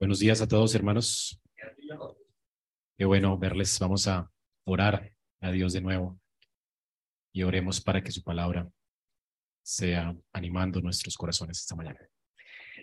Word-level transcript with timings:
Buenos 0.00 0.18
días 0.18 0.40
a 0.40 0.48
todos, 0.48 0.74
hermanos. 0.74 1.38
Qué 2.96 3.04
bueno 3.04 3.36
verles. 3.36 3.78
Vamos 3.78 4.08
a 4.08 4.32
orar 4.64 5.12
a 5.42 5.50
Dios 5.50 5.74
de 5.74 5.82
nuevo 5.82 6.18
y 7.34 7.42
oremos 7.42 7.82
para 7.82 8.02
que 8.02 8.10
su 8.10 8.22
palabra 8.22 8.66
sea 9.62 10.16
animando 10.32 10.80
nuestros 10.80 11.18
corazones 11.18 11.58
esta 11.58 11.76
mañana. 11.76 12.00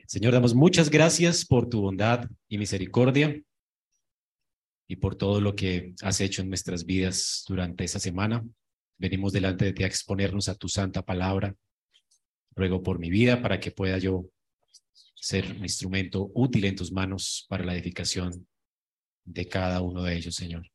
Señor, 0.06 0.32
damos 0.32 0.54
muchas 0.54 0.92
gracias 0.92 1.44
por 1.44 1.68
tu 1.68 1.82
bondad 1.82 2.30
y 2.48 2.60
misericordia 2.60 3.42
y 4.88 4.98
por 4.98 5.16
todo 5.16 5.42
lo 5.42 5.56
que 5.56 5.96
has 6.04 6.22
hecho 6.22 6.44
en 6.44 6.50
nuestras 6.50 6.86
vidas 6.86 7.44
durante 7.48 7.84
esta 7.84 7.98
semana. 7.98 8.46
Venimos 9.00 9.34
delante 9.34 9.66
de 9.66 9.74
ti 9.74 9.84
a 9.84 9.88
exponernos 9.88 10.50
a 10.50 10.56
tu 10.56 10.70
santa 10.70 11.02
palabra. 11.02 11.56
Ruego 12.56 12.84
por 12.84 13.00
mi 13.00 13.10
vida 13.10 13.42
para 13.42 13.60
que 13.60 13.72
pueda 13.72 13.98
yo 13.98 14.30
ser 15.28 15.52
un 15.52 15.64
instrumento 15.64 16.32
útil 16.34 16.64
en 16.64 16.76
tus 16.78 16.90
manos 16.90 17.46
para 17.50 17.66
la 17.66 17.74
edificación 17.74 18.48
de 19.26 19.46
cada 19.50 19.82
uno 19.82 20.04
de 20.04 20.16
ellos, 20.16 20.36
Señor. 20.36 20.66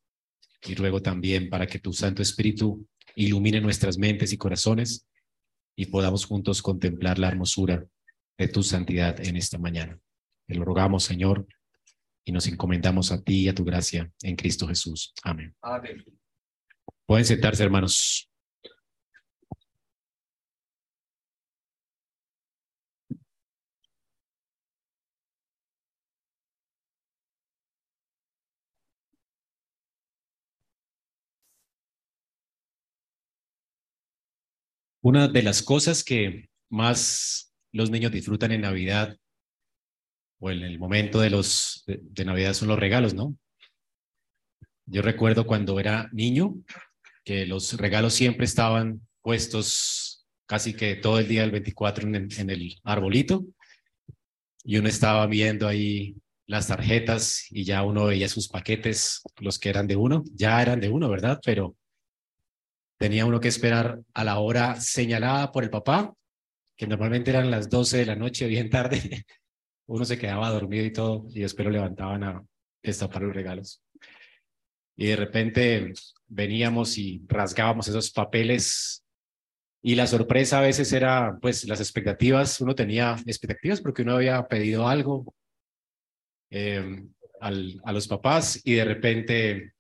Y 0.67 0.75
ruego 0.75 1.01
también 1.01 1.49
para 1.49 1.67
que 1.67 1.79
tu 1.79 1.95
Santo 1.95 2.21
Espíritu 2.21 2.87
ilumine 3.17 3.63
nuestras 3.63 3.97
mentes 3.97 4.31
y 4.35 4.37
corazones 4.37 5.09
y 5.75 5.87
podamos 5.87 6.27
juntos 6.27 6.61
contemplar 6.61 7.19
la 7.19 7.29
hermosura 7.29 7.87
de 8.37 8.49
tu 8.49 8.63
santidad 8.63 9.19
en 9.25 9.37
esta 9.37 9.57
mañana. 9.57 9.99
Te 10.47 10.55
lo 10.55 10.67
rogamos, 10.67 11.05
Señor, 11.05 11.47
y 12.23 12.33
nos 12.33 12.47
encomendamos 12.47 13.11
a 13.11 13.23
ti 13.23 13.45
y 13.45 13.49
a 13.49 13.55
tu 13.55 13.65
gracia 13.65 14.13
en 14.21 14.37
Cristo 14.37 14.69
Jesús. 14.69 15.15
Amén. 15.23 15.57
Amén. 15.63 16.05
Pueden 17.07 17.25
sentarse, 17.25 17.65
hermanos. 17.65 18.31
Una 35.03 35.27
de 35.27 35.43
las 35.43 35.63
cosas 35.63 36.05
que 36.05 36.49
más 36.71 37.53
los 37.73 37.91
niños 37.91 38.13
disfrutan 38.13 38.53
en 38.53 38.61
Navidad 38.61 39.17
o 40.39 40.51
en 40.53 40.63
el 40.63 40.79
momento 40.79 41.21
de 41.21 41.29
los 41.29 41.83
de, 41.87 42.25
Navidad 42.25 42.55
son 42.55 42.69
los 42.69 42.79
regalos, 42.79 43.13
¿no? 43.13 43.37
Yo 44.87 45.03
recuerdo 45.03 45.45
cuando 45.45 45.81
era 45.81 46.09
niño 46.13 46.55
que 47.25 47.47
los 47.47 47.75
regalos 47.75 48.15
siempre 48.15 48.45
estaban 48.45 49.05
puestos 49.23 50.25
casi 50.47 50.75
que 50.75 50.95
todo 50.95 51.19
el 51.19 51.27
día 51.27 51.43
del 51.43 51.51
24 51.51 52.07
en, 52.07 52.29
en 52.39 52.51
el 52.51 52.81
arbolito 52.85 53.45
y 54.63 54.77
uno 54.77 54.89
estaba 54.89 55.27
viendo 55.27 55.67
ahí 55.67 56.15
las 56.47 56.69
tarjetas 56.69 57.47
y 57.51 57.65
ya 57.65 57.83
uno 57.83 58.07
veía 58.07 58.29
sus 58.29 58.49
paquetes, 58.49 59.23
los 59.41 59.59
que 59.59 59.69
eran 59.69 59.89
de 59.89 59.97
uno, 59.97 60.23
ya 60.33 60.63
eran 60.63 60.79
de 60.79 60.91
uno, 60.91 61.09
¿verdad? 61.09 61.41
Pero 61.45 61.77
tenía 63.03 63.27
uno 63.27 63.41
que 63.41 63.49
esperar 63.49 64.01
a 64.15 64.23
la 64.23 64.39
hora 64.39 64.81
señalada 64.81 65.51
por 65.51 65.65
el 65.65 65.71
papá, 65.71 66.15
que 66.77 66.87
normalmente 66.87 67.31
eran 67.31 67.51
las 67.51 67.69
12 67.69 67.97
de 67.99 68.07
la 68.07 68.15
noche, 68.15 68.47
bien 68.47 68.71
tarde. 68.71 69.25
Uno 69.87 70.05
se 70.05 70.17
quedaba 70.17 70.51
dormido 70.51 70.85
y 70.85 70.93
todo, 70.93 71.27
y 71.31 71.41
después 71.41 71.67
lo 71.67 71.73
levantaban 71.73 72.23
a 72.23 72.45
destapar 72.81 73.23
los 73.23 73.35
regalos. 73.35 73.83
Y 74.97 75.07
de 75.07 75.17
repente 75.17 75.93
veníamos 76.29 76.97
y 76.97 77.21
rasgábamos 77.27 77.89
esos 77.89 78.13
papeles 78.13 79.05
y 79.83 79.97
la 79.97 80.07
sorpresa 80.07 80.61
a 80.61 80.63
veces 80.63 80.93
era, 80.93 81.37
pues, 81.43 81.65
las 81.67 81.81
expectativas. 81.81 82.61
Uno 82.61 82.77
tenía 82.77 83.17
expectativas 83.27 83.81
porque 83.81 84.03
uno 84.03 84.15
había 84.15 84.47
pedido 84.47 84.87
algo 84.87 85.35
eh, 86.51 87.03
al, 87.41 87.81
a 87.83 87.93
los 87.93 88.07
papás 88.07 88.61
y 88.63 88.75
de 88.75 88.85
repente 88.85 89.72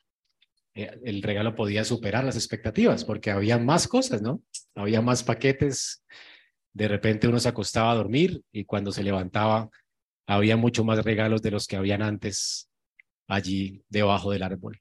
eh, 0.75 0.99
el 1.05 1.22
regalo 1.22 1.55
podía 1.55 1.84
superar 1.84 2.25
las 2.25 2.37
expectativas 2.37 3.05
porque 3.05 3.31
había 3.31 3.59
más 3.59 3.88
cosas, 3.88 4.22
¿no? 4.22 4.43
Había 4.75 5.03
más 5.03 5.22
paquetes. 5.22 6.05
De 6.72 6.88
repente 6.88 7.28
uno 7.28 7.38
se 7.38 7.49
acostaba 7.49 7.93
a 7.93 7.97
dormir 7.97 8.43
y 8.50 8.65
cuando 8.65 8.93
se 8.93 9.03
levantaba 9.03 9.69
había 10.27 10.56
mucho 10.56 10.84
más 10.84 11.05
regalos 11.05 11.43
de 11.43 11.50
los 11.50 11.66
que 11.66 11.77
habían 11.77 12.03
antes 12.03 12.71
allí 13.28 13.82
debajo 13.88 14.31
del 14.31 14.43
árbol. 14.43 14.81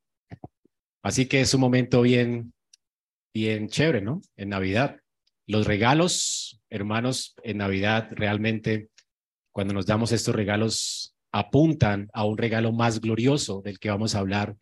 Así 1.04 1.26
que 1.26 1.42
es 1.42 1.54
un 1.54 1.62
momento 1.62 2.02
bien, 2.02 2.54
bien 3.34 3.68
chévere, 3.68 4.02
¿no? 4.02 4.22
En 4.36 4.50
Navidad. 4.50 4.98
Los 5.48 5.66
regalos, 5.66 6.62
hermanos, 6.70 7.36
en 7.44 7.58
Navidad 7.58 8.10
realmente, 8.12 8.90
cuando 9.52 9.74
nos 9.74 9.88
damos 9.88 10.12
estos 10.12 10.36
regalos, 10.36 11.16
apuntan 11.34 12.10
a 12.14 12.26
un 12.26 12.38
regalo 12.38 12.72
más 12.72 13.02
glorioso 13.02 13.62
del 13.62 13.80
que 13.80 13.90
vamos 13.90 14.16
a 14.16 14.20
hablar 14.20 14.56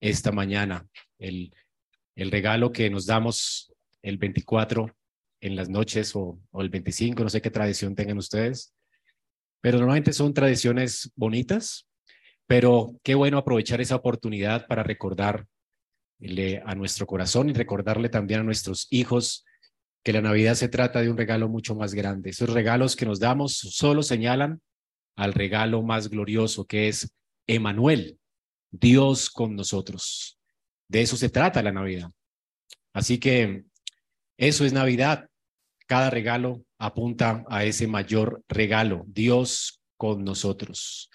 esta 0.00 0.32
mañana. 0.32 0.86
El, 1.18 1.54
el 2.16 2.30
regalo 2.30 2.72
que 2.72 2.90
nos 2.90 3.06
damos 3.06 3.72
el 4.02 4.18
24 4.18 4.94
en 5.40 5.56
las 5.56 5.68
noches 5.68 6.14
o, 6.16 6.38
o, 6.50 6.62
el 6.62 6.68
25, 6.68 7.22
no 7.22 7.30
sé 7.30 7.40
qué 7.40 7.50
tradición 7.50 7.94
tengan 7.94 8.18
ustedes, 8.18 8.74
pero 9.60 9.78
normalmente 9.78 10.12
son 10.12 10.34
tradiciones 10.34 11.12
bonitas, 11.14 11.88
pero 12.46 12.96
qué 13.02 13.14
bueno 13.14 13.38
aprovechar 13.38 13.80
esa 13.80 13.96
oportunidad 13.96 14.66
para 14.66 14.82
recordarle 14.82 15.46
a 16.64 16.74
nuestro 16.74 17.06
corazón 17.06 17.50
y 17.50 17.52
recordarle 17.52 18.08
también 18.08 18.40
a 18.40 18.44
nuestros 18.44 18.86
hijos 18.90 19.44
que 20.04 20.12
la 20.12 20.22
Navidad 20.22 20.54
se 20.54 20.68
trata 20.68 21.02
de 21.02 21.10
un 21.10 21.16
regalo 21.16 21.48
mucho 21.48 21.74
más 21.74 21.94
grande. 21.94 22.30
Esos 22.30 22.50
regalos 22.50 22.96
que 22.96 23.06
nos 23.06 23.20
damos 23.20 23.58
solo 23.58 24.02
señalan 24.02 24.60
al 25.16 25.34
regalo 25.34 25.82
más 25.82 26.08
glorioso 26.08 26.64
que 26.64 26.88
es 26.88 27.12
Emanuel, 27.46 28.18
Dios 28.70 29.30
con 29.30 29.56
nosotros. 29.56 30.38
De 30.88 31.02
eso 31.02 31.16
se 31.16 31.28
trata 31.28 31.62
la 31.62 31.72
Navidad. 31.72 32.10
Así 32.92 33.18
que 33.18 33.64
eso 34.36 34.64
es 34.64 34.72
Navidad. 34.72 35.28
Cada 35.86 36.10
regalo 36.10 36.64
apunta 36.78 37.44
a 37.48 37.64
ese 37.64 37.86
mayor 37.86 38.42
regalo, 38.48 39.04
Dios 39.06 39.80
con 39.96 40.24
nosotros. 40.24 41.10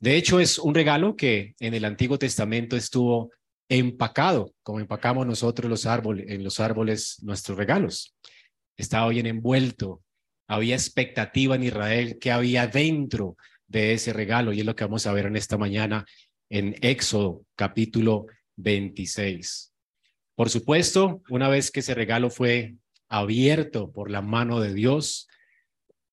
De 0.00 0.16
hecho, 0.16 0.40
es 0.40 0.58
un 0.58 0.74
regalo 0.74 1.16
que 1.16 1.54
en 1.60 1.74
el 1.74 1.84
Antiguo 1.84 2.18
Testamento 2.18 2.76
estuvo 2.76 3.30
empacado, 3.68 4.52
como 4.62 4.80
empacamos 4.80 5.26
nosotros 5.26 5.70
los 5.70 5.86
árboles, 5.86 6.26
en 6.28 6.44
los 6.44 6.60
árboles 6.60 7.22
nuestros 7.22 7.56
regalos. 7.56 8.14
Estaba 8.76 9.08
bien 9.08 9.26
envuelto. 9.26 10.02
Había 10.48 10.74
expectativa 10.74 11.54
en 11.54 11.62
Israel 11.62 12.18
que 12.20 12.32
había 12.32 12.66
dentro 12.66 13.36
de 13.66 13.94
ese 13.94 14.12
regalo 14.12 14.52
y 14.52 14.60
es 14.60 14.66
lo 14.66 14.76
que 14.76 14.84
vamos 14.84 15.06
a 15.06 15.12
ver 15.12 15.26
en 15.26 15.36
esta 15.36 15.56
mañana 15.56 16.04
en 16.52 16.76
Éxodo 16.82 17.46
capítulo 17.56 18.26
26. 18.56 19.72
Por 20.34 20.50
supuesto, 20.50 21.22
una 21.30 21.48
vez 21.48 21.70
que 21.70 21.80
ese 21.80 21.94
regalo 21.94 22.28
fue 22.28 22.74
abierto 23.08 23.90
por 23.90 24.10
la 24.10 24.20
mano 24.20 24.60
de 24.60 24.74
Dios, 24.74 25.28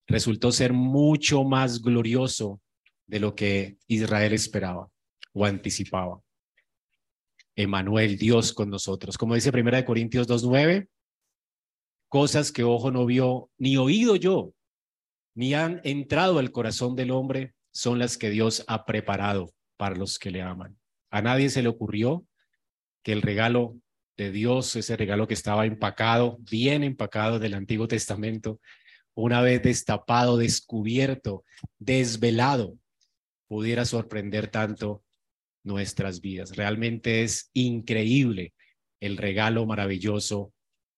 resultó 0.08 0.54
ser 0.54 0.72
mucho 0.72 1.44
más 1.44 1.82
glorioso 1.82 2.62
de 3.06 3.20
lo 3.20 3.36
que 3.36 3.80
Israel 3.88 4.32
esperaba 4.32 4.90
o 5.34 5.44
anticipaba. 5.44 6.22
Emanuel, 7.58 8.18
Dios 8.18 8.54
con 8.54 8.70
nosotros. 8.70 9.18
Como 9.18 9.36
dice 9.36 9.52
Primera 9.52 9.80
de 9.80 9.86
Corintios 9.86 10.26
2:9, 10.26 10.88
cosas 12.08 12.54
que 12.54 12.64
ojo 12.64 12.92
no 12.92 13.06
vio 13.06 13.50
ni 13.58 13.76
oído 13.76 14.16
yo, 14.16 14.54
ni 15.36 15.54
han 15.54 15.81
entrado 15.84 16.40
al 16.40 16.54
corazón 16.54 16.96
del 16.96 17.12
hombre, 17.12 17.56
son 17.72 18.00
las 18.00 18.18
que 18.18 18.30
Dios 18.30 18.63
ha 18.68 18.86
preparado 18.86 19.54
para 19.80 19.96
los 19.96 20.20
que 20.20 20.30
le 20.30 20.42
aman. 20.42 20.78
A 21.10 21.22
nadie 21.22 21.50
se 21.50 21.64
le 21.64 21.70
ocurrió 21.70 22.26
que 23.02 23.14
el 23.14 23.22
regalo 23.22 23.78
de 24.18 24.30
Dios, 24.30 24.76
ese 24.76 24.98
regalo 24.98 25.26
que 25.26 25.34
estaba 25.34 25.66
empacado, 25.66 26.38
bien 26.42 26.84
empacado 26.84 27.40
del 27.40 27.54
Antiguo 27.54 27.88
Testamento, 27.88 28.60
una 29.16 29.42
vez 29.42 29.64
destapado, 29.64 30.36
descubierto, 30.36 31.46
desvelado, 31.78 32.78
pudiera 33.48 33.86
sorprender 33.86 34.50
tanto 34.50 35.02
nuestras 35.64 36.20
vidas. 36.20 36.58
Realmente 36.58 37.24
es 37.24 37.50
increíble 37.54 38.54
el 39.00 39.16
regalo 39.16 39.66
maravilloso 39.66 40.52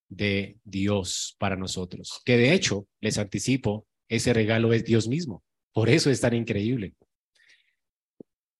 de 0.10 0.58
Dios 0.64 1.36
para 1.38 1.56
nosotros, 1.56 2.20
que 2.26 2.36
de 2.36 2.54
hecho, 2.54 2.88
les 3.00 3.20
anticipo, 3.20 3.86
ese 4.10 4.34
regalo 4.34 4.74
es 4.74 4.84
Dios 4.86 5.08
mismo. 5.08 5.44
Por 5.72 5.88
eso 5.88 6.10
es 6.10 6.20
tan 6.20 6.34
increíble. 6.34 6.96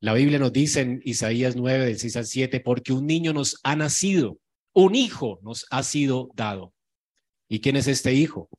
La 0.02 0.16
Biblia 0.16 0.40
nos 0.40 0.52
dice 0.52 0.82
en 0.82 1.00
Isaías 1.06 1.56
9, 1.56 1.86
del 1.86 2.00
6 2.00 2.18
al 2.18 2.26
7, 2.26 2.60
porque 2.62 2.92
un 2.92 3.06
niño 3.06 3.34
nos 3.34 3.60
ha 3.62 3.76
nacido, 3.76 4.40
un 4.74 4.96
hijo 4.96 5.40
nos 5.44 5.68
ha 5.70 5.84
sido 5.84 6.32
dado. 6.34 6.74
¿Y 7.48 7.62
quién 7.62 7.76
es 7.76 7.86
este 7.86 8.12
hijo? 8.16 8.50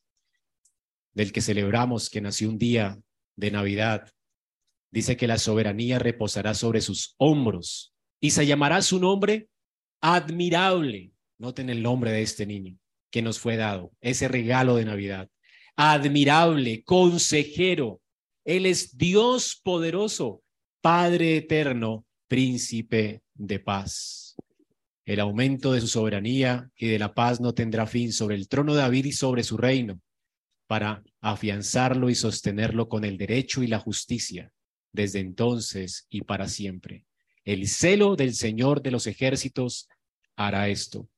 Del 1.12 1.32
que 1.32 1.40
celebramos 1.40 2.10
que 2.10 2.20
nació 2.20 2.48
un 2.48 2.58
día 2.58 2.96
de 3.34 3.50
Navidad. 3.50 4.08
Dice 4.92 5.16
que 5.16 5.26
la 5.26 5.36
soberanía 5.36 5.98
reposará 5.98 6.54
sobre 6.54 6.80
sus 6.80 7.16
hombros 7.18 7.92
y 8.20 8.30
se 8.30 8.46
llamará 8.46 8.80
su 8.80 9.00
nombre 9.00 9.48
admirable. 10.00 11.10
Noten 11.38 11.70
el 11.70 11.82
nombre 11.82 12.12
de 12.12 12.22
este 12.22 12.46
niño 12.46 12.78
que 13.10 13.20
nos 13.20 13.40
fue 13.40 13.56
dado, 13.56 13.90
ese 14.00 14.28
regalo 14.28 14.76
de 14.76 14.84
Navidad. 14.84 15.28
Admirable, 15.74 16.84
consejero. 16.84 18.00
Él 18.44 18.64
es 18.64 18.96
Dios 18.96 19.60
poderoso 19.60 20.42
Padre 20.82 21.36
eterno, 21.36 22.04
príncipe 22.26 23.22
de 23.34 23.60
paz. 23.60 24.34
El 25.04 25.20
aumento 25.20 25.72
de 25.72 25.80
su 25.80 25.86
soberanía 25.86 26.72
y 26.74 26.88
de 26.88 26.98
la 26.98 27.14
paz 27.14 27.40
no 27.40 27.54
tendrá 27.54 27.86
fin 27.86 28.12
sobre 28.12 28.34
el 28.34 28.48
trono 28.48 28.74
de 28.74 28.80
David 28.80 29.04
y 29.04 29.12
sobre 29.12 29.44
su 29.44 29.56
reino, 29.56 30.00
para 30.66 31.04
afianzarlo 31.20 32.10
y 32.10 32.16
sostenerlo 32.16 32.88
con 32.88 33.04
el 33.04 33.16
derecho 33.16 33.62
y 33.62 33.68
la 33.68 33.78
justicia, 33.78 34.52
desde 34.92 35.20
entonces 35.20 36.08
y 36.10 36.22
para 36.22 36.48
siempre. 36.48 37.06
El 37.44 37.68
celo 37.68 38.16
del 38.16 38.34
Señor 38.34 38.82
de 38.82 38.90
los 38.90 39.06
ejércitos 39.06 39.88
hará 40.34 40.68
esto. 40.68 41.08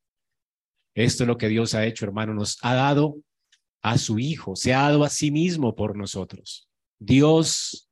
Esto 0.95 1.25
es 1.25 1.27
lo 1.27 1.39
que 1.39 1.49
Dios 1.49 1.75
ha 1.75 1.87
hecho, 1.87 2.05
hermano. 2.05 2.35
Nos 2.35 2.59
ha 2.61 2.75
dado 2.75 3.17
a 3.81 3.97
su 3.97 4.19
Hijo, 4.19 4.57
se 4.57 4.75
ha 4.75 4.83
dado 4.83 5.05
a 5.05 5.09
sí 5.09 5.31
mismo 5.31 5.75
por 5.75 5.97
nosotros. 5.97 6.69
Dios 6.99 7.84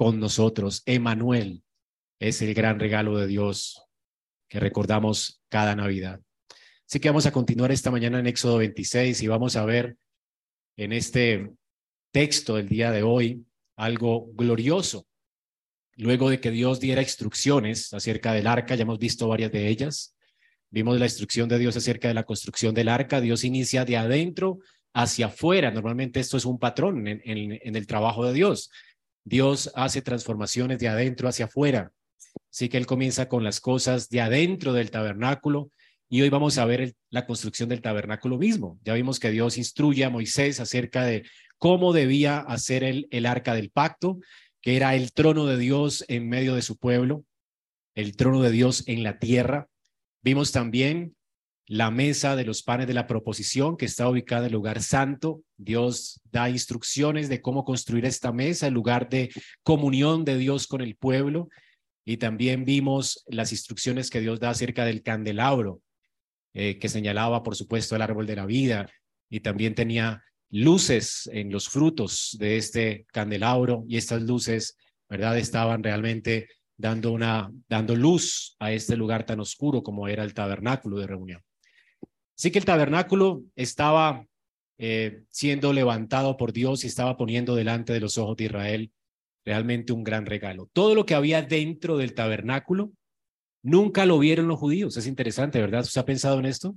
con 0.00 0.18
nosotros, 0.18 0.82
Emanuel, 0.86 1.62
es 2.18 2.40
el 2.40 2.54
gran 2.54 2.80
regalo 2.80 3.18
de 3.18 3.26
Dios 3.26 3.82
que 4.48 4.58
recordamos 4.58 5.42
cada 5.50 5.76
Navidad. 5.76 6.22
Así 6.88 7.00
que 7.00 7.10
vamos 7.10 7.26
a 7.26 7.32
continuar 7.32 7.70
esta 7.70 7.90
mañana 7.90 8.18
en 8.18 8.26
Éxodo 8.26 8.56
26 8.56 9.20
y 9.20 9.26
vamos 9.26 9.56
a 9.56 9.66
ver 9.66 9.98
en 10.78 10.94
este 10.94 11.50
texto 12.12 12.56
del 12.56 12.70
día 12.70 12.90
de 12.92 13.02
hoy 13.02 13.44
algo 13.76 14.30
glorioso. 14.32 15.06
Luego 15.96 16.30
de 16.30 16.40
que 16.40 16.50
Dios 16.50 16.80
diera 16.80 17.02
instrucciones 17.02 17.92
acerca 17.92 18.32
del 18.32 18.46
arca, 18.46 18.76
ya 18.76 18.84
hemos 18.84 18.98
visto 18.98 19.28
varias 19.28 19.52
de 19.52 19.68
ellas, 19.68 20.16
vimos 20.70 20.98
la 20.98 21.04
instrucción 21.04 21.46
de 21.46 21.58
Dios 21.58 21.76
acerca 21.76 22.08
de 22.08 22.14
la 22.14 22.24
construcción 22.24 22.74
del 22.74 22.88
arca, 22.88 23.20
Dios 23.20 23.44
inicia 23.44 23.84
de 23.84 23.98
adentro 23.98 24.60
hacia 24.94 25.26
afuera. 25.26 25.70
Normalmente 25.70 26.20
esto 26.20 26.38
es 26.38 26.46
un 26.46 26.58
patrón 26.58 27.06
en, 27.06 27.20
en 27.22 27.76
el 27.76 27.86
trabajo 27.86 28.24
de 28.24 28.32
Dios. 28.32 28.70
Dios 29.24 29.70
hace 29.74 30.02
transformaciones 30.02 30.78
de 30.78 30.88
adentro 30.88 31.28
hacia 31.28 31.46
afuera. 31.46 31.92
Así 32.50 32.68
que 32.68 32.76
él 32.76 32.86
comienza 32.86 33.28
con 33.28 33.44
las 33.44 33.60
cosas 33.60 34.08
de 34.08 34.20
adentro 34.20 34.72
del 34.72 34.90
tabernáculo 34.90 35.70
y 36.08 36.22
hoy 36.22 36.28
vamos 36.28 36.58
a 36.58 36.64
ver 36.64 36.94
la 37.10 37.24
construcción 37.24 37.68
del 37.68 37.82
tabernáculo 37.82 38.36
mismo. 38.36 38.80
Ya 38.82 38.94
vimos 38.94 39.20
que 39.20 39.30
Dios 39.30 39.56
instruye 39.58 40.04
a 40.04 40.10
Moisés 40.10 40.58
acerca 40.58 41.04
de 41.04 41.24
cómo 41.56 41.92
debía 41.92 42.38
hacer 42.38 42.82
el, 42.82 43.26
arca 43.26 43.54
del 43.54 43.70
pacto, 43.70 44.18
que 44.60 44.76
era 44.76 44.96
el 44.96 45.12
trono 45.12 45.46
de 45.46 45.56
Dios 45.56 46.04
en 46.08 46.28
medio 46.28 46.56
de 46.56 46.62
su 46.62 46.78
pueblo, 46.78 47.24
el 47.94 48.16
trono 48.16 48.42
de 48.42 48.50
Dios 48.50 48.82
en 48.88 49.04
la 49.04 49.20
tierra. 49.20 49.68
Vimos 50.22 50.50
también 50.50 51.14
la 51.70 51.92
mesa 51.92 52.34
de 52.34 52.44
los 52.44 52.64
panes 52.64 52.88
de 52.88 52.94
la 52.94 53.06
proposición 53.06 53.76
que 53.76 53.86
está 53.86 54.08
ubicada 54.08 54.40
en 54.40 54.46
el 54.46 54.54
lugar 54.54 54.82
santo. 54.82 55.44
Dios 55.56 56.20
da 56.24 56.50
instrucciones 56.50 57.28
de 57.28 57.40
cómo 57.40 57.64
construir 57.64 58.06
esta 58.06 58.32
mesa, 58.32 58.66
el 58.66 58.74
lugar 58.74 59.08
de 59.08 59.30
comunión 59.62 60.24
de 60.24 60.36
Dios 60.36 60.66
con 60.66 60.80
el 60.80 60.96
pueblo. 60.96 61.48
Y 62.04 62.16
también 62.16 62.64
vimos 62.64 63.24
las 63.28 63.52
instrucciones 63.52 64.10
que 64.10 64.20
Dios 64.20 64.40
da 64.40 64.50
acerca 64.50 64.84
del 64.84 65.04
candelabro, 65.04 65.80
eh, 66.54 66.80
que 66.80 66.88
señalaba, 66.88 67.44
por 67.44 67.54
supuesto, 67.54 67.94
el 67.94 68.02
árbol 68.02 68.26
de 68.26 68.34
la 68.34 68.46
vida. 68.46 68.90
Y 69.28 69.38
también 69.38 69.76
tenía 69.76 70.24
luces 70.50 71.30
en 71.32 71.52
los 71.52 71.68
frutos 71.68 72.36
de 72.40 72.56
este 72.56 73.06
candelabro. 73.12 73.84
Y 73.86 73.96
estas 73.96 74.22
luces, 74.22 74.76
¿verdad? 75.08 75.38
Estaban 75.38 75.84
realmente 75.84 76.48
dando, 76.76 77.12
una, 77.12 77.48
dando 77.68 77.94
luz 77.94 78.56
a 78.58 78.72
este 78.72 78.96
lugar 78.96 79.24
tan 79.24 79.38
oscuro 79.38 79.84
como 79.84 80.08
era 80.08 80.24
el 80.24 80.34
tabernáculo 80.34 80.98
de 80.98 81.06
reunión. 81.06 81.40
Así 82.40 82.50
que 82.50 82.58
el 82.58 82.64
tabernáculo 82.64 83.42
estaba 83.54 84.26
eh, 84.78 85.24
siendo 85.28 85.74
levantado 85.74 86.38
por 86.38 86.54
Dios 86.54 86.84
y 86.84 86.86
estaba 86.86 87.18
poniendo 87.18 87.54
delante 87.54 87.92
de 87.92 88.00
los 88.00 88.16
ojos 88.16 88.34
de 88.38 88.44
Israel 88.44 88.90
realmente 89.44 89.92
un 89.92 90.02
gran 90.02 90.24
regalo. 90.24 90.70
Todo 90.72 90.94
lo 90.94 91.04
que 91.04 91.14
había 91.14 91.42
dentro 91.42 91.98
del 91.98 92.14
tabernáculo 92.14 92.92
nunca 93.62 94.06
lo 94.06 94.18
vieron 94.18 94.48
los 94.48 94.58
judíos. 94.58 94.96
Es 94.96 95.06
interesante, 95.06 95.60
¿verdad? 95.60 95.82
¿Usted 95.82 96.00
ha 96.00 96.06
pensado 96.06 96.38
en 96.38 96.46
esto? 96.46 96.74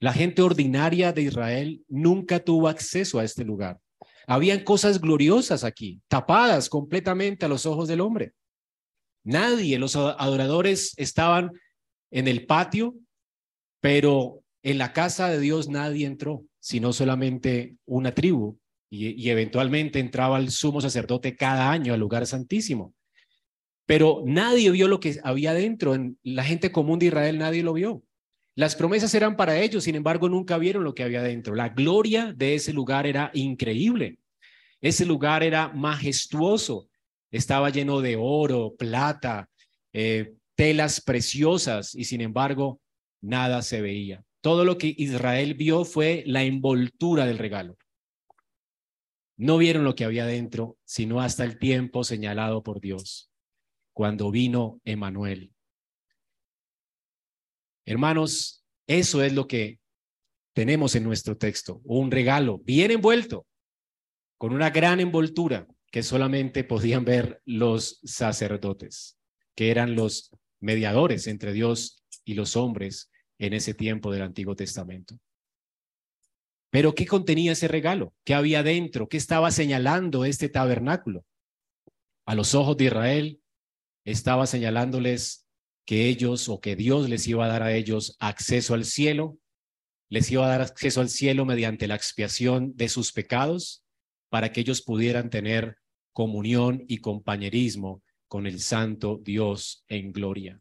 La 0.00 0.12
gente 0.12 0.42
ordinaria 0.42 1.12
de 1.12 1.22
Israel 1.22 1.84
nunca 1.86 2.40
tuvo 2.40 2.66
acceso 2.66 3.20
a 3.20 3.24
este 3.24 3.44
lugar. 3.44 3.78
Habían 4.26 4.64
cosas 4.64 5.00
gloriosas 5.00 5.62
aquí, 5.62 6.00
tapadas 6.08 6.68
completamente 6.68 7.46
a 7.46 7.48
los 7.48 7.64
ojos 7.64 7.86
del 7.86 8.00
hombre. 8.00 8.32
Nadie, 9.22 9.78
los 9.78 9.94
adoradores 9.94 10.94
estaban 10.96 11.52
en 12.10 12.26
el 12.26 12.44
patio, 12.44 12.96
pero 13.80 14.40
en 14.64 14.78
la 14.78 14.94
casa 14.94 15.28
de 15.28 15.38
Dios 15.38 15.68
nadie 15.68 16.06
entró, 16.06 16.46
sino 16.58 16.94
solamente 16.94 17.76
una 17.84 18.14
tribu 18.14 18.58
y, 18.90 19.28
eventualmente 19.28 19.98
entraba 19.98 20.38
el 20.38 20.50
sumo 20.50 20.80
sacerdote 20.80 21.36
cada 21.36 21.70
año 21.70 21.92
al 21.92 22.00
lugar 22.00 22.26
santísimo. 22.26 22.94
Pero 23.86 24.22
nadie 24.24 24.70
vio 24.70 24.88
lo 24.88 25.00
que 25.00 25.20
había 25.22 25.52
dentro. 25.52 25.94
En 25.94 26.18
la 26.22 26.44
gente 26.44 26.72
común 26.72 26.98
de 26.98 27.06
Israel 27.06 27.38
nadie 27.38 27.62
lo 27.62 27.74
vio. 27.74 28.02
Las 28.56 28.74
promesas 28.74 29.14
eran 29.14 29.36
para 29.36 29.58
ellos, 29.58 29.84
sin 29.84 29.96
embargo, 29.96 30.30
nunca 30.30 30.56
vieron 30.56 30.82
lo 30.82 30.94
que 30.94 31.02
había 31.02 31.22
dentro. 31.22 31.54
La 31.54 31.68
gloria 31.68 32.32
de 32.34 32.54
ese 32.54 32.72
lugar 32.72 33.06
era 33.06 33.30
increíble. 33.34 34.18
Ese 34.80 35.04
lugar 35.04 35.42
era 35.42 35.68
majestuoso. 35.74 36.88
Estaba 37.30 37.68
lleno 37.68 38.00
de 38.00 38.16
oro, 38.18 38.74
plata, 38.78 39.50
eh, 39.92 40.34
telas 40.54 41.02
preciosas 41.02 41.94
y 41.94 42.04
sin 42.04 42.22
embargo, 42.22 42.80
nada 43.20 43.60
se 43.60 43.82
veía. 43.82 44.24
Todo 44.44 44.66
lo 44.66 44.76
que 44.76 44.94
Israel 44.98 45.54
vio 45.54 45.86
fue 45.86 46.22
la 46.26 46.42
envoltura 46.42 47.24
del 47.24 47.38
regalo. 47.38 47.78
No 49.38 49.56
vieron 49.56 49.84
lo 49.84 49.94
que 49.94 50.04
había 50.04 50.26
dentro, 50.26 50.76
sino 50.84 51.22
hasta 51.22 51.44
el 51.44 51.58
tiempo 51.58 52.04
señalado 52.04 52.62
por 52.62 52.78
Dios, 52.78 53.32
cuando 53.94 54.30
vino 54.30 54.82
Emanuel. 54.84 55.54
Hermanos, 57.86 58.66
eso 58.86 59.22
es 59.22 59.32
lo 59.32 59.48
que 59.48 59.80
tenemos 60.52 60.94
en 60.94 61.04
nuestro 61.04 61.38
texto, 61.38 61.80
un 61.82 62.10
regalo 62.10 62.58
bien 62.58 62.90
envuelto, 62.90 63.46
con 64.36 64.52
una 64.52 64.68
gran 64.68 65.00
envoltura 65.00 65.66
que 65.90 66.02
solamente 66.02 66.64
podían 66.64 67.06
ver 67.06 67.40
los 67.46 67.98
sacerdotes, 68.04 69.16
que 69.56 69.70
eran 69.70 69.94
los 69.94 70.36
mediadores 70.60 71.28
entre 71.28 71.54
Dios 71.54 72.04
y 72.26 72.34
los 72.34 72.56
hombres 72.56 73.10
en 73.38 73.52
ese 73.52 73.74
tiempo 73.74 74.12
del 74.12 74.22
Antiguo 74.22 74.54
Testamento. 74.56 75.18
Pero 76.70 76.94
¿qué 76.94 77.06
contenía 77.06 77.52
ese 77.52 77.68
regalo? 77.68 78.12
¿Qué 78.24 78.34
había 78.34 78.62
dentro? 78.62 79.08
¿Qué 79.08 79.16
estaba 79.16 79.50
señalando 79.50 80.24
este 80.24 80.48
tabernáculo? 80.48 81.24
A 82.26 82.34
los 82.34 82.54
ojos 82.54 82.76
de 82.76 82.86
Israel 82.86 83.40
estaba 84.04 84.46
señalándoles 84.46 85.46
que 85.86 86.08
ellos 86.08 86.48
o 86.48 86.60
que 86.60 86.76
Dios 86.76 87.08
les 87.08 87.26
iba 87.28 87.44
a 87.44 87.48
dar 87.48 87.62
a 87.62 87.74
ellos 87.74 88.16
acceso 88.18 88.74
al 88.74 88.84
cielo, 88.84 89.38
les 90.08 90.30
iba 90.30 90.46
a 90.46 90.48
dar 90.48 90.62
acceso 90.62 91.00
al 91.00 91.08
cielo 91.08 91.44
mediante 91.44 91.86
la 91.86 91.94
expiación 91.94 92.74
de 92.76 92.88
sus 92.88 93.12
pecados 93.12 93.84
para 94.28 94.50
que 94.50 94.60
ellos 94.60 94.82
pudieran 94.82 95.30
tener 95.30 95.76
comunión 96.12 96.84
y 96.88 96.98
compañerismo 96.98 98.02
con 98.26 98.46
el 98.46 98.60
santo 98.60 99.20
Dios 99.22 99.84
en 99.88 100.12
gloria. 100.12 100.60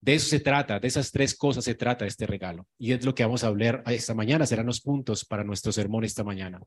De 0.00 0.14
eso 0.14 0.28
se 0.28 0.40
trata, 0.40 0.78
de 0.78 0.86
esas 0.86 1.10
tres 1.10 1.34
cosas 1.34 1.64
se 1.64 1.74
trata 1.74 2.06
este 2.06 2.26
regalo. 2.26 2.66
Y 2.78 2.92
es 2.92 3.04
lo 3.04 3.14
que 3.14 3.24
vamos 3.24 3.42
a 3.42 3.48
hablar 3.48 3.82
esta 3.86 4.14
mañana, 4.14 4.46
serán 4.46 4.66
los 4.66 4.80
puntos 4.80 5.24
para 5.24 5.44
nuestro 5.44 5.72
sermón 5.72 6.04
esta 6.04 6.22
mañana. 6.22 6.60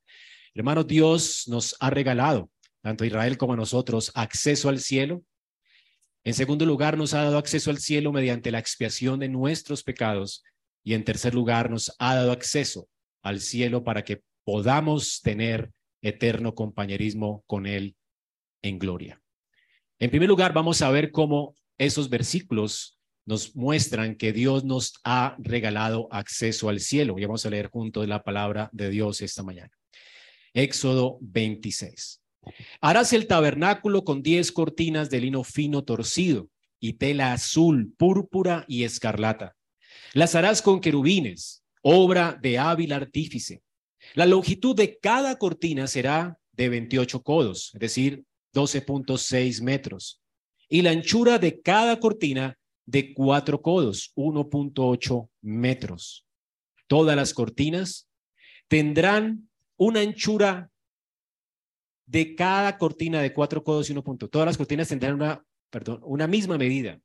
Hermano, 0.54 0.84
Dios 0.84 1.48
nos 1.48 1.76
ha 1.80 1.90
regalado, 1.90 2.50
tanto 2.82 3.04
a 3.04 3.08
Israel 3.08 3.38
como 3.38 3.54
a 3.54 3.58
nosotros, 3.58 4.12
acceso 4.16 4.68
al 4.68 4.80
cielo. 4.80 5.24
En 6.24 6.34
segundo 6.34 6.66
lugar, 6.66 6.98
nos 6.98 7.14
ha 7.14 7.24
dado 7.24 7.38
acceso 7.38 7.72
al 7.72 7.80
cielo 7.80 8.12
mediante 8.12 8.52
la 8.52 8.60
expiación 8.60 9.20
de 9.20 9.30
nuestros 9.30 9.84
pecados. 9.84 10.44
Y 10.84 10.94
en 10.94 11.06
tercer 11.06 11.34
lugar, 11.34 11.70
nos 11.70 11.96
ha 12.00 12.16
dado 12.16 12.32
acceso 12.34 12.90
al 13.24 13.40
cielo 13.40 13.84
para 13.84 14.04
que 14.04 14.22
podamos 14.44 15.22
tener 15.22 15.72
eterno 16.02 16.54
compañerismo 16.54 17.44
con 17.48 17.66
Él 17.66 17.96
en 18.62 18.78
gloria. 18.78 19.22
En 20.00 20.10
primer 20.10 20.28
lugar, 20.28 20.52
vamos 20.52 20.82
a 20.82 20.90
ver 20.90 21.12
cómo 21.12 21.56
esos 21.78 22.10
versículos 22.10 23.00
nos 23.25 23.56
muestran 23.56 24.16
que 24.16 24.34
Dios 24.34 24.63
nos 24.63 24.94
ha 25.04 25.36
regalado 25.40 26.08
acceso 26.12 26.70
al 26.70 26.80
cielo. 26.80 27.18
Y 27.18 27.25
vamos 27.25 27.46
a 27.46 27.50
leer 27.50 27.70
juntos 27.70 28.08
la 28.08 28.24
palabra 28.24 28.70
de 28.74 28.90
Dios 28.90 29.22
esta 29.22 29.44
mañana. 29.44 29.72
Éxodo 30.54 31.18
26. 31.22 32.22
Harás 32.82 33.13
el 33.13 33.28
tabernáculo 33.28 34.04
con 34.04 34.24
diez 34.24 34.51
cortinas 34.51 35.10
de 35.10 35.22
lino 35.22 35.44
fino 35.44 35.84
torcido 35.84 36.50
y 36.80 36.94
tela 36.94 37.34
azul, 37.34 37.94
púrpura 37.98 38.66
y 38.68 38.84
escarlata. 38.84 39.56
Las 40.13 40.36
harás 40.36 40.62
con 40.62 40.82
querubines, 40.82 41.63
obra 41.82 42.38
de 42.42 42.58
hábil 42.58 42.92
artífice. 42.92 43.62
La 44.16 44.25
longitud 44.25 44.75
de 44.75 44.98
cada 44.98 45.38
cortina 45.38 45.88
será 45.88 46.38
de 46.54 46.70
28 46.70 47.22
codos, 47.22 47.72
es 47.74 47.80
decir, 47.80 48.24
12.6 48.54 49.62
metros. 49.62 50.22
Y 50.68 50.82
la 50.82 50.92
anchura 50.92 51.38
de 51.38 51.62
cada 51.62 52.00
cortina 52.00 52.58
de 52.86 53.14
cuatro 53.14 53.62
codos, 53.62 54.12
1.8 54.16 55.30
metros. 55.42 56.26
Todas 56.88 57.16
las 57.16 57.34
cortinas 57.34 58.10
tendrán 58.68 59.50
una 59.78 60.02
anchura 60.02 60.70
de 62.06 62.36
cada 62.36 62.78
cortina 62.78 63.22
de 63.22 63.34
cuatro 63.34 63.64
codos 63.64 63.90
y 63.90 63.94
uno 63.94 64.04
punto. 64.04 64.28
Todas 64.28 64.46
las 64.46 64.58
cortinas 64.58 64.90
tendrán 64.90 65.14
una 65.16 65.46
perdón, 65.72 66.02
una 66.04 66.28
misma 66.28 66.58
medida. 66.60 67.00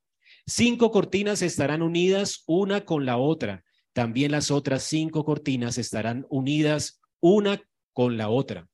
Cinco 0.45 0.91
cortinas 0.91 1.41
estarán 1.41 1.81
unidas 1.81 2.43
una 2.45 2.85
con 2.85 3.05
la 3.05 3.17
otra. 3.17 3.63
También 3.93 4.31
las 4.31 4.51
otras 4.51 4.83
cinco 4.83 5.25
cortinas 5.25 5.79
estarán 5.79 6.27
unidas 6.29 7.01
una 7.19 7.59
con 7.93 8.17
la 8.17 8.29
otra. 8.29 8.67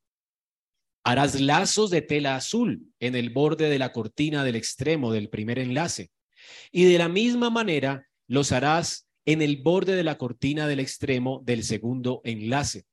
Harás 1.06 1.40
lazos 1.40 1.90
de 1.90 2.02
tela 2.02 2.36
azul 2.36 2.94
en 3.00 3.16
el 3.16 3.30
borde 3.30 3.70
de 3.70 3.80
la 3.80 3.92
cortina 3.92 4.44
del 4.44 4.56
extremo 4.56 5.12
del 5.12 5.30
primer 5.30 5.60
enlace. 5.60 6.12
Y 6.72 6.86
de 6.86 6.98
la 6.98 7.10
misma 7.10 7.50
manera 7.50 8.08
los 8.28 8.52
harás 8.52 9.08
en 9.26 9.42
el 9.42 9.58
borde 9.58 9.96
de 9.96 10.04
la 10.04 10.18
cortina 10.18 10.68
del 10.68 10.80
extremo 10.80 11.42
del 11.46 11.64
segundo 11.64 12.22
enlace. 12.24 12.86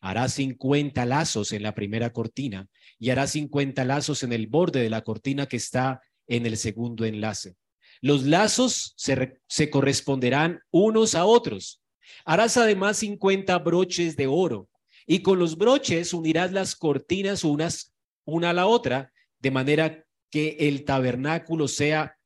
Harás 0.00 0.34
50 0.34 1.04
lazos 1.06 1.52
en 1.52 1.62
la 1.62 1.74
primera 1.74 2.12
cortina 2.12 2.68
y 2.98 3.10
harás 3.10 3.30
50 3.32 3.84
lazos 3.84 4.22
en 4.22 4.32
el 4.32 4.48
borde 4.48 4.82
de 4.82 4.90
la 4.90 5.02
cortina 5.02 5.46
que 5.46 5.56
está 5.56 6.00
en 6.26 6.44
el 6.44 6.56
segundo 6.56 7.04
enlace. 7.04 7.56
Los 8.00 8.24
lazos 8.24 8.94
se, 8.96 9.40
se 9.46 9.70
corresponderán 9.70 10.60
unos 10.70 11.14
a 11.14 11.24
otros. 11.24 11.82
Harás 12.24 12.56
además 12.56 12.96
50 12.98 13.56
broches 13.58 14.16
de 14.16 14.26
oro 14.26 14.68
y 15.06 15.20
con 15.20 15.38
los 15.38 15.56
broches 15.56 16.12
unirás 16.12 16.52
las 16.52 16.74
cortinas 16.74 17.44
unas 17.44 17.92
una 18.24 18.50
a 18.50 18.52
la 18.52 18.66
otra, 18.66 19.12
de 19.40 19.50
manera 19.50 20.04
que 20.30 20.56
el 20.60 20.84
tabernáculo 20.84 21.68
sea 21.68 22.16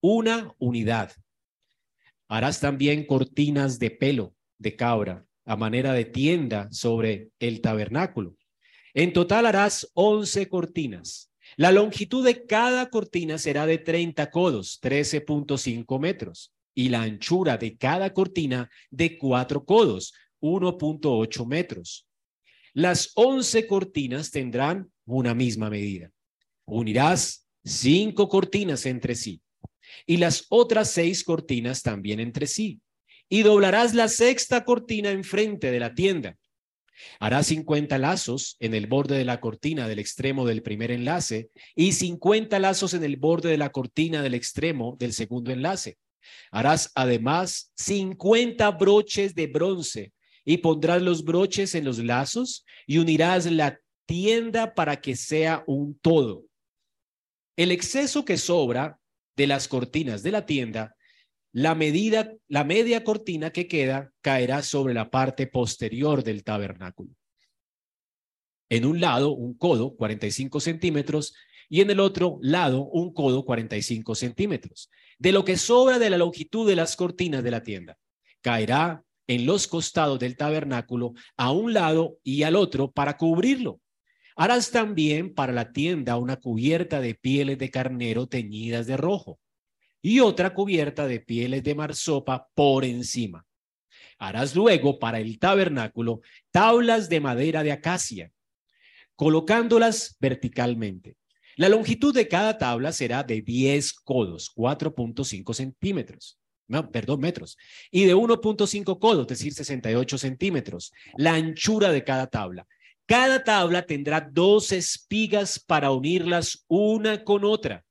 una 0.00 0.54
unidad. 0.58 1.12
Harás 2.28 2.60
también 2.60 3.06
cortinas 3.06 3.78
de 3.78 3.90
pelo 3.90 4.34
de 4.58 4.76
cabra 4.76 5.26
a 5.44 5.56
manera 5.56 5.92
de 5.92 6.04
tienda 6.04 6.68
sobre 6.70 7.30
el 7.38 7.60
tabernáculo. 7.60 8.36
En 8.94 9.12
total 9.12 9.46
harás 9.46 9.90
once 9.94 10.48
cortinas. 10.48 11.32
La 11.56 11.72
longitud 11.72 12.24
de 12.24 12.46
cada 12.46 12.88
cortina 12.88 13.38
será 13.38 13.66
de 13.66 13.78
30 13.78 14.30
codos, 14.30 14.80
13.5 14.80 15.98
metros, 15.98 16.52
y 16.74 16.88
la 16.88 17.02
anchura 17.02 17.56
de 17.56 17.76
cada 17.76 18.12
cortina 18.12 18.70
de 18.90 19.18
cuatro 19.18 19.64
codos, 19.64 20.14
1.8 20.40 21.46
metros. 21.46 22.06
Las 22.72 23.10
once 23.16 23.66
cortinas 23.66 24.30
tendrán 24.30 24.92
una 25.04 25.34
misma 25.34 25.68
medida. 25.68 26.12
Unirás 26.64 27.48
cinco 27.64 28.28
cortinas 28.28 28.86
entre 28.86 29.16
sí 29.16 29.42
y 30.06 30.18
las 30.18 30.46
otras 30.48 30.90
seis 30.90 31.24
cortinas 31.24 31.82
también 31.82 32.20
entre 32.20 32.46
sí. 32.46 32.80
Y 33.28 33.42
doblarás 33.42 33.94
la 33.94 34.08
sexta 34.08 34.64
cortina 34.64 35.10
enfrente 35.10 35.70
de 35.70 35.80
la 35.80 35.94
tienda. 35.94 36.36
Harás 37.18 37.46
cincuenta 37.46 37.96
lazos 37.98 38.56
en 38.60 38.74
el 38.74 38.86
borde 38.86 39.16
de 39.16 39.24
la 39.24 39.40
cortina 39.40 39.88
del 39.88 39.98
extremo 39.98 40.46
del 40.46 40.62
primer 40.62 40.90
enlace 40.90 41.50
y 41.74 41.92
cincuenta 41.92 42.58
lazos 42.58 42.94
en 42.94 43.04
el 43.04 43.16
borde 43.16 43.48
de 43.48 43.58
la 43.58 43.70
cortina 43.70 44.22
del 44.22 44.34
extremo 44.34 44.96
del 44.98 45.12
segundo 45.12 45.50
enlace. 45.50 45.96
Harás 46.50 46.92
además 46.94 47.72
cincuenta 47.74 48.70
broches 48.70 49.34
de 49.34 49.46
bronce 49.46 50.12
y 50.44 50.58
pondrás 50.58 51.00
los 51.00 51.24
broches 51.24 51.74
en 51.74 51.84
los 51.84 51.98
lazos 51.98 52.64
y 52.86 52.98
unirás 52.98 53.46
la 53.46 53.80
tienda 54.06 54.74
para 54.74 55.00
que 55.00 55.16
sea 55.16 55.64
un 55.66 55.98
todo. 55.98 56.44
El 57.56 57.70
exceso 57.70 58.24
que 58.24 58.36
sobra 58.36 58.99
de 59.36 59.46
las 59.46 59.68
cortinas 59.68 60.22
de 60.22 60.32
la 60.32 60.46
tienda, 60.46 60.96
la 61.52 61.74
medida, 61.74 62.32
la 62.48 62.64
media 62.64 63.02
cortina 63.02 63.50
que 63.50 63.66
queda 63.66 64.12
caerá 64.20 64.62
sobre 64.62 64.94
la 64.94 65.10
parte 65.10 65.46
posterior 65.46 66.22
del 66.22 66.44
tabernáculo. 66.44 67.10
En 68.68 68.84
un 68.84 69.00
lado, 69.00 69.32
un 69.32 69.54
codo, 69.54 69.96
45 69.96 70.60
centímetros, 70.60 71.34
y 71.68 71.80
en 71.80 71.90
el 71.90 72.00
otro 72.00 72.38
lado, 72.40 72.84
un 72.84 73.12
codo, 73.12 73.44
45 73.44 74.14
centímetros. 74.14 74.90
De 75.18 75.32
lo 75.32 75.44
que 75.44 75.56
sobra 75.56 75.98
de 75.98 76.10
la 76.10 76.18
longitud 76.18 76.68
de 76.68 76.76
las 76.76 76.96
cortinas 76.96 77.42
de 77.42 77.50
la 77.50 77.62
tienda, 77.62 77.98
caerá 78.40 79.02
en 79.26 79.46
los 79.46 79.68
costados 79.68 80.18
del 80.18 80.36
tabernáculo 80.36 81.14
a 81.36 81.52
un 81.52 81.72
lado 81.72 82.18
y 82.24 82.42
al 82.42 82.56
otro 82.56 82.90
para 82.90 83.16
cubrirlo. 83.16 83.80
Harás 84.40 84.70
también 84.70 85.34
para 85.34 85.52
la 85.52 85.70
tienda 85.70 86.16
una 86.16 86.36
cubierta 86.36 87.02
de 87.02 87.14
pieles 87.14 87.58
de 87.58 87.70
carnero 87.70 88.26
teñidas 88.26 88.86
de 88.86 88.96
rojo 88.96 89.38
y 90.00 90.20
otra 90.20 90.54
cubierta 90.54 91.06
de 91.06 91.20
pieles 91.20 91.62
de 91.62 91.74
marsopa 91.74 92.48
por 92.54 92.86
encima. 92.86 93.44
Harás 94.18 94.56
luego 94.56 94.98
para 94.98 95.20
el 95.20 95.38
tabernáculo 95.38 96.22
tablas 96.50 97.10
de 97.10 97.20
madera 97.20 97.62
de 97.62 97.72
acacia, 97.72 98.32
colocándolas 99.14 100.16
verticalmente. 100.18 101.18
La 101.56 101.68
longitud 101.68 102.14
de 102.14 102.26
cada 102.26 102.56
tabla 102.56 102.92
será 102.92 103.22
de 103.22 103.42
10 103.42 103.92
codos, 103.92 104.50
4.5 104.56 105.52
centímetros 105.52 106.40
no, 106.66 106.88
perdón, 106.88 107.18
metros, 107.18 107.58
y 107.90 108.04
de 108.04 108.14
1.5 108.14 109.00
codos, 109.00 109.22
es 109.22 109.38
decir, 109.40 109.52
68 109.52 110.18
centímetros, 110.18 110.92
la 111.16 111.34
anchura 111.34 111.90
de 111.90 112.04
cada 112.04 112.28
tabla. 112.28 112.64
Cada 113.10 113.42
tabla 113.42 113.82
tendrá 113.82 114.20
dos 114.20 114.70
espigas 114.70 115.58
para 115.58 115.90
unirlas 115.90 116.64
una 116.68 117.24
con 117.24 117.44
otra. 117.44 117.84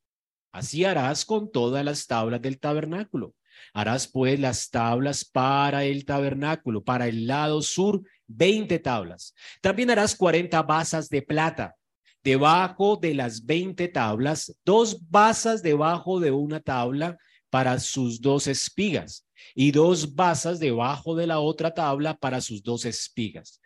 Así 0.54 0.86
harás 0.86 1.26
con 1.26 1.52
todas 1.52 1.84
las 1.84 2.08
tablas 2.08 2.42
del 2.42 2.58
tabernáculo. 2.58 3.36
Harás 3.74 4.08
pues 4.08 4.40
las 4.40 4.70
tablas 4.70 5.26
para 5.26 5.84
el 5.84 6.06
tabernáculo, 6.06 6.86
para 6.86 7.10
el 7.10 7.28
lado 7.28 7.62
sur, 7.62 8.02
20 8.28 8.80
tablas. 8.80 9.36
También 9.60 9.92
harás 9.92 10.16
40 10.16 10.62
basas 10.64 11.10
de 11.10 11.22
plata. 11.22 11.76
Debajo 12.24 12.96
de 12.96 13.14
las 13.14 13.46
20 13.46 13.90
tablas, 13.90 14.56
dos 14.64 15.06
basas 15.10 15.62
debajo 15.62 16.22
de 16.22 16.32
una 16.32 16.62
tabla 16.62 17.18
para 17.50 17.78
sus 17.82 18.22
dos 18.22 18.48
espigas 18.48 19.28
y 19.54 19.72
dos 19.72 20.16
basas 20.16 20.62
debajo 20.62 21.14
de 21.14 21.28
la 21.28 21.42
otra 21.42 21.74
tabla 21.74 22.16
para 22.16 22.40
sus 22.40 22.64
dos 22.64 22.86
espigas. 22.86 23.60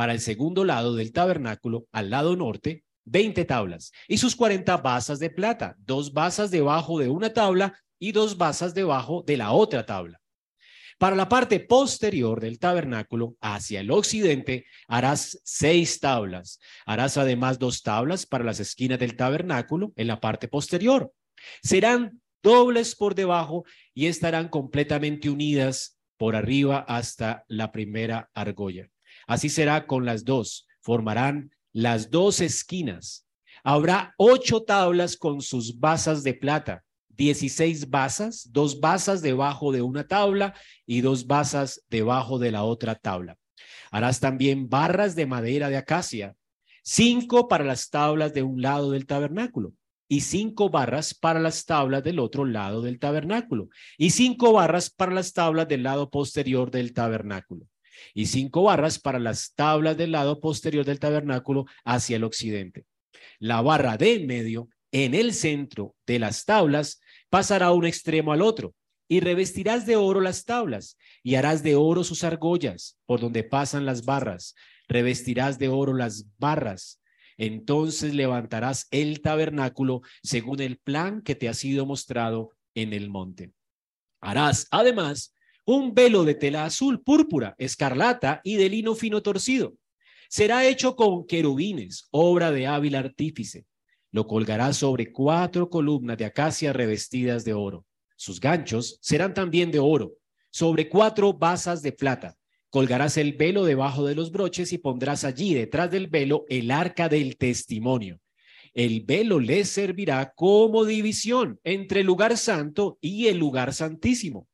Para 0.00 0.14
el 0.14 0.20
segundo 0.20 0.64
lado 0.64 0.94
del 0.94 1.12
tabernáculo, 1.12 1.86
al 1.92 2.08
lado 2.08 2.34
norte, 2.34 2.84
20 3.04 3.44
tablas 3.44 3.92
y 4.08 4.16
sus 4.16 4.34
40 4.34 4.78
basas 4.78 5.18
de 5.18 5.28
plata, 5.28 5.76
dos 5.76 6.14
basas 6.14 6.50
debajo 6.50 6.98
de 6.98 7.10
una 7.10 7.34
tabla 7.34 7.78
y 7.98 8.12
dos 8.12 8.38
basas 8.38 8.72
debajo 8.72 9.22
de 9.26 9.36
la 9.36 9.52
otra 9.52 9.84
tabla. 9.84 10.18
Para 10.96 11.16
la 11.16 11.28
parte 11.28 11.60
posterior 11.60 12.40
del 12.40 12.58
tabernáculo, 12.58 13.36
hacia 13.42 13.80
el 13.80 13.90
occidente, 13.90 14.64
harás 14.88 15.38
seis 15.44 16.00
tablas. 16.00 16.60
Harás 16.86 17.18
además 17.18 17.58
dos 17.58 17.82
tablas 17.82 18.24
para 18.24 18.42
las 18.42 18.58
esquinas 18.58 18.98
del 18.98 19.16
tabernáculo 19.16 19.92
en 19.96 20.06
la 20.06 20.18
parte 20.18 20.48
posterior. 20.48 21.12
Serán 21.62 22.22
dobles 22.42 22.96
por 22.96 23.14
debajo 23.14 23.66
y 23.92 24.06
estarán 24.06 24.48
completamente 24.48 25.28
unidas 25.28 25.98
por 26.16 26.36
arriba 26.36 26.86
hasta 26.88 27.44
la 27.48 27.70
primera 27.70 28.30
argolla. 28.32 28.88
Así 29.30 29.48
será 29.48 29.86
con 29.86 30.04
las 30.04 30.24
dos. 30.24 30.66
Formarán 30.80 31.52
las 31.72 32.10
dos 32.10 32.40
esquinas. 32.40 33.28
Habrá 33.62 34.12
ocho 34.18 34.64
tablas 34.64 35.16
con 35.16 35.40
sus 35.40 35.78
basas 35.78 36.24
de 36.24 36.34
plata, 36.34 36.82
dieciséis 37.10 37.88
basas, 37.88 38.50
dos 38.50 38.80
basas 38.80 39.22
debajo 39.22 39.70
de 39.70 39.82
una 39.82 40.08
tabla 40.08 40.52
y 40.84 41.00
dos 41.00 41.28
basas 41.28 41.80
debajo 41.88 42.40
de 42.40 42.50
la 42.50 42.64
otra 42.64 42.96
tabla. 42.96 43.36
Harás 43.92 44.18
también 44.18 44.68
barras 44.68 45.14
de 45.14 45.26
madera 45.26 45.68
de 45.68 45.76
acacia, 45.76 46.34
cinco 46.82 47.46
para 47.46 47.62
las 47.62 47.88
tablas 47.88 48.34
de 48.34 48.42
un 48.42 48.60
lado 48.60 48.90
del 48.90 49.06
tabernáculo 49.06 49.74
y 50.08 50.22
cinco 50.22 50.70
barras 50.70 51.14
para 51.14 51.38
las 51.38 51.66
tablas 51.66 52.02
del 52.02 52.18
otro 52.18 52.44
lado 52.44 52.82
del 52.82 52.98
tabernáculo, 52.98 53.68
y 53.96 54.10
cinco 54.10 54.52
barras 54.52 54.90
para 54.90 55.14
las 55.14 55.32
tablas 55.32 55.68
del 55.68 55.84
lado 55.84 56.10
posterior 56.10 56.72
del 56.72 56.92
tabernáculo, 56.92 57.68
y 58.14 58.26
cinco 58.26 58.64
barras 58.64 58.98
para 58.98 59.18
las 59.18 59.54
tablas 59.54 59.96
del 59.96 60.12
lado 60.12 60.40
posterior 60.40 60.84
del 60.84 60.98
tabernáculo 60.98 61.66
hacia 61.84 62.16
el 62.16 62.24
occidente. 62.24 62.84
La 63.38 63.62
barra 63.62 63.96
de 63.96 64.14
en 64.14 64.26
medio, 64.26 64.68
en 64.92 65.14
el 65.14 65.34
centro 65.34 65.94
de 66.06 66.18
las 66.18 66.44
tablas, 66.44 67.00
pasará 67.28 67.72
un 67.72 67.86
extremo 67.86 68.32
al 68.32 68.42
otro, 68.42 68.74
y 69.08 69.20
revestirás 69.20 69.86
de 69.86 69.96
oro 69.96 70.20
las 70.20 70.44
tablas, 70.44 70.96
y 71.22 71.34
harás 71.34 71.62
de 71.62 71.74
oro 71.74 72.04
sus 72.04 72.22
argollas, 72.22 72.96
por 73.06 73.20
donde 73.20 73.42
pasan 73.42 73.84
las 73.84 74.04
barras, 74.04 74.54
revestirás 74.88 75.58
de 75.58 75.68
oro 75.68 75.94
las 75.94 76.26
barras, 76.38 77.00
entonces 77.40 78.14
levantarás 78.14 78.86
el 78.90 79.22
tabernáculo 79.22 80.02
según 80.22 80.60
el 80.60 80.76
plan 80.76 81.22
que 81.22 81.34
te 81.34 81.48
ha 81.48 81.54
sido 81.54 81.86
mostrado 81.86 82.50
en 82.74 82.92
el 82.92 83.08
monte. 83.08 83.52
Harás 84.20 84.68
además 84.70 85.34
un 85.70 85.94
velo 85.94 86.24
de 86.24 86.34
tela 86.34 86.64
azul, 86.64 87.02
púrpura, 87.02 87.54
escarlata 87.58 88.40
y 88.44 88.56
de 88.56 88.68
lino 88.68 88.94
fino 88.94 89.22
torcido. 89.22 89.74
Será 90.28 90.66
hecho 90.66 90.96
con 90.96 91.26
querubines, 91.26 92.08
obra 92.10 92.50
de 92.50 92.66
hábil 92.66 92.94
artífice. 92.94 93.66
Lo 94.12 94.26
colgarás 94.26 94.76
sobre 94.76 95.12
cuatro 95.12 95.70
columnas 95.70 96.18
de 96.18 96.24
acacia 96.24 96.72
revestidas 96.72 97.44
de 97.44 97.54
oro. 97.54 97.84
Sus 98.16 98.40
ganchos 98.40 98.98
serán 99.00 99.34
también 99.34 99.70
de 99.70 99.78
oro, 99.78 100.12
sobre 100.50 100.88
cuatro 100.88 101.32
basas 101.32 101.82
de 101.82 101.92
plata 101.92 102.36
Colgarás 102.70 103.16
el 103.16 103.32
velo 103.32 103.64
debajo 103.64 104.06
de 104.06 104.14
los 104.14 104.30
broches 104.30 104.72
y 104.72 104.78
pondrás 104.78 105.24
allí 105.24 105.54
detrás 105.54 105.90
del 105.90 106.06
velo 106.06 106.44
el 106.48 106.70
arca 106.70 107.08
del 107.08 107.36
testimonio. 107.36 108.20
El 108.74 109.00
velo 109.00 109.40
le 109.40 109.64
servirá 109.64 110.32
como 110.36 110.84
división 110.84 111.58
entre 111.64 112.00
el 112.00 112.06
lugar 112.06 112.36
santo 112.36 112.96
y 113.00 113.26
el 113.26 113.38
lugar 113.38 113.74
santísimo. 113.74 114.46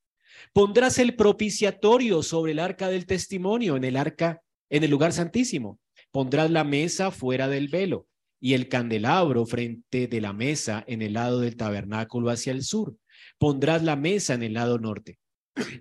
Pondrás 0.53 0.99
el 0.99 1.17
propiciatorio 1.17 2.23
sobre 2.23 2.53
el 2.53 2.59
arca 2.59 2.89
del 2.89 3.07
testimonio 3.07 3.77
en 3.77 3.85
el 3.85 3.97
arca 3.97 4.43
en 4.71 4.85
el 4.85 4.91
lugar 4.91 5.13
santísimo. 5.13 5.79
Pondrás 6.11 6.51
la 6.51 6.65
mesa 6.65 7.11
fuera 7.11 7.49
del 7.49 7.69
velo 7.69 8.07
y 8.41 8.55
el 8.55 8.69
candelabro 8.69 9.47
frente 9.47 10.07
de 10.07 10.21
la 10.21 10.33
mesa 10.33 10.85
en 10.87 11.03
el 11.03 11.15
lado 11.15 11.41
del 11.41 11.57
tabernáculo 11.57 12.31
hacia 12.31 12.53
el 12.53 12.63
sur. 12.63 12.97
Pondrás 13.39 13.83
la 13.83 13.97
mesa 13.97 14.35
en 14.35 14.43
el 14.43 14.55
lado 14.55 14.79
norte. 14.79 15.19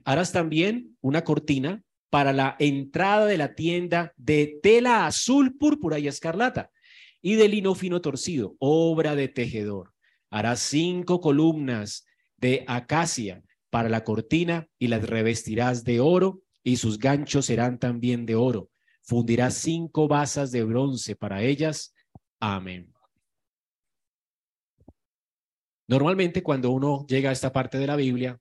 Harás 0.03 0.31
también 0.31 0.97
una 1.01 1.23
cortina 1.23 1.83
para 2.09 2.31
la 2.31 2.55
entrada 2.59 3.25
de 3.25 3.37
la 3.37 3.55
tienda 3.55 4.13
de 4.15 4.59
tela 4.63 5.05
azul, 5.05 5.57
púrpura 5.57 5.99
y 5.99 6.07
escarlata 6.07 6.71
y 7.21 7.35
de 7.35 7.49
lino 7.49 7.75
fino 7.75 8.01
torcido, 8.01 8.55
obra 8.59 9.15
de 9.15 9.27
tejedor. 9.27 9.93
Harás 10.29 10.59
cinco 10.59 11.19
columnas 11.19 12.05
de 12.37 12.63
acacia 12.67 13.41
para 13.75 13.89
la 13.89 14.05
cortina 14.05 14.69
y 14.79 14.87
las 14.87 15.05
revestirás 15.05 15.83
de 15.83 15.99
oro 15.99 16.43
y 16.63 16.77
sus 16.77 16.97
ganchos 16.97 17.47
serán 17.47 17.77
también 17.77 18.25
de 18.25 18.35
oro. 18.35 18.69
Fundirás 19.01 19.55
cinco 19.55 20.07
basas 20.07 20.53
de 20.53 20.63
bronce 20.63 21.17
para 21.17 21.41
ellas. 21.41 21.93
Amén. 22.39 22.93
Normalmente 25.89 26.41
cuando 26.41 26.71
uno 26.71 27.05
llega 27.05 27.31
a 27.31 27.33
esta 27.33 27.51
parte 27.51 27.77
de 27.77 27.85
la 27.85 27.97
Biblia, 27.97 28.39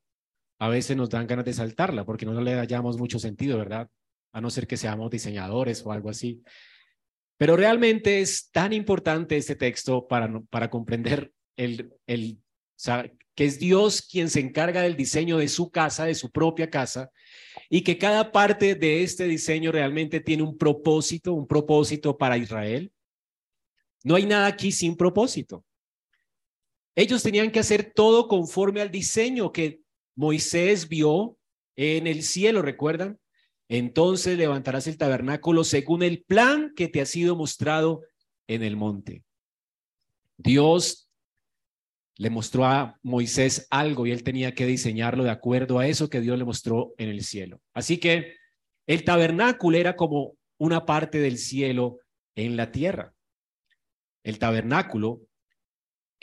a 0.60 0.68
veces 0.68 0.96
nos 0.96 1.10
dan 1.10 1.26
ganas 1.26 1.46
de 1.46 1.52
saltarla 1.52 2.04
porque 2.04 2.26
no 2.26 2.40
le 2.40 2.54
hallamos 2.54 2.96
mucho 2.96 3.18
sentido, 3.18 3.58
¿verdad? 3.58 3.90
A 4.32 4.40
no 4.40 4.50
ser 4.50 4.68
que 4.68 4.76
seamos 4.76 5.10
diseñadores 5.10 5.84
o 5.84 5.90
algo 5.90 6.10
así. 6.10 6.44
Pero 7.38 7.56
realmente 7.56 8.20
es 8.20 8.52
tan 8.52 8.72
importante 8.72 9.36
este 9.36 9.56
texto 9.56 10.06
para, 10.06 10.30
para 10.48 10.70
comprender 10.70 11.32
el, 11.56 11.92
el, 12.06 12.38
que 13.34 13.44
es 13.44 13.58
Dios 13.58 14.02
quien 14.02 14.30
se 14.30 14.40
encarga 14.40 14.82
del 14.82 14.96
diseño 14.96 15.38
de 15.38 15.48
su 15.48 15.70
casa, 15.70 16.04
de 16.04 16.14
su 16.14 16.30
propia 16.30 16.70
casa, 16.70 17.10
y 17.68 17.82
que 17.82 17.98
cada 17.98 18.30
parte 18.30 18.74
de 18.74 19.02
este 19.02 19.24
diseño 19.24 19.72
realmente 19.72 20.20
tiene 20.20 20.42
un 20.42 20.56
propósito, 20.56 21.32
un 21.32 21.46
propósito 21.46 22.16
para 22.16 22.36
Israel. 22.36 22.92
No 24.04 24.14
hay 24.14 24.26
nada 24.26 24.46
aquí 24.46 24.70
sin 24.70 24.96
propósito. 24.96 25.64
Ellos 26.94 27.22
tenían 27.22 27.50
que 27.50 27.58
hacer 27.58 27.92
todo 27.94 28.28
conforme 28.28 28.80
al 28.80 28.90
diseño 28.90 29.50
que 29.50 29.80
Moisés 30.14 30.88
vio 30.88 31.36
en 31.74 32.06
el 32.06 32.22
cielo, 32.22 32.62
¿recuerdan? 32.62 33.18
Entonces 33.68 34.38
levantarás 34.38 34.86
el 34.86 34.98
tabernáculo 34.98 35.64
según 35.64 36.02
el 36.02 36.22
plan 36.22 36.72
que 36.76 36.86
te 36.88 37.00
ha 37.00 37.06
sido 37.06 37.34
mostrado 37.34 38.02
en 38.46 38.62
el 38.62 38.76
monte. 38.76 39.24
Dios 40.36 41.03
le 42.16 42.30
mostró 42.30 42.64
a 42.64 42.98
Moisés 43.02 43.66
algo 43.70 44.06
y 44.06 44.12
él 44.12 44.22
tenía 44.22 44.54
que 44.54 44.66
diseñarlo 44.66 45.24
de 45.24 45.30
acuerdo 45.30 45.78
a 45.78 45.86
eso 45.86 46.08
que 46.08 46.20
Dios 46.20 46.38
le 46.38 46.44
mostró 46.44 46.94
en 46.98 47.08
el 47.08 47.24
cielo. 47.24 47.60
Así 47.72 47.98
que 47.98 48.34
el 48.86 49.04
tabernáculo 49.04 49.76
era 49.76 49.96
como 49.96 50.36
una 50.58 50.86
parte 50.86 51.18
del 51.18 51.38
cielo 51.38 51.98
en 52.36 52.56
la 52.56 52.70
tierra. 52.70 53.12
El 54.22 54.38
tabernáculo 54.38 55.22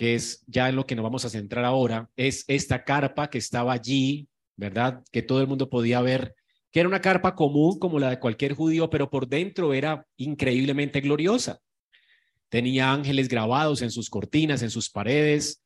que 0.01 0.15
es 0.15 0.43
ya 0.47 0.67
en 0.67 0.75
lo 0.75 0.87
que 0.87 0.95
nos 0.95 1.03
vamos 1.03 1.25
a 1.25 1.29
centrar 1.29 1.63
ahora, 1.63 2.09
es 2.15 2.43
esta 2.47 2.83
carpa 2.83 3.29
que 3.29 3.37
estaba 3.37 3.71
allí, 3.71 4.27
¿verdad? 4.55 5.03
Que 5.11 5.21
todo 5.21 5.41
el 5.41 5.47
mundo 5.47 5.69
podía 5.69 6.01
ver, 6.01 6.33
que 6.71 6.79
era 6.79 6.89
una 6.89 7.01
carpa 7.01 7.35
común 7.35 7.77
como 7.77 7.99
la 7.99 8.09
de 8.09 8.19
cualquier 8.19 8.55
judío, 8.55 8.89
pero 8.89 9.11
por 9.11 9.27
dentro 9.27 9.75
era 9.75 10.07
increíblemente 10.17 11.01
gloriosa. 11.01 11.59
Tenía 12.49 12.91
ángeles 12.91 13.27
grabados 13.27 13.83
en 13.83 13.91
sus 13.91 14.09
cortinas, 14.09 14.63
en 14.63 14.71
sus 14.71 14.89
paredes, 14.89 15.60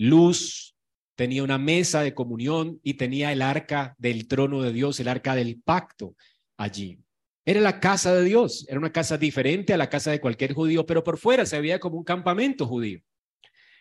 luz, 0.00 0.74
tenía 1.14 1.44
una 1.44 1.58
mesa 1.58 2.02
de 2.02 2.14
comunión 2.14 2.80
y 2.82 2.94
tenía 2.94 3.32
el 3.32 3.42
arca 3.42 3.94
del 3.98 4.26
trono 4.26 4.62
de 4.62 4.72
Dios, 4.72 4.98
el 4.98 5.08
arca 5.08 5.34
del 5.34 5.60
pacto 5.60 6.16
allí. 6.56 6.98
Era 7.44 7.60
la 7.60 7.80
casa 7.80 8.14
de 8.14 8.24
Dios, 8.24 8.64
era 8.68 8.78
una 8.78 8.92
casa 8.92 9.18
diferente 9.18 9.74
a 9.74 9.76
la 9.76 9.90
casa 9.90 10.10
de 10.10 10.20
cualquier 10.20 10.54
judío, 10.54 10.86
pero 10.86 11.04
por 11.04 11.18
fuera 11.18 11.44
se 11.44 11.60
veía 11.60 11.78
como 11.78 11.98
un 11.98 12.04
campamento 12.04 12.66
judío. 12.66 13.00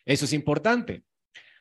Eso 0.04 0.26
es 0.26 0.34
importante. 0.34 1.04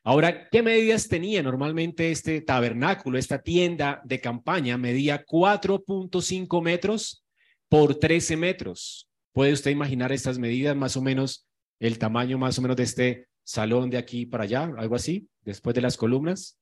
Ahora, 0.03 0.49
¿qué 0.49 0.63
medidas 0.63 1.07
tenía 1.07 1.41
normalmente 1.41 2.11
este 2.11 2.41
tabernáculo, 2.41 3.17
esta 3.17 3.41
tienda 3.41 4.01
de 4.05 4.21
campaña? 4.21 4.77
Medía 4.77 5.25
4.5 5.25 6.63
metros 6.63 7.25
por 7.69 7.95
13 7.95 8.37
metros. 8.37 9.09
¿Puede 9.33 9.53
usted 9.53 9.71
imaginar 9.71 10.11
estas 10.11 10.39
medidas, 10.39 10.75
más 10.75 10.97
o 10.97 11.03
menos 11.03 11.47
el 11.79 11.99
tamaño 11.99 12.39
más 12.39 12.59
o 12.59 12.63
menos 12.63 12.77
de 12.77 12.83
este 12.83 13.29
salón 13.49 13.89
de 13.89 13.97
aquí 13.97 14.27
para 14.27 14.45
allá, 14.45 14.71
algo 14.77 14.95
así, 14.95 15.27
después 15.41 15.75
de 15.75 15.81
las 15.81 15.97
columnas? 15.97 16.59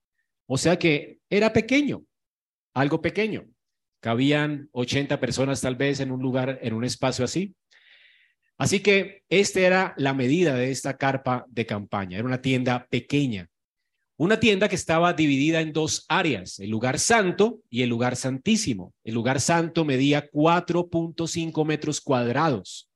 O 0.47 0.57
sea 0.57 0.79
que 0.79 1.19
era 1.29 1.53
pequeño, 1.53 2.05
algo 2.75 3.03
pequeño. 3.03 3.45
Cabían 4.01 4.69
80 4.71 5.19
personas 5.19 5.61
tal 5.61 5.75
vez 5.75 5.99
en 5.99 6.13
un 6.13 6.23
lugar, 6.23 6.61
en 6.63 6.75
un 6.75 6.85
espacio 6.85 7.25
así. 7.25 7.57
Así 8.57 8.79
que 8.81 9.25
esta 9.29 9.61
era 9.61 9.95
la 9.97 10.15
medida 10.15 10.55
de 10.55 10.71
esta 10.71 10.97
carpa 10.97 11.45
de 11.49 11.67
campaña. 11.67 12.19
Era 12.19 12.27
una 12.27 12.41
tienda 12.41 12.87
pequeña. 12.89 13.49
Una 14.17 14.39
tienda 14.39 14.69
que 14.69 14.77
estaba 14.77 15.13
dividida 15.13 15.61
en 15.61 15.73
dos 15.73 16.07
áreas, 16.09 16.61
el 16.61 16.71
lugar 16.71 17.01
santo 17.01 17.63
y 17.69 17.83
el 17.83 17.89
lugar 17.91 18.15
santísimo. 18.15 18.95
El 19.03 19.15
lugar 19.15 19.41
santo 19.41 19.85
medía 19.85 20.31
4.5 20.31 21.67
metros 21.67 22.01
cuadrados, 22.01 22.89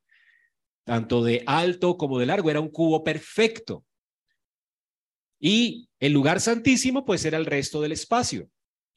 tanto 0.84 1.22
de 1.22 1.42
alto 1.46 1.96
como 1.96 2.18
de 2.18 2.26
largo. 2.26 2.50
Era 2.50 2.60
un 2.60 2.70
cubo 2.70 3.04
perfecto. 3.04 3.84
Y 5.38 5.88
el 5.98 6.12
lugar 6.12 6.40
santísimo, 6.40 7.04
pues 7.04 7.24
era 7.24 7.38
el 7.38 7.46
resto 7.46 7.80
del 7.80 7.92
espacio. 7.92 8.48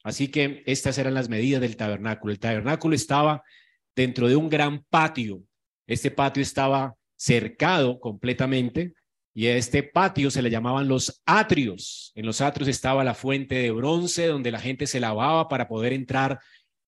Así 0.02 0.28
que 0.28 0.62
estas 0.66 0.98
eran 0.98 1.14
las 1.14 1.28
medidas 1.28 1.60
del 1.60 1.76
tabernáculo. 1.76 2.32
El 2.32 2.38
tabernáculo 2.38 2.94
estaba 2.94 3.42
dentro 3.94 4.28
de 4.28 4.36
un 4.36 4.50
gran 4.50 4.84
patio 4.84 5.42
este 5.86 6.10
patio 6.10 6.42
estaba 6.42 6.96
cercado 7.16 8.00
completamente 8.00 8.94
y 9.34 9.46
a 9.46 9.56
este 9.56 9.82
patio 9.82 10.30
se 10.30 10.42
le 10.42 10.50
llamaban 10.50 10.88
los 10.88 11.22
atrios. 11.26 12.12
En 12.14 12.24
los 12.24 12.40
atrios 12.40 12.68
estaba 12.68 13.04
la 13.04 13.14
fuente 13.14 13.56
de 13.56 13.70
bronce 13.70 14.26
donde 14.26 14.50
la 14.50 14.60
gente 14.60 14.86
se 14.86 15.00
lavaba 15.00 15.48
para 15.48 15.68
poder 15.68 15.92
entrar 15.92 16.38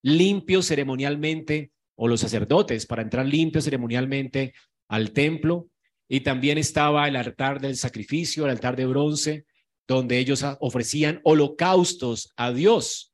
limpio 0.03 0.63
ceremonialmente, 0.63 1.73
o 1.99 2.09
los 2.09 2.21
sacerdotes 2.21 2.87
para 2.87 3.03
entrar 3.03 3.27
limpio 3.27 3.61
ceremonialmente 3.61 4.55
al 4.89 5.13
templo. 5.13 5.69
Y 6.09 6.21
también 6.21 6.59
estaba 6.59 7.09
el 7.09 7.17
altar 7.17 7.61
del 7.61 7.77
sacrificio, 7.77 8.45
el 8.45 8.51
altar 8.51 8.77
de 8.77 8.87
bronce, 8.87 9.47
donde 9.89 10.19
ellos 10.19 10.45
ofrecían 10.61 11.21
holocaustos 11.25 12.33
a 12.37 12.53
Dios. 12.53 13.13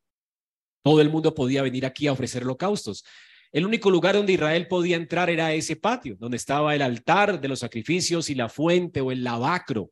Todo 0.83 1.01
el 1.01 1.11
mundo 1.11 1.35
podía 1.35 1.63
venir 1.63 1.87
aquí 1.87 2.07
a 2.07 2.13
ofrecer 2.13 2.43
holocaustos. 2.43 3.05
El 3.53 3.67
único 3.67 3.91
lugar 3.91 4.15
donde 4.15 4.33
Israel 4.33 4.67
podía 4.67 4.97
entrar 4.97 5.29
era 5.29 5.53
ese 5.53 5.77
patio, 5.77 6.17
donde 6.19 6.39
estaba 6.39 6.75
el 6.75 6.83
altar 6.83 7.41
de 7.41 7.49
los 7.49 7.61
sacrificios 7.61 8.31
y 8.31 8.35
la 8.35 8.49
fuente 8.49 9.01
o 9.01 9.13
el 9.13 9.23
lavacro. 9.23 9.91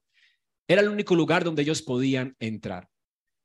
Era 0.67 0.81
el 0.81 0.89
único 0.89 1.15
lugar 1.15 1.45
donde 1.45 1.63
ellos 1.63 1.83
podían 1.83 2.35
entrar. 2.39 2.89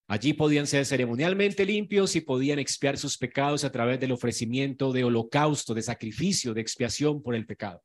Allí 0.07 0.33
podían 0.33 0.67
ser 0.67 0.85
ceremonialmente 0.85 1.65
limpios 1.65 2.15
y 2.15 2.21
podían 2.21 2.59
expiar 2.59 2.97
sus 2.97 3.17
pecados 3.17 3.63
a 3.63 3.71
través 3.71 3.99
del 3.99 4.11
ofrecimiento 4.11 4.93
de 4.93 5.03
holocausto, 5.03 5.73
de 5.73 5.81
sacrificio, 5.81 6.53
de 6.53 6.61
expiación 6.61 7.23
por 7.23 7.35
el 7.35 7.45
pecado. 7.45 7.81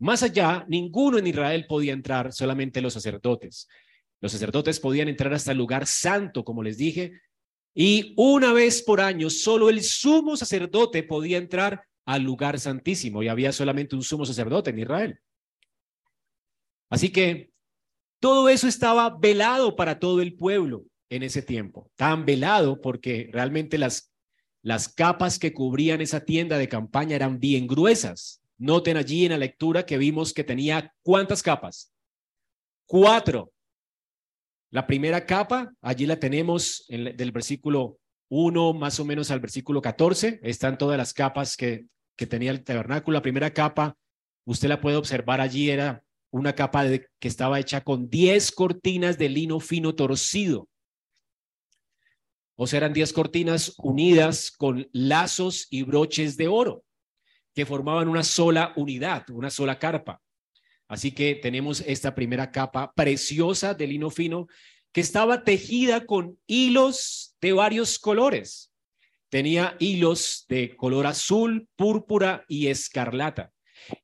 Más 0.00 0.22
allá, 0.22 0.64
ninguno 0.66 1.18
en 1.18 1.26
Israel 1.26 1.66
podía 1.68 1.92
entrar, 1.92 2.32
solamente 2.32 2.80
los 2.80 2.94
sacerdotes. 2.94 3.68
Los 4.20 4.32
sacerdotes 4.32 4.80
podían 4.80 5.08
entrar 5.08 5.32
hasta 5.32 5.52
el 5.52 5.58
lugar 5.58 5.86
santo, 5.86 6.42
como 6.42 6.62
les 6.62 6.78
dije, 6.78 7.20
y 7.74 8.14
una 8.16 8.52
vez 8.52 8.82
por 8.82 9.00
año, 9.00 9.30
solo 9.30 9.68
el 9.68 9.82
sumo 9.82 10.36
sacerdote 10.36 11.02
podía 11.02 11.38
entrar 11.38 11.84
al 12.04 12.22
lugar 12.22 12.58
santísimo 12.58 13.22
y 13.22 13.28
había 13.28 13.52
solamente 13.52 13.94
un 13.94 14.02
sumo 14.02 14.24
sacerdote 14.24 14.70
en 14.70 14.80
Israel. 14.80 15.20
Así 16.88 17.10
que 17.10 17.50
todo 18.20 18.48
eso 18.48 18.66
estaba 18.66 19.16
velado 19.18 19.76
para 19.76 19.98
todo 20.00 20.20
el 20.20 20.34
pueblo 20.34 20.84
en 21.10 21.22
ese 21.22 21.42
tiempo, 21.42 21.90
tan 21.96 22.24
velado 22.24 22.80
porque 22.80 23.28
realmente 23.32 23.78
las, 23.78 24.12
las 24.62 24.88
capas 24.88 25.38
que 25.38 25.52
cubrían 25.52 26.00
esa 26.00 26.24
tienda 26.24 26.58
de 26.58 26.68
campaña 26.68 27.16
eran 27.16 27.38
bien 27.38 27.66
gruesas. 27.66 28.39
Noten 28.60 28.98
allí 28.98 29.24
en 29.24 29.32
la 29.32 29.38
lectura 29.38 29.86
que 29.86 29.96
vimos 29.96 30.34
que 30.34 30.44
tenía 30.44 30.94
cuántas 31.02 31.42
capas? 31.42 31.94
Cuatro. 32.84 33.54
La 34.70 34.86
primera 34.86 35.24
capa, 35.24 35.72
allí 35.80 36.04
la 36.04 36.20
tenemos 36.20 36.84
del 36.86 37.32
versículo 37.32 37.98
1 38.28 38.74
más 38.74 39.00
o 39.00 39.06
menos 39.06 39.30
al 39.30 39.40
versículo 39.40 39.80
14. 39.80 40.40
Están 40.42 40.76
todas 40.76 40.98
las 40.98 41.14
capas 41.14 41.56
que, 41.56 41.86
que 42.16 42.26
tenía 42.26 42.50
el 42.50 42.62
tabernáculo. 42.62 43.14
La 43.14 43.22
primera 43.22 43.50
capa, 43.50 43.96
usted 44.44 44.68
la 44.68 44.82
puede 44.82 44.96
observar 44.96 45.40
allí, 45.40 45.70
era 45.70 46.04
una 46.30 46.54
capa 46.54 46.84
que 47.18 47.28
estaba 47.28 47.58
hecha 47.58 47.80
con 47.80 48.10
10 48.10 48.52
cortinas 48.52 49.16
de 49.16 49.30
lino 49.30 49.58
fino 49.60 49.94
torcido. 49.94 50.68
O 52.56 52.66
sea, 52.66 52.76
eran 52.76 52.92
10 52.92 53.14
cortinas 53.14 53.72
unidas 53.78 54.50
con 54.50 54.86
lazos 54.92 55.66
y 55.70 55.82
broches 55.82 56.36
de 56.36 56.48
oro 56.48 56.84
que 57.54 57.66
formaban 57.66 58.08
una 58.08 58.22
sola 58.22 58.72
unidad, 58.76 59.28
una 59.30 59.50
sola 59.50 59.78
carpa. 59.78 60.20
Así 60.88 61.12
que 61.12 61.36
tenemos 61.36 61.82
esta 61.86 62.14
primera 62.14 62.50
capa 62.50 62.92
preciosa 62.94 63.74
de 63.74 63.86
lino 63.86 64.10
fino 64.10 64.48
que 64.92 65.00
estaba 65.00 65.44
tejida 65.44 66.04
con 66.04 66.38
hilos 66.46 67.36
de 67.40 67.52
varios 67.52 67.98
colores. 67.98 68.72
Tenía 69.28 69.76
hilos 69.78 70.46
de 70.48 70.76
color 70.76 71.06
azul, 71.06 71.68
púrpura 71.76 72.44
y 72.48 72.66
escarlata. 72.66 73.52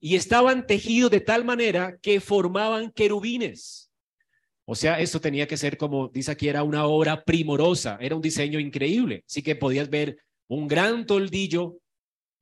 Y 0.01 0.15
estaban 0.15 0.67
tejidos 0.67 1.11
de 1.11 1.21
tal 1.21 1.45
manera 1.45 1.99
que 2.01 2.21
formaban 2.21 2.93
querubines. 2.93 3.91
O 4.65 4.75
sea, 4.75 5.01
esto 5.01 5.21
tenía 5.21 5.47
que 5.47 5.57
ser 5.57 5.77
como 5.77 6.09
dice 6.09 6.31
aquí, 6.31 6.49
era 6.49 6.63
una 6.63 6.87
obra 6.87 7.25
primorosa, 7.25 7.99
era 8.01 8.15
un 8.15 8.23
diseño 8.23 8.61
increíble. 8.61 9.25
Así 9.29 9.43
que 9.43 9.57
podías 9.57 9.91
ver 9.91 10.19
un 10.49 10.69
gran 10.69 11.07
toldillo 11.07 11.79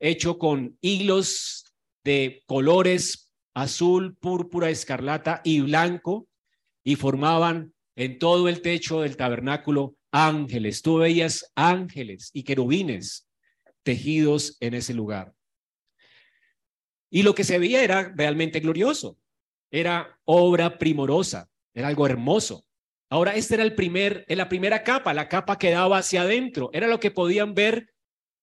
hecho 0.05 0.39
con 0.39 0.77
hilos 0.83 1.75
de 2.05 2.43
colores 2.47 3.33
azul, 3.55 4.17
púrpura, 4.17 4.69
escarlata 4.69 5.41
y 5.45 5.61
blanco 5.61 6.29
y 6.85 6.97
formaban 6.97 7.73
en 7.97 8.19
todo 8.19 8.49
el 8.49 8.61
techo 8.61 9.01
del 9.01 9.17
tabernáculo 9.17 9.97
ángeles. 10.13 10.83
Tú 10.83 10.99
veías 10.99 11.51
ángeles 11.55 12.31
y 12.35 12.43
querubines 12.43 13.29
tejidos 13.83 14.57
en 14.61 14.75
ese 14.75 14.93
lugar. 14.93 15.33
Y 17.11 17.23
lo 17.23 17.35
que 17.35 17.45
se 17.45 17.59
veía 17.59 17.83
era 17.83 18.13
realmente 18.15 18.61
glorioso. 18.61 19.17
Era 19.71 20.19
obra 20.25 20.79
primorosa, 20.79 21.49
era 21.73 21.89
algo 21.89 22.07
hermoso. 22.07 22.67
Ahora, 23.09 23.37
esta 23.37 23.55
era 23.55 23.63
el 23.63 23.75
primer, 23.75 24.25
la 24.29 24.49
primera 24.49 24.83
capa, 24.83 25.15
la 25.15 25.29
capa 25.29 25.59
que 25.59 25.71
daba 25.71 25.99
hacia 25.99 26.23
adentro. 26.23 26.71
Era 26.73 26.89
lo 26.89 27.01
que 27.01 27.11
podían 27.11 27.55
ver 27.55 27.94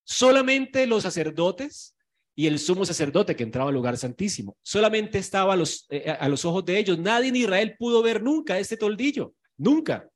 solamente 0.03 0.87
los 0.87 1.03
sacerdotes 1.03 1.95
y 2.35 2.47
el 2.47 2.59
sumo 2.59 2.85
sacerdote 2.85 3.35
que 3.35 3.43
entraba 3.43 3.69
al 3.69 3.75
lugar 3.75 3.97
santísimo. 3.97 4.57
Solamente 4.63 5.17
estaba 5.17 5.53
a 5.53 5.55
los, 5.57 5.85
eh, 5.89 6.09
a 6.09 6.27
los 6.29 6.45
ojos 6.45 6.65
de 6.65 6.79
ellos. 6.79 6.97
Nadie 6.97 7.29
en 7.29 7.35
Israel 7.35 7.75
pudo 7.77 8.01
ver 8.01 8.23
nunca 8.23 8.57
este 8.57 8.77
toldillo. 8.77 9.33
Nunca. 9.57 10.09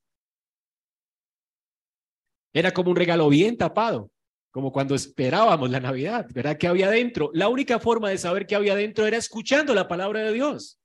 Era 2.54 2.72
como 2.72 2.92
un 2.92 2.96
regalo 2.96 3.28
bien 3.28 3.58
tapado, 3.58 4.10
como 4.50 4.72
cuando 4.72 4.96
esperábamos 4.96 5.70
la 5.70 5.82
Navidad, 5.82 6.26
¿verdad? 6.34 6.58
¿Qué 6.58 6.68
había 6.68 6.90
dentro? 6.90 7.30
La 7.34 7.50
única 7.50 7.80
forma 7.80 8.10
de 8.10 8.18
saber 8.18 8.48
qué 8.48 8.56
había 8.56 8.76
dentro 8.76 9.06
era 9.06 9.18
escuchando 9.18 9.76
la 9.76 9.90
palabra 9.90 10.22
de 10.22 10.32
Dios. 10.32 10.80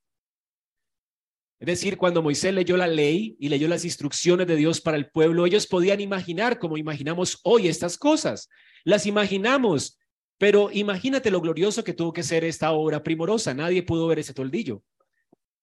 Es 1.60 1.66
decir, 1.66 1.96
cuando 1.96 2.22
Moisés 2.22 2.52
leyó 2.54 2.76
la 2.76 2.86
ley 2.88 3.36
y 3.38 3.48
leyó 3.48 3.68
las 3.68 3.84
instrucciones 3.84 4.46
de 4.46 4.56
Dios 4.56 4.80
para 4.80 4.96
el 4.96 5.10
pueblo, 5.10 5.46
ellos 5.46 5.66
podían 5.66 6.00
imaginar 6.00 6.58
como 6.58 6.78
imaginamos 6.78 7.38
hoy 7.44 7.68
estas 7.68 7.98
cosas. 7.98 8.48
Las 8.82 9.04
imaginamos, 9.06 9.98
pero 10.38 10.70
imagínate 10.72 11.30
lo 11.30 11.40
glorioso 11.40 11.84
que 11.84 11.92
tuvo 11.92 12.12
que 12.12 12.22
ser 12.22 12.44
esta 12.44 12.72
obra 12.72 13.02
primorosa. 13.02 13.52
Nadie 13.54 13.82
pudo 13.82 14.06
ver 14.06 14.18
ese 14.18 14.34
toldillo 14.34 14.82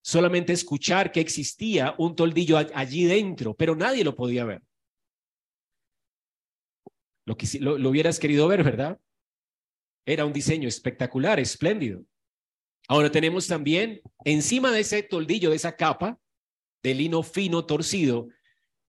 solamente 0.07 0.53
escuchar 0.53 1.11
que 1.11 1.19
existía 1.19 1.93
un 1.97 2.15
toldillo 2.15 2.57
allí 2.57 3.03
dentro, 3.03 3.53
pero 3.53 3.75
nadie 3.75 4.05
lo 4.05 4.15
podía 4.15 4.45
ver. 4.45 4.61
Lo, 7.25 7.35
lo, 7.59 7.77
lo 7.77 7.89
hubieras 7.89 8.17
querido 8.17 8.47
ver, 8.47 8.63
¿verdad? 8.63 8.97
Era 10.05 10.23
un 10.23 10.31
diseño 10.31 10.69
espectacular, 10.69 11.41
espléndido. 11.41 12.05
Ahora 12.87 13.11
tenemos 13.11 13.47
también 13.47 14.01
encima 14.23 14.71
de 14.71 14.79
ese 14.79 15.03
toldillo, 15.03 15.49
de 15.49 15.57
esa 15.57 15.75
capa 15.75 16.19
de 16.83 16.93
lino 16.93 17.23
fino 17.23 17.65
torcido, 17.65 18.29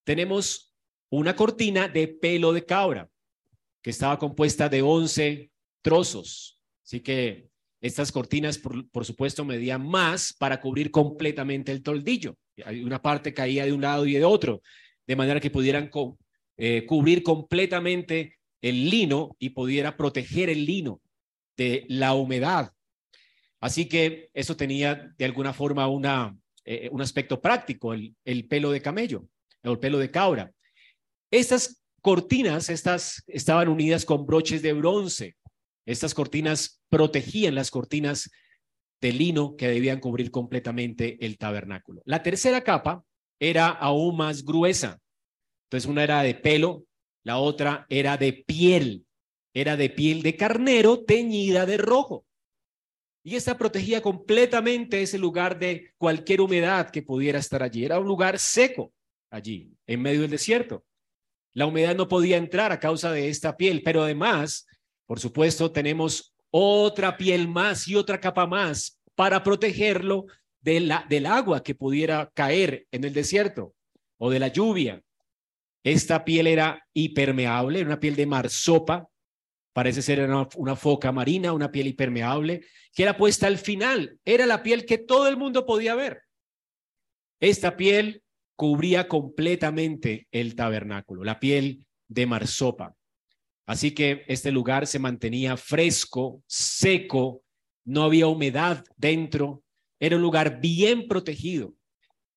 tenemos 0.04 0.74
una 1.10 1.34
cortina 1.34 1.88
de 1.88 2.08
pelo 2.08 2.52
de 2.52 2.64
cabra 2.64 3.08
que 3.82 3.90
estaba 3.90 4.18
compuesta 4.18 4.68
de 4.68 4.82
11 4.82 5.50
trozos. 5.82 6.62
Así 6.84 7.00
que 7.00 7.48
estas 7.80 8.12
cortinas, 8.12 8.58
por, 8.58 9.04
supuesto, 9.04 9.44
medían 9.44 9.86
más 9.86 10.32
para 10.32 10.60
cubrir 10.60 10.90
completamente 10.90 11.72
el 11.72 11.82
toldillo. 11.82 12.36
Una 12.84 13.00
parte 13.00 13.34
caía 13.34 13.64
de 13.64 13.72
un 13.72 13.80
lado 13.80 14.06
y 14.06 14.14
de 14.14 14.24
otro, 14.24 14.62
de 15.06 15.16
manera 15.16 15.40
que 15.40 15.50
pudieran 15.50 15.90
eh, 16.56 16.86
cubrir 16.86 17.22
completamente 17.22 18.38
el 18.60 18.90
lino 18.90 19.36
y 19.38 19.50
pudiera 19.50 19.96
proteger 19.96 20.50
el 20.50 20.64
lino 20.64 21.00
de 21.56 21.84
la 21.88 22.14
humedad. 22.14 22.72
Así 23.60 23.88
que 23.88 24.30
eso 24.34 24.56
tenía 24.56 25.12
de 25.16 25.24
alguna 25.24 25.52
forma 25.52 25.86
eh, 26.64 26.88
un 26.92 27.02
aspecto 27.02 27.40
práctico, 27.40 27.92
el, 27.92 28.14
el 28.24 28.46
pelo 28.46 28.70
de 28.70 28.80
camello 28.80 29.28
o 29.64 29.72
el 29.72 29.78
pelo 29.78 29.98
de 29.98 30.10
cabra. 30.10 30.52
Estas 31.30 31.82
cortinas, 32.00 32.70
estas 32.70 33.24
estaban 33.26 33.68
unidas 33.68 34.04
con 34.04 34.24
broches 34.24 34.62
de 34.62 34.72
bronce 34.72 35.36
estas 35.88 36.12
cortinas 36.12 36.82
protegían 36.90 37.54
las 37.54 37.70
cortinas 37.70 38.30
de 39.00 39.10
lino 39.10 39.56
que 39.56 39.68
debían 39.68 40.00
cubrir 40.00 40.30
completamente 40.30 41.16
el 41.24 41.38
tabernáculo. 41.38 42.02
La 42.04 42.22
tercera 42.22 42.62
capa 42.62 43.02
era 43.40 43.68
aún 43.68 44.18
más 44.18 44.44
gruesa. 44.44 45.00
Entonces, 45.64 45.88
una 45.88 46.04
era 46.04 46.22
de 46.22 46.34
pelo, 46.34 46.84
la 47.24 47.38
otra 47.38 47.86
era 47.88 48.18
de 48.18 48.34
piel, 48.34 49.06
era 49.54 49.78
de 49.78 49.88
piel 49.88 50.20
de 50.20 50.36
carnero 50.36 51.04
teñida 51.04 51.64
de 51.64 51.78
rojo. 51.78 52.26
Y 53.22 53.36
esta 53.36 53.58
protegía 53.58 54.00
completamente 54.00 55.02
ese 55.02 55.18
lugar 55.18 55.58
de 55.58 55.92
cualquier 55.98 56.40
humedad 56.40 56.90
que 56.90 57.02
pudiera 57.02 57.38
estar 57.38 57.62
allí. 57.62 57.84
Era 57.84 57.98
un 57.98 58.06
lugar 58.06 58.38
seco 58.38 58.92
allí, 59.30 59.72
en 59.86 60.00
medio 60.02 60.22
del 60.22 60.30
desierto. 60.30 60.84
La 61.52 61.66
humedad 61.66 61.96
no 61.96 62.08
podía 62.08 62.36
entrar 62.36 62.72
a 62.72 62.80
causa 62.80 63.12
de 63.12 63.28
esta 63.28 63.56
piel, 63.56 63.82
pero 63.82 64.02
además 64.02 64.66
por 65.08 65.20
supuesto, 65.20 65.72
tenemos 65.72 66.34
otra 66.50 67.16
piel 67.16 67.48
más 67.48 67.88
y 67.88 67.94
otra 67.94 68.20
capa 68.20 68.46
más 68.46 69.00
para 69.14 69.42
protegerlo 69.42 70.26
de 70.60 70.80
la, 70.80 71.06
del 71.08 71.24
agua 71.24 71.62
que 71.62 71.74
pudiera 71.74 72.30
caer 72.34 72.86
en 72.92 73.04
el 73.04 73.14
desierto 73.14 73.74
o 74.18 74.28
de 74.28 74.38
la 74.38 74.48
lluvia. 74.48 75.02
Esta 75.82 76.26
piel 76.26 76.46
era 76.46 76.86
hipermeable, 76.92 77.80
una 77.80 77.98
piel 77.98 78.16
de 78.16 78.26
marsopa, 78.26 79.08
parece 79.78 80.02
ser 80.02 80.28
una, 80.28 80.74
foca 80.74 81.12
marina, 81.12 81.52
una 81.52 81.70
piel 81.70 81.86
hipermeable, 81.86 82.62
que 82.92 83.04
era 83.04 83.16
puesta 83.16 83.46
al 83.46 83.58
final. 83.58 84.18
Era 84.24 84.44
la 84.44 84.64
piel 84.64 84.84
que 84.84 84.98
todo 84.98 85.28
el 85.28 85.36
mundo 85.36 85.66
podía 85.66 85.94
ver. 85.94 86.22
Esta 87.38 87.76
piel 87.76 88.24
cubría 88.56 89.06
completamente 89.06 90.26
el 90.32 90.56
tabernáculo, 90.56 91.22
la 91.22 91.38
piel 91.38 91.86
de 92.08 92.26
marsopa. 92.26 92.96
Así 93.68 93.92
que 93.92 94.24
este 94.26 94.50
lugar 94.50 94.88
se 94.88 94.98
mantenía 94.98 95.56
fresco, 95.56 96.42
seco, 96.48 97.44
no 97.84 98.02
había 98.02 98.26
humedad 98.26 98.84
dentro, 98.96 99.62
era 100.00 100.16
un 100.16 100.22
lugar 100.22 100.60
bien 100.60 101.06
protegido. 101.06 101.72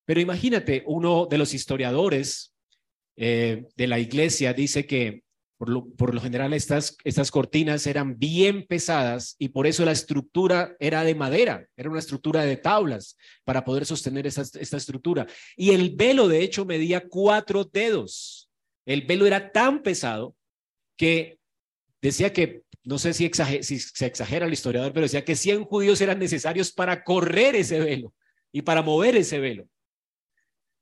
Pero 0.05 0.21
imagínate, 0.21 0.83
uno 0.85 1.25
de 1.25 1.39
los 1.39 1.55
historiadores 1.55 2.53
eh, 3.15 3.65
de 3.75 3.87
la 3.87 3.97
iglesia 3.97 4.53
dice 4.53 4.85
que 4.85 5.23
por 5.61 6.15
lo, 6.15 6.21
general 6.21 6.53
estas, 6.55 6.97
cortinas 7.29 7.85
eran 7.85 8.17
bien 8.17 8.65
pesadas 8.65 9.35
y 9.37 9.49
por 9.49 9.67
eso 9.67 9.85
la 9.85 9.91
estructura 9.91 10.75
era 10.79 11.03
de 11.03 11.13
madera, 11.13 11.67
era 11.77 11.91
una 11.91 11.99
estructura 11.99 12.41
de 12.41 12.57
tablas 12.57 13.15
para 13.43 13.63
poder 13.63 13.85
sostener 13.85 14.25
esta 14.25 14.77
estructura. 14.77 15.27
Y 15.55 15.69
el 15.69 15.95
velo, 15.95 16.27
de 16.27 16.41
hecho, 16.41 16.65
medía 16.65 17.07
cuatro 17.07 17.63
dedos. 17.63 18.49
El 18.87 19.03
velo 19.03 19.27
era 19.27 19.51
tan 19.51 19.83
pesado 19.83 20.35
que 20.97 21.37
decía 22.01 22.33
que, 22.33 22.63
no 22.83 22.97
sé 22.97 23.13
si, 23.13 23.29
si 23.61 23.77
se 23.77 24.07
exagera 24.07 24.47
el 24.47 24.53
historiador, 24.53 24.93
pero 24.93 25.05
decía 25.05 25.23
que 25.23 25.35
100 25.35 25.65
judíos 25.65 26.01
eran 26.01 26.17
necesarios 26.17 26.71
para 26.71 27.03
correr 27.03 27.55
ese 27.55 27.79
velo 27.79 28.15
y 28.51 28.63
para 28.63 28.81
mover 28.81 29.15
ese 29.15 29.37
velo. 29.37 29.67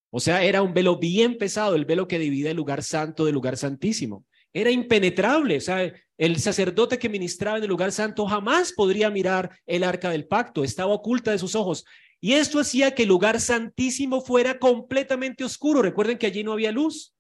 O 0.10 0.22
sea, 0.22 0.42
era 0.42 0.62
un 0.62 0.74
velo 0.74 1.00
bien 1.00 1.38
pesado, 1.38 1.76
el 1.76 1.84
velo 1.84 2.08
que 2.08 2.18
divide 2.18 2.52
el 2.52 2.58
lugar 2.58 2.82
santo 2.82 3.26
del 3.26 3.36
lugar 3.36 3.58
santísimo. 3.58 4.26
Era 4.54 4.72
impenetrable, 4.72 5.58
o 5.58 5.62
sea, 5.62 5.94
el 6.18 6.40
sacerdote 6.40 6.98
que 7.00 7.08
ministraba 7.08 7.58
en 7.58 7.64
el 7.64 7.70
lugar 7.70 7.92
santo 7.92 8.26
jamás 8.26 8.74
podría 8.74 9.10
mirar 9.10 9.58
el 9.66 9.84
arca 9.84 10.10
del 10.10 10.28
pacto, 10.28 10.64
estaba 10.64 10.94
oculta 10.94 11.32
de 11.32 11.38
sus 11.38 11.56
ojos. 11.56 11.86
Y 12.20 12.34
esto 12.34 12.60
hacía 12.60 12.94
que 12.94 13.04
el 13.04 13.10
lugar 13.10 13.40
santísimo 13.40 14.20
fuera 14.20 14.60
completamente 14.60 15.46
oscuro. 15.46 15.82
Recuerden 15.82 16.18
que 16.18 16.28
allí 16.28 16.44
no 16.44 16.52
había 16.52 16.72
luz. 16.72 17.16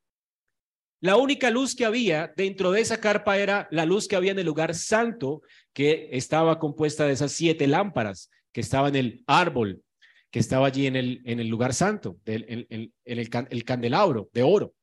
La 0.99 1.15
única 1.15 1.49
luz 1.49 1.75
que 1.75 1.85
había 1.85 2.33
dentro 2.35 2.71
de 2.71 2.81
esa 2.81 2.99
carpa 2.99 3.37
era 3.37 3.69
la 3.71 3.85
luz 3.85 4.09
que 4.09 4.17
había 4.17 4.31
en 4.31 4.39
el 4.39 4.45
lugar 4.45 4.75
santo, 4.75 5.41
que 5.71 6.09
estaba 6.11 6.59
compuesta 6.59 7.05
de 7.05 7.13
esas 7.13 7.31
siete 7.31 7.67
lámparas 7.67 8.29
que 8.51 8.59
estaban 8.59 8.95
en 8.97 9.05
el 9.05 9.23
árbol, 9.27 9.81
que 10.29 10.39
estaba 10.39 10.67
allí 10.67 10.87
en 10.87 10.97
el, 10.97 11.47
lugar 11.47 11.73
santo, 11.73 12.17
en, 12.25 12.67
el, 12.69 12.93
el 13.05 13.63
candelabro 13.63 14.29
de 14.33 14.43
oro. 14.43 14.73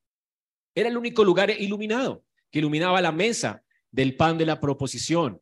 Era 0.75 0.89
el 0.89 0.97
único 0.97 1.23
lugar 1.23 1.51
iluminado 1.51 2.25
que 2.51 2.59
iluminaba 2.59 3.01
la 3.01 3.13
mesa 3.13 3.63
del 3.91 4.17
pan 4.17 4.39
de 4.39 4.47
la 4.47 4.61
proposición. 4.61 5.41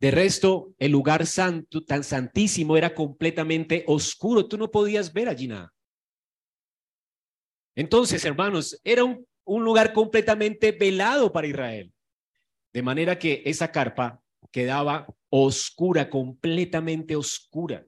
De 0.00 0.10
resto, 0.10 0.74
el 0.78 0.92
lugar 0.92 1.26
santo, 1.26 1.84
tan 1.84 2.02
santísimo, 2.04 2.76
era 2.76 2.94
completamente 2.94 3.84
oscuro. 3.86 4.46
Tú 4.46 4.56
no 4.56 4.70
podías 4.70 5.12
ver 5.12 5.28
allí 5.28 5.46
nada. 5.46 5.72
Entonces, 7.74 8.24
hermanos, 8.24 8.80
era 8.82 9.04
un 9.04 9.26
un 9.50 9.64
lugar 9.64 9.92
completamente 9.92 10.70
velado 10.70 11.32
para 11.32 11.48
Israel. 11.48 11.92
De 12.72 12.82
manera 12.82 13.18
que 13.18 13.42
esa 13.44 13.72
carpa 13.72 14.22
quedaba 14.52 15.06
oscura, 15.28 16.08
completamente 16.08 17.16
oscura. 17.16 17.84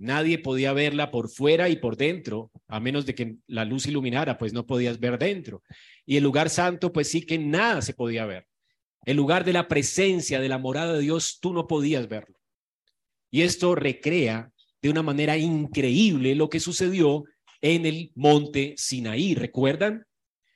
Nadie 0.00 0.38
podía 0.38 0.72
verla 0.72 1.10
por 1.10 1.28
fuera 1.28 1.68
y 1.68 1.76
por 1.76 1.98
dentro, 1.98 2.50
a 2.68 2.80
menos 2.80 3.04
de 3.04 3.14
que 3.14 3.36
la 3.46 3.66
luz 3.66 3.84
iluminara, 3.84 4.38
pues 4.38 4.54
no 4.54 4.66
podías 4.66 4.98
ver 4.98 5.18
dentro. 5.18 5.62
Y 6.06 6.16
el 6.16 6.24
lugar 6.24 6.48
santo, 6.48 6.90
pues 6.90 7.08
sí 7.08 7.26
que 7.26 7.38
nada 7.38 7.82
se 7.82 7.92
podía 7.92 8.24
ver. 8.24 8.46
El 9.04 9.18
lugar 9.18 9.44
de 9.44 9.52
la 9.52 9.68
presencia, 9.68 10.40
de 10.40 10.48
la 10.48 10.56
morada 10.56 10.94
de 10.94 11.02
Dios, 11.02 11.38
tú 11.38 11.52
no 11.52 11.66
podías 11.66 12.08
verlo. 12.08 12.40
Y 13.30 13.42
esto 13.42 13.74
recrea 13.74 14.50
de 14.80 14.88
una 14.88 15.02
manera 15.02 15.36
increíble 15.36 16.34
lo 16.34 16.48
que 16.48 16.60
sucedió 16.60 17.24
en 17.60 17.84
el 17.84 18.10
monte 18.14 18.72
Sinaí. 18.78 19.34
¿Recuerdan? 19.34 20.06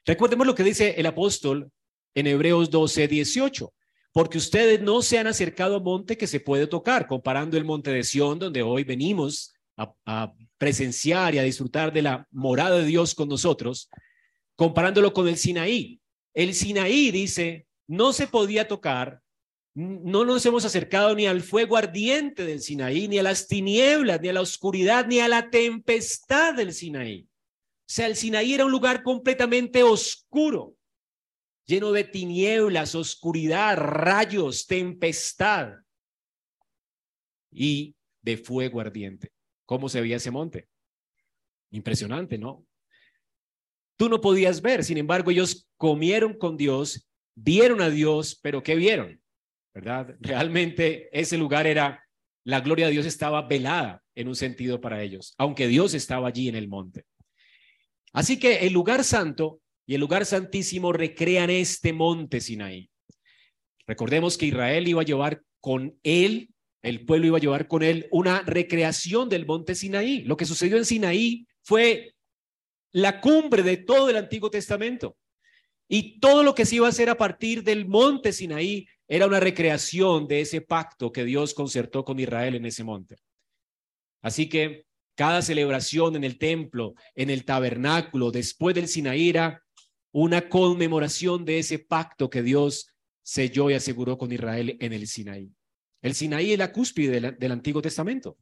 Recordemos 0.06 0.46
lo 0.46 0.54
que 0.54 0.64
dice 0.64 0.94
el 0.96 1.04
apóstol 1.04 1.70
en 2.14 2.28
Hebreos 2.28 2.70
12, 2.70 3.08
18 3.08 3.74
porque 4.14 4.38
ustedes 4.38 4.80
no 4.80 5.02
se 5.02 5.18
han 5.18 5.26
acercado 5.26 5.74
a 5.74 5.80
monte 5.80 6.16
que 6.16 6.28
se 6.28 6.38
puede 6.38 6.68
tocar, 6.68 7.08
comparando 7.08 7.56
el 7.56 7.64
monte 7.64 7.90
de 7.90 8.04
Sión, 8.04 8.38
donde 8.38 8.62
hoy 8.62 8.84
venimos 8.84 9.52
a, 9.76 10.32
presenciar 10.56 11.34
y 11.34 11.38
a 11.38 11.42
disfrutar 11.42 11.92
de 11.92 12.00
la 12.00 12.26
morada 12.30 12.78
de 12.78 12.84
Dios 12.86 13.12
con 13.12 13.28
nosotros, 13.28 13.90
comparándolo 14.54 15.12
con 15.12 15.26
el 15.26 15.36
Sinaí. 15.36 16.00
El 16.32 16.54
Sinaí 16.54 17.10
dice, 17.10 17.66
no 17.88 18.12
se 18.12 18.28
podía 18.28 18.68
tocar, 18.68 19.20
no 19.74 20.24
nos 20.24 20.46
hemos 20.46 20.64
acercado 20.64 21.12
ni 21.16 21.26
al 21.26 21.42
fuego 21.42 21.76
ardiente 21.76 22.46
del 22.46 22.60
Sinaí, 22.60 23.08
ni 23.08 23.18
a 23.18 23.24
las 23.24 23.48
tinieblas, 23.48 24.20
ni 24.20 24.28
a 24.28 24.32
la 24.32 24.42
oscuridad, 24.42 25.08
ni 25.08 25.18
a 25.18 25.26
la 25.26 25.50
tempestad 25.50 26.54
del 26.54 26.72
Sinaí. 26.72 27.26
O 27.26 27.92
sea, 27.92 28.06
el 28.06 28.14
Sinaí 28.14 28.54
era 28.54 28.64
un 28.64 28.70
lugar 28.70 29.02
completamente 29.02 29.82
oscuro 29.82 30.73
lleno 31.66 31.92
de 31.92 32.04
tinieblas, 32.04 32.94
oscuridad, 32.94 33.76
rayos, 33.76 34.66
tempestad 34.66 35.74
y 37.50 37.94
de 38.22 38.36
fuego 38.36 38.80
ardiente. 38.80 39.32
¿Cómo 39.66 39.88
se 39.88 40.00
veía 40.00 40.16
ese 40.16 40.30
monte? 40.30 40.68
Impresionante, 41.70 42.38
¿no? 42.38 42.66
Tú 43.96 44.08
no 44.08 44.20
podías 44.20 44.60
ver, 44.60 44.84
sin 44.84 44.98
embargo, 44.98 45.30
ellos 45.30 45.68
comieron 45.76 46.34
con 46.34 46.56
Dios, 46.56 47.08
vieron 47.34 47.80
a 47.80 47.90
Dios, 47.90 48.38
pero 48.42 48.62
¿qué 48.62 48.74
vieron? 48.74 49.20
¿Verdad? 49.72 50.16
Realmente 50.20 51.08
ese 51.12 51.38
lugar 51.38 51.66
era, 51.66 52.04
la 52.44 52.60
gloria 52.60 52.86
de 52.86 52.92
Dios 52.92 53.06
estaba 53.06 53.42
velada 53.42 54.02
en 54.14 54.28
un 54.28 54.36
sentido 54.36 54.80
para 54.80 55.02
ellos, 55.02 55.34
aunque 55.38 55.66
Dios 55.66 55.94
estaba 55.94 56.28
allí 56.28 56.48
en 56.48 56.56
el 56.56 56.68
monte. 56.68 57.04
Así 58.12 58.38
que 58.38 58.66
el 58.66 58.72
lugar 58.72 59.02
santo 59.02 59.60
y 59.86 59.94
el 59.94 60.00
lugar 60.00 60.24
santísimo 60.24 60.92
recrean 60.92 61.50
este 61.50 61.92
monte 61.92 62.40
Sinaí. 62.40 62.90
Recordemos 63.86 64.38
que 64.38 64.46
Israel 64.46 64.88
iba 64.88 65.02
a 65.02 65.04
llevar 65.04 65.42
con 65.60 65.98
él, 66.02 66.50
el 66.82 67.04
pueblo 67.04 67.26
iba 67.26 67.38
a 67.38 67.40
llevar 67.40 67.68
con 67.68 67.82
él 67.82 68.08
una 68.10 68.42
recreación 68.42 69.28
del 69.28 69.46
monte 69.46 69.74
Sinaí. 69.74 70.22
Lo 70.22 70.36
que 70.36 70.46
sucedió 70.46 70.76
en 70.76 70.84
Sinaí 70.84 71.46
fue 71.62 72.14
la 72.92 73.20
cumbre 73.20 73.62
de 73.62 73.78
todo 73.78 74.08
el 74.10 74.16
Antiguo 74.16 74.50
Testamento. 74.50 75.16
Y 75.88 76.18
todo 76.18 76.42
lo 76.42 76.54
que 76.54 76.64
se 76.64 76.76
iba 76.76 76.86
a 76.86 76.90
hacer 76.90 77.10
a 77.10 77.18
partir 77.18 77.62
del 77.62 77.86
monte 77.86 78.32
Sinaí 78.32 78.86
era 79.06 79.26
una 79.26 79.40
recreación 79.40 80.26
de 80.26 80.40
ese 80.40 80.62
pacto 80.62 81.12
que 81.12 81.24
Dios 81.24 81.52
concertó 81.52 82.04
con 82.04 82.18
Israel 82.18 82.54
en 82.54 82.64
ese 82.64 82.84
monte. 82.84 83.16
Así 84.22 84.48
que 84.48 84.86
cada 85.14 85.42
celebración 85.42 86.16
en 86.16 86.24
el 86.24 86.38
templo, 86.38 86.94
en 87.14 87.28
el 87.28 87.44
tabernáculo, 87.44 88.30
después 88.30 88.74
del 88.74 88.88
Sinaí 88.88 89.28
era 89.28 89.63
una 90.14 90.48
conmemoración 90.48 91.44
de 91.44 91.58
ese 91.58 91.80
pacto 91.80 92.30
que 92.30 92.40
Dios 92.40 92.94
selló 93.24 93.68
y 93.68 93.74
aseguró 93.74 94.16
con 94.16 94.30
Israel 94.30 94.76
en 94.78 94.92
el 94.92 95.08
Sinaí. 95.08 95.50
El 96.02 96.14
Sinaí 96.14 96.52
es 96.52 96.58
la 96.58 96.70
cúspide 96.70 97.20
del, 97.32 97.52
Antiguo 97.52 97.82
Testamento. 97.82 98.38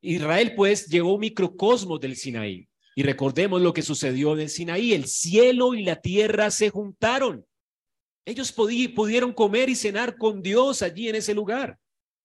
Israel 0.00 0.54
pues 0.56 0.88
llegó 0.88 1.14
un 1.14 1.20
microcosmos 1.20 2.00
del 2.00 2.16
Sinaí. 2.16 2.68
Y 2.96 3.04
recordemos 3.04 3.62
lo 3.62 3.72
que 3.72 3.82
sucedió 3.82 4.34
en 4.34 4.40
el 4.40 4.48
Sinaí. 4.48 4.92
El 4.92 5.06
cielo 5.06 5.72
y 5.72 5.84
la 5.84 6.00
tierra 6.00 6.50
se 6.50 6.68
juntaron. 6.68 7.46
Ellos 8.24 8.50
pudieron 8.50 9.32
comer 9.32 9.68
y 9.68 9.76
cenar 9.76 10.16
con 10.18 10.42
Dios 10.42 10.82
allí 10.82 11.08
en 11.08 11.14
ese 11.14 11.32
lugar. 11.32 11.78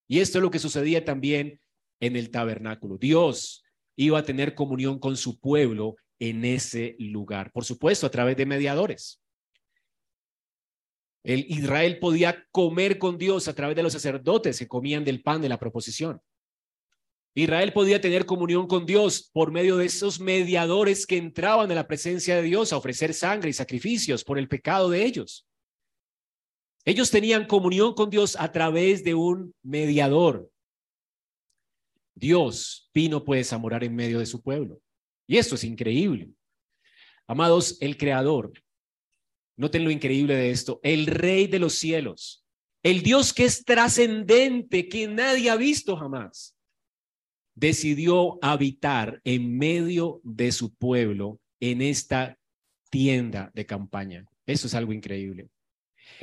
Y 0.08 0.20
esto 0.20 0.40
es 0.40 0.42
lo 0.42 0.50
que 0.50 0.58
sucedía 0.58 1.06
también 1.06 1.62
en 2.00 2.16
el 2.16 2.32
tabernáculo. 2.32 2.98
Dios 2.98 3.64
iba 3.96 4.18
a 4.18 4.26
tener 4.26 4.56
comunión 4.56 4.98
con 4.98 5.16
su 5.16 5.40
pueblo 5.40 5.96
en 6.20 6.46
ese 6.46 6.96
lugar. 7.00 7.52
Por 7.52 7.66
supuesto, 7.66 8.06
a 8.06 8.12
través 8.12 8.38
de 8.38 8.46
mediadores. 8.46 9.22
El 11.24 11.46
Israel 11.50 12.00
podía 12.00 12.46
comer 12.52 12.98
con 12.98 13.18
Dios 13.18 13.48
a 13.48 13.54
través 13.54 13.76
de 13.76 13.84
los 13.84 13.94
sacerdotes 13.94 14.60
que 14.60 14.68
comían 14.68 15.04
del 15.04 15.22
pan 15.22 15.42
de 15.42 15.50
la 15.50 15.60
proposición. 15.60 16.22
Israel 17.36 17.72
podía 17.74 18.02
tener 18.02 18.26
comunión 18.26 18.68
con 18.68 18.86
Dios 18.86 19.30
por 19.32 19.52
medio 19.52 19.78
de 19.78 19.86
esos 19.86 20.20
mediadores 20.20 21.06
que 21.06 21.18
entraban 21.18 21.70
en 21.70 21.76
la 21.76 21.88
presencia 21.88 22.36
de 22.36 22.42
Dios 22.42 22.74
a 22.74 22.78
ofrecer 22.78 23.14
sangre 23.14 23.50
y 23.50 23.54
sacrificios 23.54 24.24
por 24.24 24.38
el 24.38 24.48
pecado 24.48 24.90
de 24.90 25.06
ellos. 25.06 25.48
Ellos 26.86 27.12
tenían 27.12 27.46
comunión 27.46 27.94
con 27.94 28.10
Dios 28.10 28.36
a 28.40 28.52
través 28.52 29.04
de 29.04 29.14
un 29.14 29.54
mediador. 29.62 30.50
Dios 32.16 32.90
vino 32.94 33.24
pues 33.24 33.54
a 33.54 33.58
morar 33.58 33.84
en 33.84 33.96
medio 33.96 34.20
de 34.20 34.26
su 34.26 34.42
pueblo. 34.42 34.82
Y 35.30 35.38
esto 35.38 35.54
es 35.54 35.64
increíble. 35.64 36.28
Amados, 37.28 37.78
el 37.82 37.98
Creador, 37.98 38.52
noten 39.58 39.84
lo 39.84 39.92
increíble 39.92 40.36
de 40.36 40.50
esto, 40.50 40.80
el 40.82 41.06
Rey 41.06 41.46
de 41.46 41.60
los 41.60 41.76
cielos, 41.76 42.44
el 42.82 43.04
Dios 43.04 43.32
que 43.32 43.46
es 43.46 43.64
trascendente, 43.64 44.90
que 44.90 45.08
nadie 45.08 45.52
ha 45.52 45.56
visto 45.56 45.96
jamás, 45.96 46.58
decidió 47.54 48.40
habitar 48.42 49.22
en 49.24 49.56
medio 49.56 50.20
de 50.24 50.52
su 50.52 50.74
pueblo 50.74 51.40
en 51.60 51.84
esta 51.84 52.40
tienda 52.90 53.52
de 53.54 53.68
campaña. 53.68 54.26
Eso 54.48 54.66
es 54.66 54.74
algo 54.74 54.94
increíble. 54.94 55.50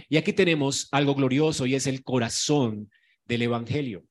Y 0.09 0.17
aquí 0.17 0.33
tenemos 0.33 0.89
algo 0.91 1.15
glorioso 1.15 1.65
y 1.67 1.77
es 1.77 1.87
el 1.87 2.03
corazón 2.03 2.91
del 3.25 3.43
Evangelio. 3.43 4.05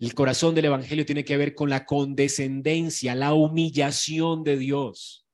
El 0.00 0.14
corazón 0.14 0.54
del 0.54 0.64
Evangelio 0.64 1.06
tiene 1.06 1.24
que 1.24 1.36
ver 1.36 1.54
con 1.54 1.70
la 1.70 1.86
condescendencia, 1.86 3.14
la 3.14 3.32
humillación 3.32 4.42
de 4.42 4.56
Dios. 4.56 5.24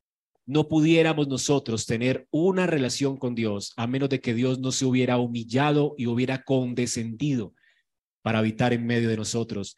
No 0.45 0.69
pudiéramos 0.69 1.29
nosotros 1.29 1.87
tener 1.87 2.27
una 2.31 2.67
relación 2.67 3.17
con 3.17 3.35
Dios 3.35 3.73
a 3.77 3.87
menos 3.87 4.11
de 4.11 4.21
que 4.21 4.35
Dios 4.35 4.59
no 4.59 4.71
se 4.71 4.85
hubiera 4.85 5.17
humillado 5.17 5.95
y 5.97 6.07
hubiera 6.07 6.43
condescendido 6.43 7.55
para 8.23 8.41
habitar 8.41 8.73
en 8.75 8.87
medio 8.87 9.09
de 9.09 9.17
nosotros. 9.17 9.77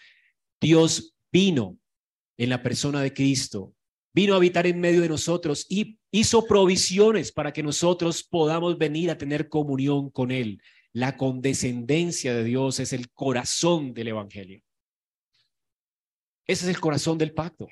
Dios 0.60 1.14
vino 1.30 1.78
en 2.36 2.50
la 2.50 2.62
persona 2.62 3.02
de 3.02 3.12
Cristo, 3.12 3.74
vino 4.12 4.34
a 4.34 4.38
habitar 4.38 4.66
en 4.66 4.80
medio 4.80 5.00
de 5.00 5.08
nosotros 5.08 5.64
y 5.68 5.98
hizo 6.10 6.44
provisiones 6.44 7.30
para 7.30 7.52
que 7.52 7.62
nosotros 7.62 8.24
podamos 8.24 8.78
venir 8.78 9.10
a 9.10 9.18
tener 9.18 9.48
comunión 9.48 10.10
con 10.10 10.32
Él. 10.32 10.60
La 10.92 11.16
condescendencia 11.16 12.34
de 12.34 12.42
Dios 12.42 12.80
es 12.80 12.92
el 12.92 13.12
corazón 13.12 13.94
del 13.94 14.08
Evangelio. 14.08 14.62
Ese 16.46 16.64
es 16.64 16.74
el 16.74 16.80
corazón 16.80 17.18
del 17.18 17.32
pacto. 17.32 17.68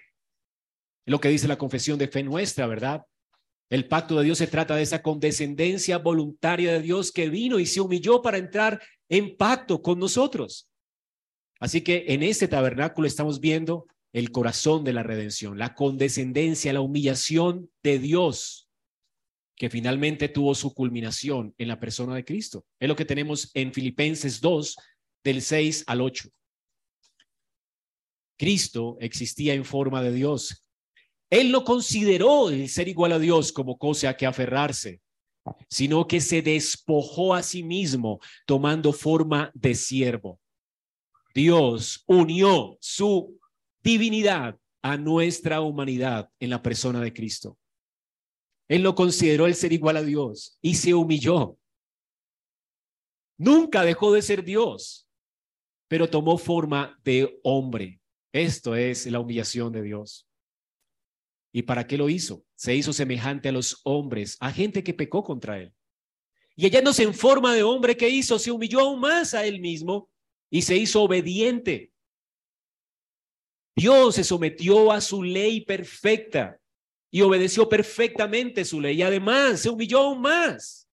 Lo 1.06 1.20
que 1.20 1.28
dice 1.28 1.48
la 1.48 1.58
confesión 1.58 1.98
de 1.98 2.08
fe 2.08 2.22
nuestra, 2.22 2.66
¿verdad? 2.66 3.04
El 3.68 3.86
pacto 3.86 4.18
de 4.18 4.24
Dios 4.24 4.38
se 4.38 4.46
trata 4.46 4.74
de 4.74 4.82
esa 4.82 5.02
condescendencia 5.02 5.98
voluntaria 5.98 6.72
de 6.72 6.82
Dios 6.82 7.12
que 7.12 7.28
vino 7.28 7.58
y 7.58 7.66
se 7.66 7.80
humilló 7.80 8.20
para 8.20 8.38
entrar 8.38 8.82
en 9.08 9.36
pacto 9.36 9.80
con 9.80 9.98
nosotros. 9.98 10.68
Así 11.60 11.82
que 11.82 12.06
en 12.08 12.22
este 12.22 12.48
tabernáculo 12.48 13.06
estamos 13.06 13.38
viendo 13.38 13.86
el 14.12 14.32
corazón 14.32 14.82
de 14.82 14.92
la 14.92 15.02
redención, 15.02 15.58
la 15.58 15.74
condescendencia, 15.74 16.72
la 16.72 16.80
humillación 16.80 17.70
de 17.82 17.98
Dios, 17.98 18.68
que 19.56 19.70
finalmente 19.70 20.28
tuvo 20.28 20.54
su 20.54 20.74
culminación 20.74 21.54
en 21.58 21.68
la 21.68 21.78
persona 21.78 22.14
de 22.14 22.24
Cristo. 22.24 22.64
Es 22.80 22.88
lo 22.88 22.96
que 22.96 23.04
tenemos 23.04 23.50
en 23.54 23.72
Filipenses 23.72 24.40
2, 24.40 24.76
del 25.22 25.42
6 25.42 25.84
al 25.86 26.00
8. 26.00 26.28
Cristo 28.40 28.96
existía 29.00 29.52
en 29.52 29.66
forma 29.66 30.00
de 30.02 30.12
Dios. 30.12 30.66
Él 31.28 31.52
no 31.52 31.62
consideró 31.62 32.48
el 32.48 32.70
ser 32.70 32.88
igual 32.88 33.12
a 33.12 33.18
Dios 33.18 33.52
como 33.52 33.76
cosa 33.76 34.08
a 34.08 34.16
que 34.16 34.24
aferrarse, 34.24 35.02
sino 35.68 36.06
que 36.06 36.22
se 36.22 36.40
despojó 36.40 37.34
a 37.34 37.42
sí 37.42 37.62
mismo 37.62 38.18
tomando 38.46 38.94
forma 38.94 39.50
de 39.52 39.74
siervo. 39.74 40.40
Dios 41.34 42.02
unió 42.06 42.78
su 42.80 43.38
divinidad 43.82 44.58
a 44.80 44.96
nuestra 44.96 45.60
humanidad 45.60 46.30
en 46.40 46.48
la 46.48 46.62
persona 46.62 47.02
de 47.02 47.12
Cristo. 47.12 47.58
Él 48.68 48.82
no 48.82 48.94
consideró 48.94 49.44
el 49.44 49.54
ser 49.54 49.74
igual 49.74 49.98
a 49.98 50.02
Dios 50.02 50.56
y 50.62 50.76
se 50.76 50.94
humilló. 50.94 51.58
Nunca 53.36 53.84
dejó 53.84 54.14
de 54.14 54.22
ser 54.22 54.42
Dios, 54.44 55.06
pero 55.88 56.08
tomó 56.08 56.38
forma 56.38 56.98
de 57.04 57.38
hombre 57.42 57.99
esto 58.32 58.74
es 58.74 59.06
la 59.06 59.20
humillación 59.20 59.72
de 59.72 59.82
Dios. 59.82 60.26
¿Y 61.52 61.62
para 61.62 61.86
qué 61.86 61.98
lo 61.98 62.08
hizo? 62.08 62.44
Se 62.54 62.74
hizo 62.74 62.92
semejante 62.92 63.48
a 63.48 63.52
los 63.52 63.80
hombres, 63.84 64.36
a 64.40 64.52
gente 64.52 64.84
que 64.84 64.94
pecó 64.94 65.24
contra 65.24 65.58
él. 65.58 65.74
Y 66.56 66.66
hallándose 66.66 67.02
en 67.02 67.14
forma 67.14 67.54
de 67.54 67.62
hombre, 67.62 67.96
¿qué 67.96 68.08
hizo? 68.08 68.38
Se 68.38 68.50
humilló 68.50 68.80
aún 68.80 69.00
más 69.00 69.34
a 69.34 69.44
él 69.44 69.60
mismo 69.60 70.10
y 70.50 70.62
se 70.62 70.76
hizo 70.76 71.02
obediente 71.02 71.90
Dios 73.80 74.16
se 74.16 74.24
sometió 74.24 74.92
a 74.92 75.00
su 75.00 75.22
ley 75.22 75.62
perfecta 75.62 76.60
y 77.10 77.22
obedeció 77.22 77.66
perfectamente 77.66 78.62
su 78.66 78.78
ley. 78.78 78.98
Y 78.98 79.02
además 79.02 79.60
se 79.60 79.70
humilló 79.70 80.00
aún 80.00 80.20
más. 80.20 80.86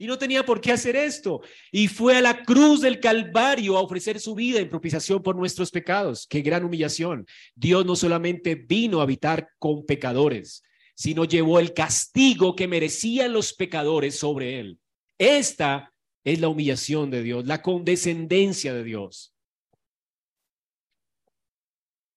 Y 0.00 0.06
no 0.06 0.16
tenía 0.16 0.46
por 0.46 0.62
qué 0.62 0.72
hacer 0.72 0.96
esto. 0.96 1.42
Y 1.70 1.86
fue 1.86 2.16
a 2.16 2.22
la 2.22 2.42
cruz 2.42 2.80
del 2.80 3.00
Calvario 3.00 3.76
a 3.76 3.82
ofrecer 3.82 4.18
su 4.18 4.34
vida 4.34 4.58
en 4.58 4.70
propiciación 4.70 5.22
por 5.22 5.36
nuestros 5.36 5.70
pecados. 5.70 6.26
Qué 6.26 6.40
gran 6.40 6.64
humillación. 6.64 7.26
Dios 7.54 7.84
no 7.84 7.94
solamente 7.94 8.54
vino 8.54 9.00
a 9.00 9.02
habitar 9.02 9.50
con 9.58 9.84
pecadores, 9.84 10.62
sino 10.94 11.26
llevó 11.26 11.58
el 11.58 11.74
castigo 11.74 12.56
que 12.56 12.66
merecían 12.66 13.34
los 13.34 13.52
pecadores 13.52 14.18
sobre 14.18 14.58
él. 14.58 14.78
Esta 15.18 15.92
es 16.24 16.40
la 16.40 16.48
humillación 16.48 17.10
de 17.10 17.22
Dios, 17.22 17.44
la 17.44 17.60
condescendencia 17.60 18.72
de 18.72 18.84
Dios. 18.84 19.34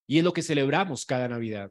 Y 0.07 0.19
es 0.19 0.23
lo 0.23 0.31
que 0.31 0.41
celebramos 0.41 1.05
cada 1.05 1.27
Navidad. 1.27 1.69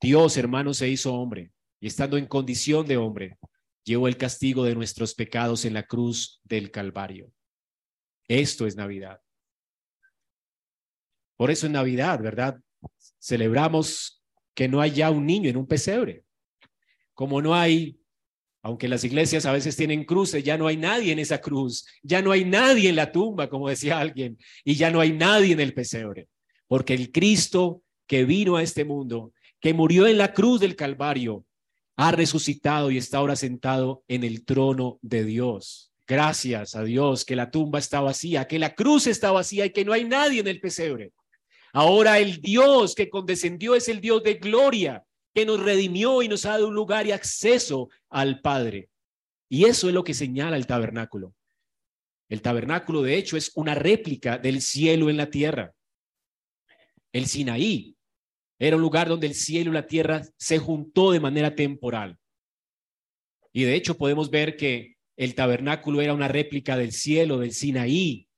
Dios, 0.00 0.36
hermano, 0.36 0.74
se 0.74 0.88
hizo 0.88 1.12
hombre 1.12 1.50
y 1.80 1.88
estando 1.88 2.16
en 2.16 2.26
condición 2.26 2.86
de 2.86 2.98
hombre, 2.98 3.36
llevó 3.84 4.08
el 4.08 4.16
castigo 4.16 4.64
de 4.64 4.74
nuestros 4.74 5.14
pecados 5.14 5.64
en 5.64 5.74
la 5.74 5.84
cruz 5.84 6.40
del 6.44 6.70
Calvario. 6.70 7.32
Esto 8.28 8.66
es 8.66 8.76
Navidad. 8.76 9.20
Por 11.36 11.50
eso 11.50 11.66
en 11.66 11.72
Navidad, 11.72 12.20
¿verdad? 12.20 12.60
Celebramos 13.18 14.22
que 14.54 14.68
no 14.68 14.80
hay 14.80 14.90
ya 14.90 15.10
un 15.10 15.24
niño 15.24 15.48
en 15.48 15.56
un 15.56 15.66
pesebre. 15.66 16.24
Como 17.14 17.40
no 17.40 17.54
hay, 17.54 17.98
aunque 18.62 18.88
las 18.88 19.04
iglesias 19.04 19.46
a 19.46 19.52
veces 19.52 19.76
tienen 19.76 20.04
cruces, 20.04 20.42
ya 20.42 20.58
no 20.58 20.66
hay 20.66 20.76
nadie 20.76 21.12
en 21.12 21.20
esa 21.20 21.40
cruz, 21.40 21.86
ya 22.02 22.20
no 22.20 22.32
hay 22.32 22.44
nadie 22.44 22.88
en 22.88 22.96
la 22.96 23.12
tumba, 23.12 23.48
como 23.48 23.68
decía 23.68 23.98
alguien, 23.98 24.36
y 24.64 24.74
ya 24.74 24.90
no 24.90 25.00
hay 25.00 25.12
nadie 25.12 25.52
en 25.52 25.60
el 25.60 25.74
pesebre. 25.74 26.28
Porque 26.66 26.94
el 26.94 27.12
Cristo 27.12 27.82
que 28.06 28.24
vino 28.24 28.56
a 28.56 28.62
este 28.62 28.84
mundo, 28.84 29.32
que 29.60 29.74
murió 29.74 30.06
en 30.06 30.18
la 30.18 30.32
cruz 30.32 30.60
del 30.60 30.74
Calvario, 30.76 31.44
ha 31.98 32.12
resucitado 32.12 32.92
y 32.92 32.96
está 32.96 33.18
ahora 33.18 33.34
sentado 33.34 34.04
en 34.06 34.22
el 34.22 34.44
trono 34.44 35.00
de 35.02 35.24
Dios. 35.24 35.92
Gracias 36.06 36.76
a 36.76 36.84
Dios 36.84 37.24
que 37.24 37.34
la 37.34 37.50
tumba 37.50 37.80
está 37.80 38.00
vacía, 38.00 38.46
que 38.46 38.60
la 38.60 38.76
cruz 38.76 39.08
está 39.08 39.32
vacía 39.32 39.66
y 39.66 39.70
que 39.70 39.84
no 39.84 39.92
hay 39.92 40.04
nadie 40.04 40.38
en 40.38 40.46
el 40.46 40.60
pesebre. 40.60 41.10
Ahora 41.72 42.20
el 42.20 42.40
Dios 42.40 42.94
que 42.94 43.10
condescendió 43.10 43.74
es 43.74 43.88
el 43.88 44.00
Dios 44.00 44.22
de 44.22 44.34
gloria, 44.34 45.04
que 45.34 45.44
nos 45.44 45.60
redimió 45.60 46.22
y 46.22 46.28
nos 46.28 46.46
ha 46.46 46.50
dado 46.50 46.68
un 46.68 46.74
lugar 46.76 47.04
y 47.08 47.10
acceso 47.10 47.88
al 48.08 48.40
Padre. 48.42 48.88
Y 49.48 49.64
eso 49.64 49.88
es 49.88 49.94
lo 49.94 50.04
que 50.04 50.14
señala 50.14 50.56
el 50.56 50.68
tabernáculo. 50.68 51.34
El 52.28 52.42
tabernáculo, 52.42 53.02
de 53.02 53.16
hecho, 53.16 53.36
es 53.36 53.50
una 53.56 53.74
réplica 53.74 54.38
del 54.38 54.62
cielo 54.62 55.10
en 55.10 55.16
la 55.16 55.30
tierra. 55.30 55.74
El 57.12 57.26
Sinaí 57.26 57.97
era 58.58 58.76
un 58.76 58.82
lugar 58.82 59.08
donde 59.08 59.26
el 59.26 59.34
cielo 59.34 59.70
y 59.70 59.74
la 59.74 59.86
tierra 59.86 60.22
se 60.36 60.58
juntó 60.58 61.12
de 61.12 61.20
manera 61.20 61.54
temporal. 61.54 62.18
Y 63.52 63.64
de 63.64 63.74
hecho 63.74 63.96
podemos 63.96 64.30
ver 64.30 64.56
que 64.56 64.96
el 65.16 65.34
tabernáculo 65.34 66.00
era 66.00 66.14
una 66.14 66.28
réplica 66.28 66.76
del 66.76 66.92
cielo, 66.92 67.38
del 67.38 67.52
Sinaí, 67.52 68.28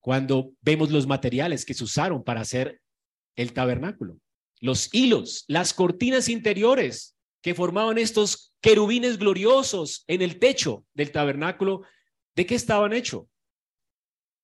cuando 0.00 0.52
vemos 0.62 0.90
los 0.90 1.06
materiales 1.06 1.64
que 1.64 1.74
se 1.74 1.84
usaron 1.84 2.24
para 2.24 2.40
hacer 2.40 2.80
el 3.36 3.52
tabernáculo. 3.52 4.18
Los 4.60 4.92
hilos, 4.92 5.44
las 5.48 5.72
cortinas 5.72 6.28
interiores 6.28 7.16
que 7.42 7.54
formaban 7.54 7.98
estos 7.98 8.54
querubines 8.60 9.18
gloriosos 9.18 10.04
en 10.06 10.22
el 10.22 10.38
techo 10.38 10.84
del 10.94 11.12
tabernáculo, 11.12 11.82
¿de 12.36 12.46
qué 12.46 12.54
estaban 12.54 12.92
hechos? 12.92 13.24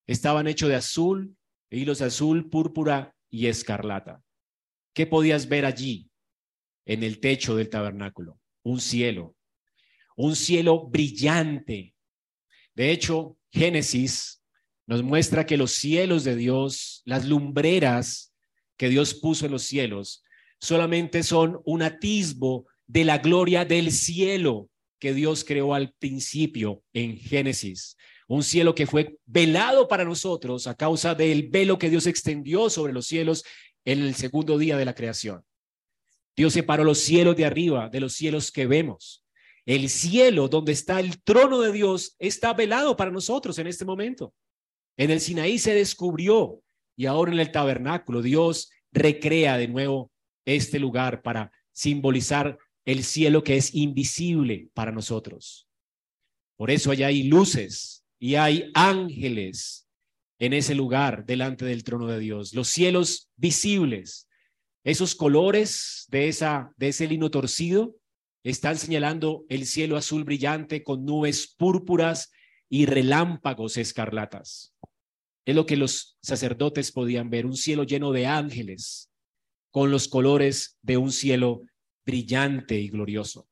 Estaban 0.07 0.47
hechos 0.47 0.69
de 0.69 0.77
azul, 0.77 1.37
hilos 1.71 2.01
azul, 2.01 2.49
púrpura 2.49 3.15
y 3.29 3.47
escarlata. 3.49 4.23
¿Qué 4.97 5.07
podías 5.07 5.47
ver 5.47 5.67
allí 5.67 6.09
en 6.87 7.03
el 7.03 7.21
techo 7.21 7.55
del 7.55 7.69
tabernáculo? 7.69 8.41
Un 8.63 8.81
cielo, 8.81 9.37
un 10.17 10.35
cielo 10.35 10.89
brillante. 10.89 11.95
De 12.75 12.91
hecho, 12.93 13.37
Génesis 13.51 14.43
nos 14.87 15.03
muestra 15.03 15.45
que 15.45 15.59
los 15.59 15.73
cielos 15.73 16.25
de 16.25 16.35
Dios, 16.35 17.03
las 17.05 17.27
lumbreras 17.27 18.33
que 18.79 18.89
Dios 18.89 19.13
puso 19.13 19.45
en 19.45 19.53
los 19.53 19.65
cielos, 19.65 20.25
solamente 20.61 21.23
son 21.23 21.61
un 21.67 21.83
atisbo 21.83 22.65
de 22.87 23.05
la 23.05 23.19
gloria 23.19 23.67
del 23.67 23.93
cielo 23.93 24.71
que 24.99 25.13
Dios 25.13 25.45
creó 25.45 25.75
al 25.75 25.93
principio 25.99 26.83
en 26.95 27.19
Génesis. 27.19 27.99
Un 28.29 28.43
cielo 28.43 28.75
que 28.75 28.87
fue 28.87 29.19
velado 29.27 29.89
para 29.89 30.07
nosotros 30.07 30.67
a 30.67 30.75
causa 30.75 31.15
del 31.15 31.51
velo 31.51 31.79
que 31.79 31.91
Dios 31.91 32.07
extendió 32.07 32.71
sobre 32.71 32.95
los 32.95 33.07
cielos 33.07 33.45
en 33.87 34.03
el 34.03 34.15
segundo 34.15 34.59
día 34.59 34.77
de 34.77 34.85
la 34.85 34.95
creación. 34.95 35.43
Dios 36.37 36.53
separó 36.53 36.85
los 36.85 36.99
cielos 36.99 37.37
de 37.37 37.47
arriba 37.47 37.89
de 37.89 38.01
los 38.01 38.13
cielos 38.13 38.53
que 38.53 38.67
vemos. 38.67 39.25
El 39.65 39.89
cielo 39.89 40.49
donde 40.49 40.73
está 40.73 41.01
el 41.01 41.23
trono 41.23 41.61
de 41.61 41.73
Dios 41.73 42.15
está 42.19 42.53
velado 42.53 42.97
para 42.97 43.11
nosotros 43.11 43.59
en 43.59 43.69
este 43.69 43.85
momento. 43.85 44.35
En 44.99 45.11
el 45.11 45.21
Sinaí 45.21 45.59
se 45.59 45.73
descubrió 45.73 46.63
y 46.97 47.07
ahora 47.07 47.33
en 47.33 47.41
el 47.41 47.51
tabernáculo 47.51 48.23
Dios 48.23 48.71
recrea 48.93 49.57
de 49.57 49.69
nuevo 49.69 50.11
este 50.45 50.79
lugar 50.79 51.23
para 51.23 51.53
simbolizar 51.73 52.59
el 52.85 53.03
cielo 53.03 53.43
que 53.43 53.57
es 53.57 53.75
invisible 53.75 54.69
para 54.75 54.93
nosotros. 54.93 55.69
Por 56.57 56.71
eso 56.71 56.91
allá 56.91 57.09
hay 57.09 57.25
luces 57.25 58.05
y 58.19 58.35
hay 58.35 58.71
ángeles 58.75 59.86
en 60.39 60.53
ese 60.53 60.75
lugar 60.75 61.25
delante 61.25 61.65
del 61.65 61.85
trono 61.85 62.07
de 62.07 62.19
Dios. 62.19 62.55
Los 62.55 62.69
cielos 62.69 63.31
visibles, 63.37 64.29
esos 64.85 65.15
colores 65.15 66.07
de, 66.09 66.29
esa, 66.29 66.73
de 66.77 66.89
ese 66.89 67.07
lino 67.07 67.31
torcido, 67.31 67.97
están 68.45 68.79
señalando 68.79 69.45
el 69.49 69.67
cielo 69.67 69.97
azul 69.97 70.25
brillante 70.25 70.85
con 70.85 71.05
nubes 71.05 71.55
púrpuras 71.57 72.31
y 72.69 72.87
relámpagos 72.87 73.77
escarlatas. 73.77 74.75
Es 75.45 75.55
lo 75.55 75.67
que 75.67 75.77
los 75.77 76.19
sacerdotes 76.23 76.93
podían 76.93 77.31
ver, 77.31 77.47
un 77.47 77.57
cielo 77.57 77.85
lleno 77.85 78.13
de 78.13 78.27
ángeles 78.27 79.11
con 79.71 79.91
los 79.91 80.09
colores 80.09 80.79
de 80.83 80.97
un 80.97 81.13
cielo 81.13 81.63
brillante 82.05 82.79
y 82.79 82.89
glorioso. 82.89 83.49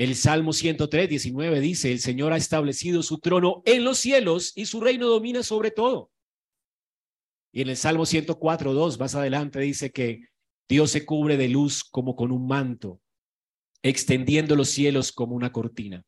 El 0.00 0.16
Salmo 0.16 0.54
103, 0.54 1.10
19 1.10 1.60
dice, 1.60 1.92
el 1.92 2.00
Señor 2.00 2.32
ha 2.32 2.38
establecido 2.38 3.02
su 3.02 3.18
trono 3.18 3.60
en 3.66 3.84
los 3.84 3.98
cielos 3.98 4.52
y 4.56 4.64
su 4.64 4.80
reino 4.80 5.06
domina 5.06 5.42
sobre 5.42 5.70
todo. 5.70 6.10
Y 7.52 7.60
en 7.60 7.68
el 7.68 7.76
Salmo 7.76 8.06
104, 8.06 8.72
2, 8.72 8.98
más 8.98 9.14
adelante 9.14 9.60
dice 9.60 9.92
que 9.92 10.22
Dios 10.66 10.90
se 10.90 11.04
cubre 11.04 11.36
de 11.36 11.50
luz 11.50 11.84
como 11.84 12.16
con 12.16 12.32
un 12.32 12.46
manto, 12.46 13.02
extendiendo 13.82 14.56
los 14.56 14.70
cielos 14.70 15.12
como 15.12 15.36
una 15.36 15.52
cortina. 15.52 16.02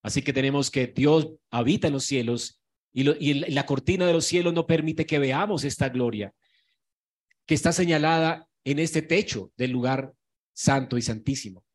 Así 0.00 0.22
que 0.22 0.32
tenemos 0.32 0.70
que 0.70 0.86
Dios 0.86 1.32
habita 1.50 1.88
en 1.88 1.94
los 1.94 2.04
cielos 2.04 2.62
y, 2.92 3.10
y 3.28 3.34
la 3.50 3.66
cortina 3.66 4.06
de 4.06 4.12
los 4.12 4.24
cielos 4.24 4.54
no 4.54 4.68
permite 4.68 5.04
que 5.04 5.18
veamos 5.18 5.64
esta 5.64 5.88
gloria 5.88 6.32
que 7.44 7.56
está 7.56 7.72
señalada 7.72 8.48
en 8.62 8.78
este 8.78 9.02
techo 9.02 9.50
del 9.56 9.72
lugar 9.72 10.14
santo 10.52 10.96
y 10.96 11.02
santísimo. 11.02 11.65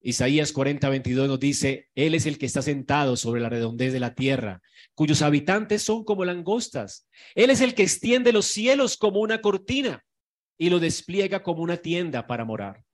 Isaías 0.00 0.52
40, 0.52 0.88
22 0.88 1.28
nos 1.28 1.40
dice, 1.40 1.88
Él 1.94 2.14
es 2.14 2.26
el 2.26 2.38
que 2.38 2.46
está 2.46 2.62
sentado 2.62 3.16
sobre 3.16 3.40
la 3.40 3.48
redondez 3.48 3.92
de 3.92 4.00
la 4.00 4.14
tierra, 4.14 4.62
cuyos 4.94 5.22
habitantes 5.22 5.82
son 5.82 6.04
como 6.04 6.24
langostas. 6.24 7.08
Él 7.34 7.50
es 7.50 7.60
el 7.60 7.74
que 7.74 7.82
extiende 7.82 8.32
los 8.32 8.46
cielos 8.46 8.96
como 8.96 9.20
una 9.20 9.40
cortina 9.40 10.04
y 10.56 10.70
lo 10.70 10.78
despliega 10.78 11.42
como 11.42 11.62
una 11.62 11.78
tienda 11.78 12.26
para 12.26 12.44
morar. 12.44 12.84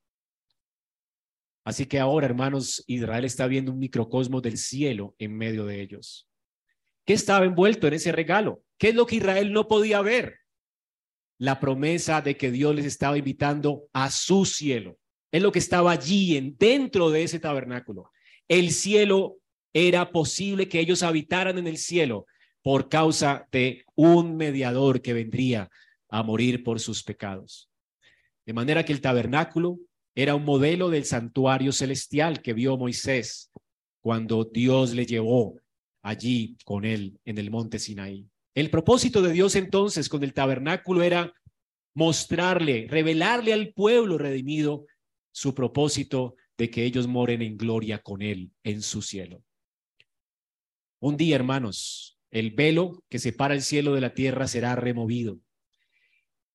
Así 1.65 1.87
que 1.87 1.99
ahora, 1.99 2.27
hermanos, 2.27 2.85
Israel 2.87 3.25
está 3.25 3.47
viendo 3.47 3.73
un 3.73 3.79
microcosmo 3.79 4.41
del 4.41 4.59
cielo 4.59 5.15
en 5.19 5.37
medio 5.37 5.67
de 5.67 5.81
ellos. 5.81 6.29
¿Qué 7.07 7.13
estaba 7.13 7.45
envuelto 7.45 7.87
en 7.87 7.95
ese 7.95 8.13
regalo? 8.13 8.63
¿Qué 8.79 8.89
es 8.89 8.95
lo 8.95 9.07
que 9.07 9.17
Israel 9.17 9.53
no 9.53 9.69
podía 9.69 10.01
ver? 10.01 10.39
La 11.39 11.61
promesa 11.61 12.23
de 12.23 12.37
que 12.37 12.51
Dios 12.51 12.75
les 12.75 12.87
estaba 12.87 13.19
invitando 13.19 13.89
a 13.93 14.11
su 14.11 14.47
cielo 14.47 14.99
es 15.35 15.43
lo 15.43 15.51
que 15.51 15.59
estaba 15.59 15.91
allí 15.91 16.37
en, 16.37 16.57
dentro 16.57 17.11
de 17.11 17.25
ese 17.25 17.41
tabernáculo. 17.41 18.13
El 18.47 18.71
cielo 18.71 19.39
era 19.73 20.13
posible 20.13 20.69
que 20.69 20.79
ellos 20.79 21.03
habitaran 21.03 21.59
en 21.59 21.67
el 21.67 21.77
cielo 21.77 22.27
por 22.63 22.89
causa 22.89 23.49
de 23.51 23.85
un 23.97 24.37
mediador 24.37 25.03
que 25.03 25.13
vendría 25.13 25.69
a 26.09 26.23
morir 26.23 26.63
por 26.63 26.79
sus 26.79 27.03
pecados. 27.03 27.69
De 28.47 28.53
manera 28.53 28.85
que 28.85 28.93
el 28.93 29.01
tabernáculo 29.01 29.81
era 30.15 30.37
un 30.37 30.45
modelo 30.45 30.89
del 30.89 31.05
santuario 31.05 31.73
celestial 31.73 32.41
que 32.41 32.53
vio 32.53 32.77
Moisés 32.77 33.51
cuando 34.01 34.45
Dios 34.45 34.95
le 34.95 35.05
llevó 35.05 35.59
allí 36.05 36.57
con 36.65 36.85
él 36.85 37.19
en 37.25 37.39
el 37.39 37.51
monte 37.51 37.81
Sinaí. 37.81 38.25
El 38.55 38.71
propósito 38.71 39.21
de 39.21 39.33
Dios 39.33 39.57
entonces 39.57 40.09
con 40.09 40.23
el 40.23 40.33
tabernáculo 40.33 41.03
era 41.03 41.35
mostrarle, 41.93 42.87
revelarle 42.89 43.53
al 43.53 43.73
pueblo 43.73 44.17
redimido 44.17 44.87
su 45.35 45.53
propósito 45.53 46.37
de 46.57 46.71
que 46.71 46.85
ellos 46.85 47.09
moren 47.09 47.43
en 47.43 47.57
gloria 47.57 47.99
con 47.99 48.23
Él 48.23 48.53
en 48.63 48.81
su 48.83 49.03
cielo. 49.03 49.43
Un 51.01 51.17
día, 51.17 51.35
hermanos, 51.35 52.21
el 52.31 52.53
velo 52.53 53.03
que 53.09 53.19
separa 53.19 53.53
el 53.55 53.63
cielo 53.63 53.95
de 53.95 54.01
la 54.01 54.15
tierra 54.15 54.47
será 54.47 54.77
removido. 54.77 55.41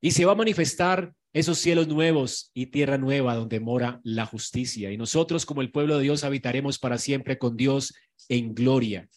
Y 0.02 0.12
se 0.12 0.24
va 0.24 0.32
a 0.32 0.36
manifestar 0.36 1.14
esos 1.34 1.58
cielos 1.60 1.90
nuevos 1.90 2.52
y 2.54 2.68
tierra 2.68 2.98
nueva 2.98 3.36
donde 3.36 3.60
mora 3.60 4.00
la 4.04 4.26
justicia. 4.26 4.92
Y 4.92 4.98
nosotros 4.98 5.46
como 5.46 5.62
el 5.62 5.72
pueblo 5.72 5.98
de 5.98 6.04
Dios 6.04 6.24
habitaremos 6.24 6.80
para 6.80 6.98
siempre 6.98 7.38
con 7.38 7.58
Dios 7.58 7.94
en 8.30 8.56
gloria. 8.56 9.10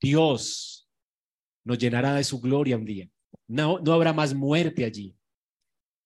Dios 0.00 0.88
nos 1.62 1.76
llenará 1.76 2.14
de 2.14 2.24
su 2.24 2.40
gloria 2.40 2.78
un 2.78 2.86
día. 2.86 3.08
No, 3.46 3.78
no 3.80 3.92
habrá 3.92 4.14
más 4.14 4.34
muerte 4.34 4.86
allí. 4.86 5.14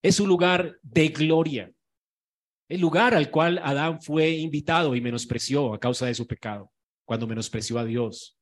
Es 0.03 0.19
un 0.19 0.27
lugar 0.27 0.77
de 0.81 1.07
gloria. 1.07 1.71
El 2.71 2.79
lugar 2.79 3.13
al 3.13 3.29
cual 3.29 3.59
Adán 3.61 4.01
fue 4.01 4.29
invitado 4.29 4.95
y 4.95 5.01
menospreció 5.01 5.73
a 5.73 5.79
causa 5.81 6.05
de 6.05 6.15
su 6.15 6.25
pecado, 6.25 6.71
cuando 7.03 7.27
menospreció 7.27 7.77
a 7.77 7.83
Dios. 7.83 8.37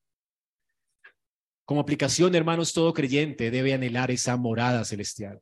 Como 1.66 1.82
aplicación, 1.82 2.36
hermanos, 2.36 2.72
todo 2.72 2.94
creyente 2.94 3.50
debe 3.50 3.74
anhelar 3.74 4.12
esa 4.12 4.38
morada 4.38 4.86
celestial. 4.86 5.42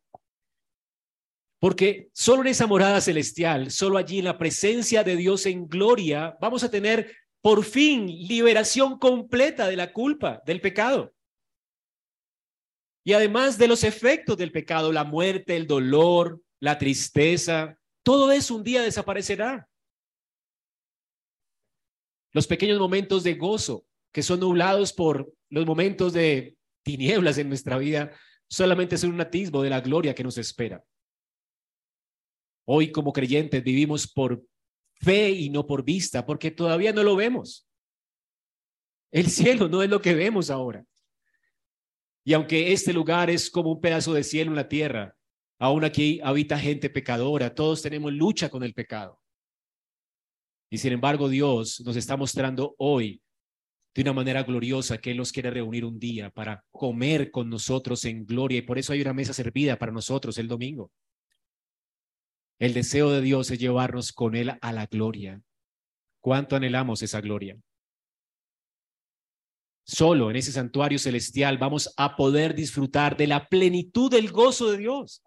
Porque 1.59 2.07
solo 2.13 2.43
en 2.43 2.47
esa 2.47 2.65
morada 2.65 3.01
celestial, 3.01 3.71
solo 3.71 3.97
allí 3.97 4.19
en 4.19 4.23
la 4.23 4.37
presencia 4.37 5.03
de 5.03 5.17
Dios 5.17 5.45
en 5.47 5.67
gloria, 5.67 6.37
vamos 6.39 6.63
a 6.63 6.71
tener 6.71 7.13
por 7.41 7.65
fin 7.65 8.07
liberación 8.07 8.97
completa 8.99 9.67
de 9.67 9.75
la 9.75 9.91
culpa, 9.91 10.41
del 10.45 10.61
pecado. 10.61 11.13
Y 13.03 13.11
además 13.11 13.57
de 13.57 13.67
los 13.67 13.83
efectos 13.83 14.37
del 14.37 14.53
pecado, 14.53 14.93
la 14.93 15.03
muerte, 15.03 15.57
el 15.57 15.67
dolor, 15.67 16.41
la 16.61 16.77
tristeza, 16.77 17.77
todo 18.07 18.31
eso 18.31 18.55
un 18.55 18.63
día 18.63 18.83
desaparecerá. 18.83 19.69
Los 22.31 22.47
pequeños 22.47 22.79
momentos 22.79 23.21
de 23.21 23.33
gozo 23.33 23.85
que 24.13 24.23
son 24.23 24.39
nublados 24.39 24.93
por 24.93 25.29
los 25.49 25.65
momentos 25.65 26.13
de 26.13 26.57
tinieblas 26.83 27.37
en 27.37 27.49
nuestra 27.49 27.77
vida 27.77 28.17
solamente 28.49 28.97
son 28.97 29.11
un 29.11 29.19
atisbo 29.19 29.61
de 29.61 29.71
la 29.71 29.81
gloria 29.81 30.15
que 30.15 30.23
nos 30.23 30.37
espera. 30.37 30.81
Hoy 32.65 32.93
como 32.93 33.11
creyentes 33.11 33.61
vivimos 33.61 34.09
por 34.09 34.41
fe 34.93 35.31
y 35.31 35.49
no 35.49 35.67
por 35.67 35.83
vista, 35.83 36.25
porque 36.25 36.49
todavía 36.49 36.93
no 36.93 37.03
lo 37.03 37.17
vemos. 37.17 37.67
El 39.11 39.27
cielo 39.29 39.67
no 39.67 39.83
es 39.83 39.89
lo 39.89 40.01
que 40.01 40.15
vemos 40.15 40.49
ahora. 40.49 40.85
Y 42.23 42.31
aunque 42.31 42.71
este 42.71 42.93
lugar 42.93 43.29
es 43.29 43.51
como 43.51 43.73
un 43.73 43.81
pedazo 43.81 44.13
de 44.13 44.23
cielo 44.23 44.51
en 44.51 44.55
la 44.55 44.69
tierra, 44.69 45.16
aún 45.59 45.83
aquí 45.83 46.19
habita 46.23 46.59
gente 46.59 46.89
pecadora, 46.89 47.53
todos 47.53 47.81
tenemos 47.81 48.13
lucha 48.13 48.49
con 48.49 48.63
el 48.63 48.73
pecado. 48.73 49.19
Y 50.69 50.77
sin 50.77 50.93
embargo 50.93 51.29
Dios 51.29 51.81
nos 51.85 51.95
está 51.95 52.17
mostrando 52.17 52.75
hoy 52.77 53.21
de 53.95 54.01
una 54.03 54.13
manera 54.13 54.43
gloriosa 54.43 54.99
que 54.99 55.11
Él 55.11 55.17
nos 55.17 55.31
quiere 55.31 55.49
reunir 55.49 55.83
un 55.83 55.97
día 55.97 56.29
para 56.29 56.63
comer 56.71 57.31
con 57.31 57.49
nosotros 57.49 58.05
en 58.05 58.25
gloria 58.25 58.59
y 58.59 58.61
por 58.61 58.77
eso 58.77 58.93
hay 58.93 59.01
una 59.01 59.13
mesa 59.13 59.33
servida 59.33 59.79
para 59.79 59.91
nosotros 59.91 60.37
el 60.37 60.47
domingo. 60.47 60.91
El 62.59 62.73
deseo 62.73 63.11
de 63.11 63.21
Dios 63.21 63.49
es 63.49 63.59
llevarnos 63.59 64.11
con 64.11 64.35
Él 64.35 64.53
a 64.61 64.71
la 64.71 64.85
gloria. 64.85 65.41
¿Cuánto 66.19 66.55
anhelamos 66.55 67.01
esa 67.01 67.21
gloria? 67.21 67.57
Solo 69.83 70.29
en 70.29 70.35
ese 70.35 70.51
santuario 70.51 70.99
celestial 70.99 71.57
vamos 71.57 71.93
a 71.95 72.15
poder 72.15 72.53
disfrutar 72.53 73.15
de 73.15 73.27
la 73.27 73.47
plenitud 73.47 74.11
del 74.11 74.31
gozo 74.31 74.69
de 74.69 74.77
Dios. 74.77 75.23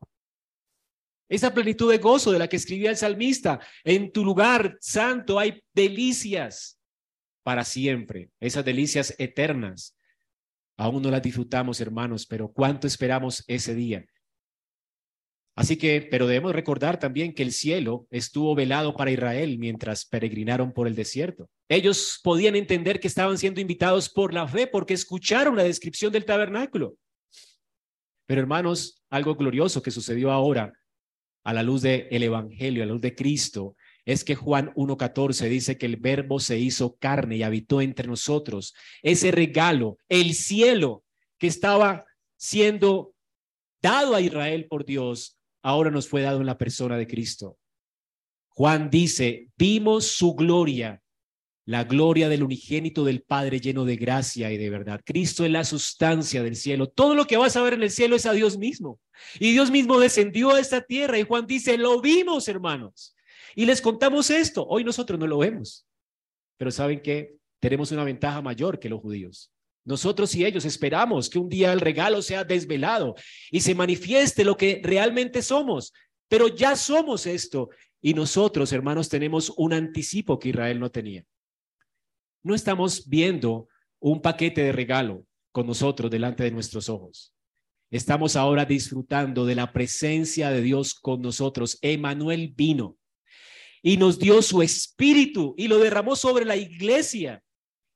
Esa 1.31 1.55
plenitud 1.55 1.89
de 1.89 1.99
gozo 1.99 2.33
de 2.33 2.41
la 2.41 2.49
que 2.49 2.57
escribía 2.57 2.91
el 2.91 2.97
salmista. 2.97 3.61
En 3.85 4.11
tu 4.11 4.25
lugar 4.25 4.77
santo 4.81 5.39
hay 5.39 5.63
delicias 5.73 6.77
para 7.45 7.65
siempre, 7.65 8.31
esas 8.41 8.65
delicias 8.65 9.15
eternas. 9.17 9.97
Aún 10.77 11.03
no 11.03 11.11
las 11.11 11.23
disfrutamos, 11.23 11.81
hermanos, 11.81 12.27
pero 12.27 12.53
¿cuánto 12.53 12.89
esperamos 12.89 13.45
ese 13.47 13.77
día? 13.77 14.05
Así 15.55 15.77
que, 15.77 16.03
pero 16.11 16.27
debemos 16.27 16.53
recordar 16.53 16.99
también 16.99 17.33
que 17.33 17.45
el 17.45 17.53
cielo 17.53 18.09
estuvo 18.11 18.57
velado 18.57 18.97
para 18.97 19.13
Israel 19.13 19.57
mientras 19.59 20.07
peregrinaron 20.07 20.73
por 20.73 20.89
el 20.89 20.97
desierto. 20.97 21.49
Ellos 21.69 22.19
podían 22.25 22.57
entender 22.57 22.99
que 22.99 23.09
estaban 23.09 23.39
siendo 23.39 23.61
invitados 23.61 24.09
por 24.09 24.35
la 24.35 24.49
fe 24.49 24.67
porque 24.67 24.95
escucharon 24.95 25.57
la 25.57 25.63
descripción 25.63 26.13
del 26.13 26.25
tabernáculo. 26.25 26.97
Pero 28.27 28.41
hermanos, 28.41 29.05
algo 29.11 29.37
glorioso 29.37 29.81
que 29.81 29.91
sucedió 29.93 30.33
ahora 30.33 30.73
a 31.45 31.53
la 31.53 31.63
luz 31.63 31.83
del 31.83 32.23
Evangelio, 32.23 32.83
a 32.83 32.87
la 32.87 32.93
luz 32.93 33.03
de 33.03 33.15
Cristo, 33.15 33.77
es 34.05 34.25
que 34.25 34.35
Juan 34.35 34.73
1.14 34.75 35.49
dice 35.49 35.79
que 35.79 35.87
el 35.87 35.97
verbo 35.97 36.41
se 36.41 36.59
hizo 36.59 36.97
carne 36.97 37.37
y 37.37 37.43
habitó 37.43 37.81
entre 37.81 38.09
nosotros. 38.09 38.75
Ese 39.03 39.31
regalo, 39.31 39.99
el 40.09 40.35
cielo 40.35 41.05
que 41.39 41.47
estaba 41.47 42.05
siendo 42.37 43.15
dado 43.83 44.15
a 44.15 44.21
Israel 44.21 44.67
por 44.69 44.85
Dios, 44.85 45.39
ahora 45.63 45.91
nos 45.91 46.09
fue 46.09 46.23
dado 46.23 46.41
en 46.41 46.47
la 46.47 46.59
persona 46.59 46.97
de 46.97 47.07
Cristo. 47.07 47.59
Juan 48.49 48.91
dice, 48.91 49.49
vimos 49.57 50.07
su 50.07 50.35
gloria, 50.35 51.03
la 51.67 51.85
gloria 51.85 52.29
del 52.29 52.43
unigénito 52.43 53.05
del 53.05 53.23
Padre 53.23 53.61
lleno 53.61 53.85
de 53.85 53.97
gracia 53.97 54.51
y 54.51 54.59
de 54.59 54.71
verdad. 54.71 55.01
Cristo 55.05 55.45
es 55.45 55.51
la 55.51 55.65
sustancia 55.65 56.43
del 56.43 56.57
cielo. 56.57 56.89
Todo 56.89 57.15
lo 57.15 57.27
que 57.27 57.37
vas 57.37 57.57
a 57.57 57.63
ver 57.63 57.75
en 57.75 57.83
el 57.83 57.91
cielo 57.91 58.17
es 58.17 58.27
a 58.27 58.33
Dios 58.33 58.59
mismo. 58.59 58.99
Y 59.39 59.53
Dios 59.53 59.71
mismo 59.71 60.01
descendió 60.01 60.55
a 60.55 60.61
esta 60.61 60.81
tierra 60.81 61.19
y 61.19 61.25
Juan 61.25 61.47
dice, 61.47 61.77
lo 61.77 62.01
vimos, 62.01 62.49
hermanos. 62.49 63.15
Y 63.55 63.67
les 63.67 63.81
contamos 63.81 64.31
esto. 64.31 64.67
Hoy 64.67 64.85
nosotros 64.85 65.19
no 65.19 65.27
lo 65.27 65.39
vemos. 65.39 65.87
Pero 66.57 66.71
saben 66.71 67.01
que 67.03 67.37
tenemos 67.61 67.93
una 67.93 68.05
ventaja 68.05 68.41
mayor 68.43 68.79
que 68.79 68.89
los 68.89 69.01
judíos. 69.01 69.53
Nosotros 69.85 70.35
y 70.35 70.45
ellos 70.45 70.65
esperamos 70.65 71.29
que 71.31 71.39
un 71.39 71.49
día 71.49 71.73
el 71.73 71.81
regalo 71.81 72.23
sea 72.23 72.45
desvelado 72.45 73.15
y 73.51 73.61
se 73.61 73.75
manifieste 73.75 74.45
lo 74.45 74.57
que 74.57 74.81
realmente 74.83 75.43
somos. 75.43 75.93
Pero 76.29 76.49
ya 76.49 76.77
somos 76.77 77.27
esto. 77.27 77.71
Y 78.03 78.15
nosotros, 78.15 78.73
hermanos, 78.73 79.09
tenemos 79.09 79.53
un 79.57 79.73
anticipo 79.73 80.39
que 80.39 80.51
Israel 80.51 80.81
no 80.81 80.91
tenía. 80.91 81.25
No 82.43 82.55
estamos 82.55 83.09
viendo 83.09 83.69
un 83.99 84.23
paquete 84.23 84.63
de 84.63 84.73
regalo 84.73 85.27
con 85.53 85.67
nosotros 85.67 86.11
delante 86.11 86.45
de 86.45 86.51
nuestros 86.51 86.89
ojos. 86.89 87.35
Estamos 87.91 88.37
ahora 88.37 88.65
disfrutando 88.65 89.45
de 89.45 89.57
la 89.57 89.73
presencia 89.73 90.51
de 90.51 90.63
Dios 90.63 90.95
con 90.95 91.21
nosotros. 91.21 91.79
Emanuel 91.83 92.53
vino 92.57 92.97
y 93.83 93.97
nos 93.97 94.19
dio 94.19 94.43
su 94.43 94.63
espíritu 94.63 95.55
y 95.57 95.69
lo 95.69 95.79
derramó 95.79 96.15
sobre 96.17 96.45
la 96.45 96.57
iglesia. 96.57 97.43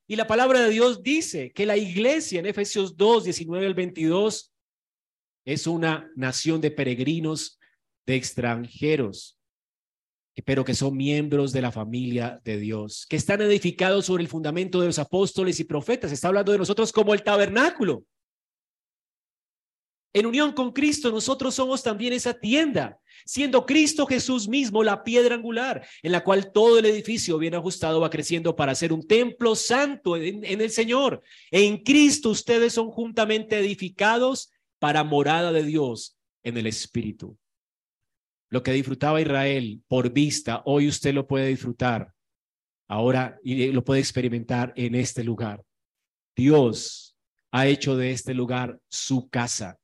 Y 0.07 0.17
la 0.17 0.27
palabra 0.27 0.61
de 0.61 0.71
Dios 0.71 1.03
dice 1.03 1.53
que 1.53 1.65
la 1.65 1.77
iglesia 1.77 2.41
en 2.41 2.47
Efesios 2.47 2.97
2, 2.97 3.25
19 3.25 3.67
al 3.67 3.75
22 3.75 4.53
es 5.45 5.67
una 5.67 6.11
nación 6.17 6.61
de 6.61 6.71
peregrinos, 6.71 7.59
de 8.07 8.17
extranjeros, 8.17 9.34
pero 10.43 10.65
que 10.65 10.75
son 10.75 10.97
miembros 10.97 11.53
de 11.53 11.63
la 11.63 11.71
familia 11.71 12.41
de 12.45 12.59
Dios, 12.59 13.07
que 13.09 13.17
están 13.17 13.41
edificados 13.41 14.07
sobre 14.07 14.23
el 14.23 14.29
fundamento 14.29 14.81
de 14.81 14.87
los 14.87 14.99
apóstoles 14.99 15.61
y 15.61 15.65
profetas. 15.65 16.11
Está 16.11 16.29
hablando 16.29 16.53
de 16.53 16.59
nosotros 16.59 16.93
como 16.93 17.15
el 17.15 17.23
tabernáculo. 17.23 18.05
En 20.13 20.27
unión 20.27 20.53
con 20.53 20.73
Cristo, 20.73 21.11
nosotros 21.11 21.57
somos 21.57 21.83
también 21.83 22.13
esa 22.13 22.35
tienda, 22.35 23.01
siendo 23.27 23.67
Cristo 23.67 24.07
Jesús 24.07 24.47
mismo 24.47 24.85
la 24.85 25.03
piedra 25.03 25.35
angular, 25.35 25.85
en 26.03 26.13
la 26.13 26.23
cual 26.23 26.53
todo 26.53 26.79
el 26.79 26.87
edificio 26.87 27.37
bien 27.37 27.57
ajustado 27.57 28.01
va 28.01 28.11
creciendo 28.11 28.55
para 28.55 28.77
ser 28.77 28.93
un 28.93 29.07
templo 29.07 29.57
santo 29.57 30.17
en, 30.17 30.45
en 30.45 30.61
el 30.61 30.71
Señor. 30.71 31.21
En 31.51 31.79
Cristo 31.79 32.31
ustedes 32.31 32.73
son 32.73 32.91
juntamente 32.91 33.59
edificados 33.59 34.53
para 34.79 35.03
morada 35.03 35.53
de 35.53 35.65
Dios 35.65 36.17
en 36.45 36.59
el 36.59 36.69
Espíritu. 36.69 37.37
Lo 38.55 38.63
que 38.63 38.71
disfrutaba 38.71 39.21
Israel 39.21 39.83
por 39.89 40.13
vista, 40.13 40.63
hoy 40.65 40.87
usted 40.87 41.13
lo 41.13 41.27
puede 41.27 41.49
disfrutar 41.49 42.15
ahora 42.87 43.37
y 43.43 43.73
lo 43.73 43.83
puede 43.83 43.99
experimentar 43.99 44.73
en 44.77 44.95
este 44.95 45.25
lugar. 45.25 45.65
Dios 46.37 47.17
ha 47.51 47.67
hecho 47.67 47.97
de 47.97 48.13
este 48.13 48.33
lugar 48.33 48.79
su 48.89 49.29
casa 49.29 49.77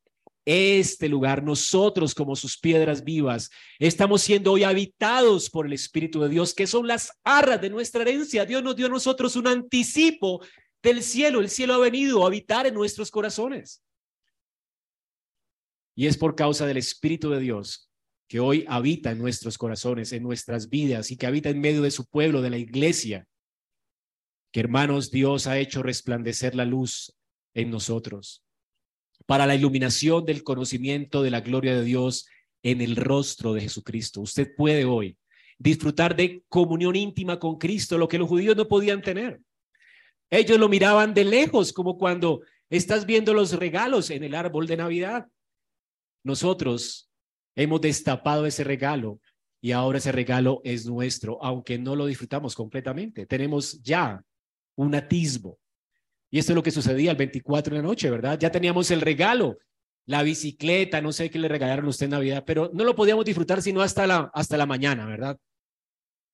este 0.45 1.09
lugar, 1.09 1.43
nosotros 1.43 2.14
como 2.14 2.37
sus 2.37 2.59
piedras 2.59 3.03
vivas, 3.03 3.51
estamos 3.81 4.23
siendo 4.23 4.53
hoy 4.53 4.62
habitados 4.62 5.51
por 5.51 5.66
el 5.66 5.73
Espíritu 5.73 6.21
de 6.21 6.29
Dios, 6.29 6.55
que 6.55 6.68
son 6.68 6.87
las 6.87 7.11
arras 7.25 7.61
de 7.61 7.71
nuestra 7.71 8.03
herencia. 8.03 8.47
Dios 8.47 8.62
nos 8.62 8.77
dio 8.77 8.87
a 8.87 8.91
nosotros 8.91 9.35
un 9.35 9.49
anticipo 9.49 10.45
del 10.81 11.03
cielo. 11.03 11.41
El 11.41 11.51
cielo 11.51 11.75
ha 11.75 11.79
venido 11.79 12.23
a 12.23 12.29
habitar 12.29 12.66
en 12.68 12.75
nuestros 12.75 13.11
corazones. 13.11 13.83
Y 15.97 16.07
es 16.07 16.16
por 16.16 16.37
causa 16.37 16.66
del 16.66 16.79
Espíritu 16.79 17.31
de 17.31 17.41
Dios 17.41 17.89
que 18.31 18.39
hoy 18.39 18.64
habita 18.68 19.11
en 19.11 19.18
nuestros 19.18 19.59
corazones, 19.59 20.12
en 20.12 20.22
nuestras 20.22 20.70
vidas 20.70 21.11
y 21.11 21.16
que 21.16 21.26
habita 21.26 21.49
en 21.49 21.61
medio 21.61 21.83
de 21.83 21.91
su 21.91 22.07
pueblo, 22.07 22.43
de 22.43 22.51
la 22.51 22.59
iglesia, 22.59 23.26
que 24.53 24.61
hermanos, 24.61 25.11
Dios 25.11 25.49
ha 25.49 25.59
hecho 25.59 25.83
resplandecer 25.83 26.55
la 26.55 26.64
luz 26.64 27.12
en 27.55 27.72
nosotros 27.72 28.45
para 29.26 29.49
la 29.49 29.57
iluminación 29.57 30.24
del 30.24 30.45
conocimiento 30.45 31.24
de 31.24 31.33
la 31.33 31.41
gloria 31.41 31.74
de 31.74 31.83
Dios 31.83 32.28
en 32.62 32.81
el 32.81 32.95
rostro 32.95 33.53
de 33.53 33.62
Jesucristo. 33.62 34.20
Usted 34.20 34.55
puede 34.57 34.85
hoy 34.85 35.18
disfrutar 35.59 36.14
de 36.14 36.45
comunión 36.49 36.95
íntima 36.95 37.41
con 37.41 37.59
Cristo, 37.59 37.99
lo 37.99 38.07
que 38.07 38.18
los 38.18 38.28
judíos 38.28 38.57
no 38.57 38.68
podían 38.68 39.03
tener. 39.03 39.41
Ellos 40.31 40.57
lo 40.57 40.68
miraban 40.68 41.14
de 41.14 41.24
lejos, 41.24 41.72
como 41.72 41.99
cuando 41.99 42.43
estás 42.68 43.07
viendo 43.07 43.35
los 43.35 43.55
regalos 43.55 44.09
en 44.11 44.22
el 44.22 44.37
árbol 44.37 44.68
de 44.68 44.76
Navidad. 44.76 45.26
Nosotros 46.22 47.10
hemos 47.61 47.81
destapado 47.81 48.47
ese 48.47 48.65
regalo 48.65 49.21
y 49.61 49.73
ahora 49.73 49.99
ese 49.99 50.13
regalo 50.13 50.61
es 50.65 50.87
nuestro, 50.87 51.43
aunque 51.43 51.79
no 51.79 51.95
lo 51.95 52.07
disfrutamos 52.07 52.55
completamente. 52.55 53.27
Tenemos 53.27 53.83
ya 53.83 54.23
un 54.77 54.95
atisbo. 54.95 55.59
Y 56.31 56.39
esto 56.39 56.53
es 56.53 56.57
lo 56.57 56.63
que 56.63 56.71
sucedía 56.71 57.11
el 57.11 57.17
24 57.17 57.75
de 57.75 57.83
la 57.83 57.87
noche, 57.87 58.09
¿verdad? 58.09 58.39
Ya 58.39 58.51
teníamos 58.51 58.91
el 58.91 59.01
regalo, 59.01 59.59
la 60.07 60.23
bicicleta, 60.23 61.01
no 61.01 61.13
sé 61.13 61.31
qué 61.31 61.39
le 61.39 61.49
regalaron 61.49 61.87
a 61.87 61.89
usted 61.91 62.05
en 62.05 62.13
Navidad, 62.13 62.45
pero 62.47 62.71
no 62.73 62.85
lo 62.85 62.95
podíamos 62.95 63.25
disfrutar 63.25 63.61
sino 63.61 63.83
hasta 63.83 64.07
la, 64.07 64.31
hasta 64.33 64.57
la 64.57 64.67
mañana, 64.67 65.05
¿verdad? 65.07 65.39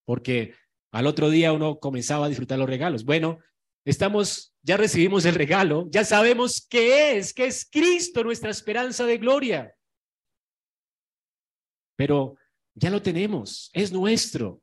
Porque 0.05 0.55
al 0.93 1.07
otro 1.07 1.31
día 1.31 1.53
uno 1.53 1.79
comenzaba 1.81 2.27
a 2.27 2.29
disfrutar 2.29 2.59
los 2.59 2.68
regalos. 2.68 3.05
Bueno, 3.05 3.39
estamos, 3.85 4.55
ya 4.62 4.77
recibimos 4.77 5.24
el 5.24 5.35
regalo, 5.35 5.89
ya 5.91 6.05
sabemos 6.05 6.64
qué 6.68 7.16
es, 7.16 7.35
que 7.35 7.47
es 7.47 7.68
Cristo, 7.68 8.22
nuestra 8.22 8.51
esperanza 8.51 9.05
de 9.05 9.18
gloria. 9.18 9.76
Pero 11.97 12.36
ya 12.74 12.90
lo 12.90 13.03
tenemos, 13.03 13.70
es 13.72 13.90
nuestro, 13.90 14.62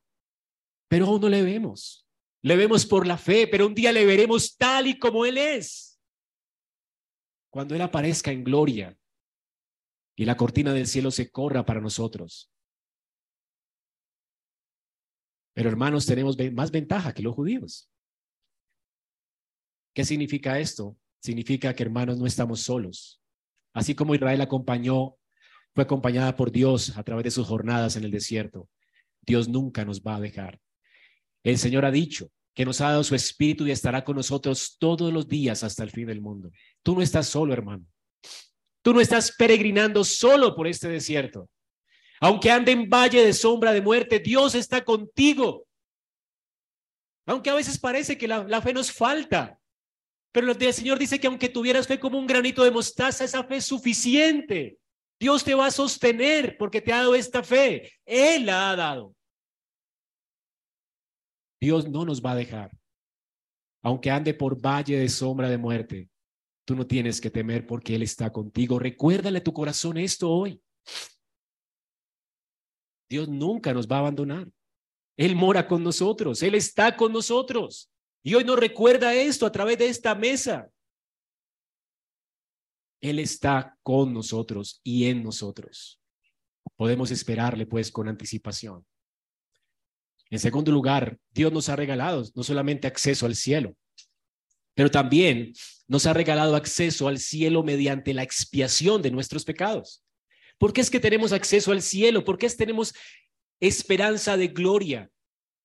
pero 0.88 1.08
aún 1.08 1.22
no 1.22 1.30
le 1.30 1.42
vemos. 1.42 2.08
Le 2.44 2.56
vemos 2.56 2.86
por 2.86 3.08
la 3.08 3.18
fe, 3.18 3.48
pero 3.48 3.66
un 3.66 3.74
día 3.74 3.92
le 3.92 4.06
veremos 4.06 4.56
tal 4.58 4.88
y 4.88 5.00
como 5.00 5.26
Él 5.26 5.38
es. 5.38 6.00
Cuando 7.50 7.74
Él 7.74 7.82
aparezca 7.82 8.32
en 8.32 8.44
gloria 8.44 8.98
y 10.16 10.26
la 10.26 10.38
cortina 10.38 10.74
del 10.74 10.88
cielo 10.88 11.10
se 11.10 11.32
corra 11.32 11.66
para 11.66 11.82
nosotros. 11.82 12.52
Pero 15.54 15.70
hermanos, 15.70 16.06
tenemos 16.06 16.38
más 16.52 16.72
ventaja 16.72 17.14
que 17.14 17.24
los 17.24 17.34
judíos. 17.34 17.90
¿Qué 19.96 20.04
significa 20.04 20.60
esto? 20.60 20.98
Significa 21.22 21.74
que 21.76 21.84
hermanos 21.84 22.18
no 22.18 22.26
estamos 22.26 22.62
solos. 22.62 23.22
Así 23.74 23.96
como 23.96 24.16
Israel 24.16 24.42
acompañó 24.42 25.16
fue 25.74 25.84
acompañada 25.84 26.36
por 26.36 26.52
Dios 26.52 26.98
a 26.98 27.04
través 27.04 27.24
de 27.24 27.32
sus 27.32 27.48
jornadas 27.48 27.96
en 27.96 28.04
el 28.04 28.12
desierto. 28.12 28.70
Dios 29.22 29.48
nunca 29.48 29.86
nos 29.86 30.02
va 30.02 30.18
a 30.18 30.22
dejar. 30.22 30.60
El 31.44 31.58
Señor 31.58 31.86
ha 31.86 31.92
dicho 31.92 32.30
que 32.54 32.66
nos 32.66 32.82
ha 32.82 32.90
dado 32.90 33.04
su 33.04 33.16
espíritu 33.16 33.66
y 33.66 33.72
estará 33.72 34.04
con 34.04 34.16
nosotros 34.16 34.78
todos 34.80 35.12
los 35.12 35.28
días 35.28 35.64
hasta 35.64 35.84
el 35.84 35.90
fin 35.90 36.08
del 36.08 36.22
mundo. 36.22 36.52
Tú 36.84 36.96
no 36.96 37.02
estás 37.02 37.28
solo, 37.28 37.54
hermano. 37.54 37.86
Tú 38.84 38.94
no 38.94 39.02
estás 39.02 39.34
peregrinando 39.36 40.04
solo 40.04 40.56
por 40.56 40.68
este 40.68 40.90
desierto. 40.90 41.50
Aunque 42.20 42.52
ande 42.52 42.72
en 42.72 42.88
valle 42.88 43.26
de 43.26 43.34
sombra 43.34 43.74
de 43.74 43.82
muerte, 43.82 44.20
Dios 44.20 44.56
está 44.56 44.84
contigo. 44.84 45.66
Aunque 47.26 47.50
a 47.50 47.56
veces 47.56 47.80
parece 47.80 48.18
que 48.18 48.28
la, 48.28 48.44
la 48.44 48.62
fe 48.62 48.74
nos 48.74 48.92
falta, 48.92 49.58
pero 50.32 50.52
el 50.52 50.74
Señor 50.74 51.00
dice 51.00 51.20
que 51.20 51.28
aunque 51.28 51.50
tuvieras 51.50 51.88
fe 51.88 52.00
como 52.00 52.20
un 52.20 52.28
granito 52.28 52.64
de 52.64 52.72
mostaza, 52.72 53.24
esa 53.24 53.44
fe 53.44 53.58
es 53.58 53.66
suficiente. 53.66 54.78
Dios 55.24 55.42
te 55.42 55.56
va 55.56 55.68
a 55.68 55.72
sostener 55.72 56.58
porque 56.58 56.82
te 56.82 56.92
ha 56.92 56.98
dado 56.98 57.16
esta 57.16 57.42
fe. 57.44 57.94
Él 58.06 58.46
la 58.46 58.72
ha 58.72 58.76
dado. 58.76 59.16
Dios 61.62 61.88
no 61.88 62.04
nos 62.04 62.22
va 62.22 62.32
a 62.32 62.36
dejar. 62.36 62.78
Aunque 63.82 64.12
ande 64.12 64.34
por 64.34 64.60
valle 64.60 64.98
de 64.98 65.08
sombra 65.08 65.48
de 65.48 65.58
muerte, 65.58 66.10
tú 66.66 66.76
no 66.76 66.86
tienes 66.86 67.22
que 67.22 67.30
temer 67.30 67.66
porque 67.66 67.96
Él 67.96 68.04
está 68.04 68.34
contigo. 68.34 68.80
Recuérdale 68.80 69.38
a 69.38 69.44
tu 69.44 69.54
corazón 69.54 69.98
esto 69.98 70.30
hoy. 70.30 70.62
Dios 73.10 73.30
nunca 73.30 73.74
nos 73.74 73.88
va 73.88 73.96
a 73.96 74.00
abandonar. 74.00 74.50
Él 75.16 75.38
mora 75.38 75.66
con 75.70 75.86
nosotros, 75.86 76.44
Él 76.44 76.56
está 76.56 76.98
con 76.98 77.14
nosotros. 77.14 77.90
Y 78.24 78.34
hoy 78.34 78.44
nos 78.44 78.60
recuerda 78.60 79.14
esto 79.14 79.46
a 79.46 79.54
través 79.54 79.78
de 79.78 79.88
esta 79.88 80.16
mesa. 80.16 80.70
Él 83.04 83.20
está 83.20 83.78
con 83.84 84.14
nosotros 84.14 84.80
y 84.82 85.08
en 85.08 85.24
nosotros. 85.24 86.00
Podemos 86.78 87.12
esperarle 87.12 87.66
pues 87.66 87.92
con 87.92 88.08
anticipación. 88.08 88.86
En 90.30 90.40
segundo 90.40 90.72
lugar, 90.72 91.20
Dios 91.30 91.52
nos 91.52 91.68
ha 91.68 91.76
regalado 91.76 92.24
no 92.34 92.44
solamente 92.44 92.88
acceso 92.88 93.26
al 93.26 93.36
cielo, 93.36 93.76
pero 94.74 94.90
también 94.90 95.52
nos 95.86 96.06
ha 96.06 96.14
regalado 96.14 96.56
acceso 96.56 97.10
al 97.10 97.20
cielo 97.20 97.62
mediante 97.62 98.14
la 98.14 98.24
expiación 98.24 99.02
de 99.02 99.12
nuestros 99.12 99.44
pecados. 99.44 100.06
¿Por 100.58 100.72
qué 100.72 100.80
es 100.80 100.90
que 100.90 101.02
tenemos 101.02 101.34
acceso 101.34 101.74
al 101.74 101.82
cielo? 101.82 102.24
¿Por 102.24 102.38
qué 102.38 102.46
es 102.46 102.54
que 102.54 102.66
tenemos 102.66 102.94
esperanza 103.60 104.38
de 104.38 104.48
gloria? 104.48 105.12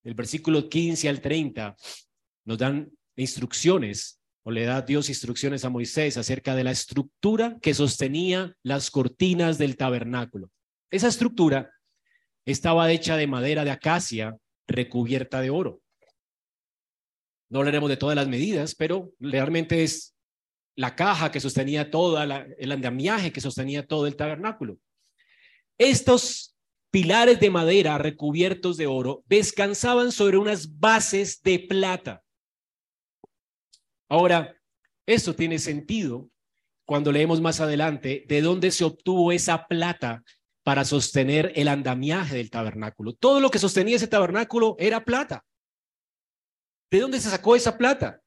El 0.03 0.15
versículo 0.15 0.69
15 0.69 1.09
al 1.09 1.21
30 1.21 1.77
nos 2.45 2.59
dan 2.59 2.91
instrucciones 3.15 4.18
le 4.51 4.65
da 4.65 4.83
Dios 4.83 5.09
instrucciones 5.09 5.65
a 5.65 5.71
Moisés 5.71 6.17
acerca 6.17 6.55
de 6.55 6.65
la 6.65 6.71
estructura 6.71 7.59
que 7.61 7.75
sostenía 7.75 8.55
las 8.63 8.91
cortinas 8.91 9.59
del 9.59 9.77
tabernáculo. 9.77 10.51
Esa 10.91 11.09
estructura 11.09 11.71
estaba 12.47 12.91
hecha 12.91 13.17
de 13.17 13.27
madera 13.27 13.65
de 13.65 13.71
acacia 13.71 14.37
recubierta 14.67 15.41
de 15.41 15.51
oro. 15.51 15.81
No 17.51 17.61
hablaremos 17.61 17.89
de 17.89 17.97
todas 17.97 18.17
las 18.17 18.29
medidas, 18.29 18.75
pero 18.75 19.13
realmente 19.19 19.83
es 19.83 20.15
la 20.77 20.95
caja 20.95 21.31
que 21.31 21.41
sostenía 21.41 21.91
todo 21.91 22.23
el 22.23 22.73
andamiaje 22.73 23.33
que 23.33 23.41
sostenía 23.41 23.87
todo 23.87 24.07
el 24.07 24.17
tabernáculo. 24.17 24.79
Estos 25.77 26.57
pilares 26.91 27.41
de 27.41 27.51
madera 27.51 27.99
recubiertos 27.99 28.77
de 28.77 28.87
oro 28.87 29.25
descansaban 29.27 30.13
sobre 30.13 30.39
unas 30.39 30.79
bases 30.79 31.43
de 31.43 31.59
plata. 31.59 32.23
Ahora, 34.09 34.57
esto 35.07 35.35
tiene 35.35 35.59
sentido 35.59 36.31
cuando 36.85 37.13
leemos 37.13 37.41
más 37.41 37.61
adelante 37.61 38.25
de 38.29 38.41
dónde 38.41 38.71
se 38.71 38.85
obtuvo 38.85 39.33
esa 39.33 39.67
plata 39.67 40.23
para 40.63 40.85
sostener 40.85 41.53
el 41.55 41.69
andamiaje 41.69 42.37
del 42.37 42.51
tabernáculo. 42.51 43.15
Todo 43.15 43.41
lo 43.41 43.51
que 43.51 43.59
sostenía 43.59 43.97
ese 43.97 44.07
tabernáculo 44.07 44.77
era 44.79 45.05
plata. 45.05 45.45
¿De 46.91 47.01
dónde 47.01 47.21
se 47.21 47.31
sacó 47.31 47.57
esa 47.57 47.77
plata? 47.77 48.23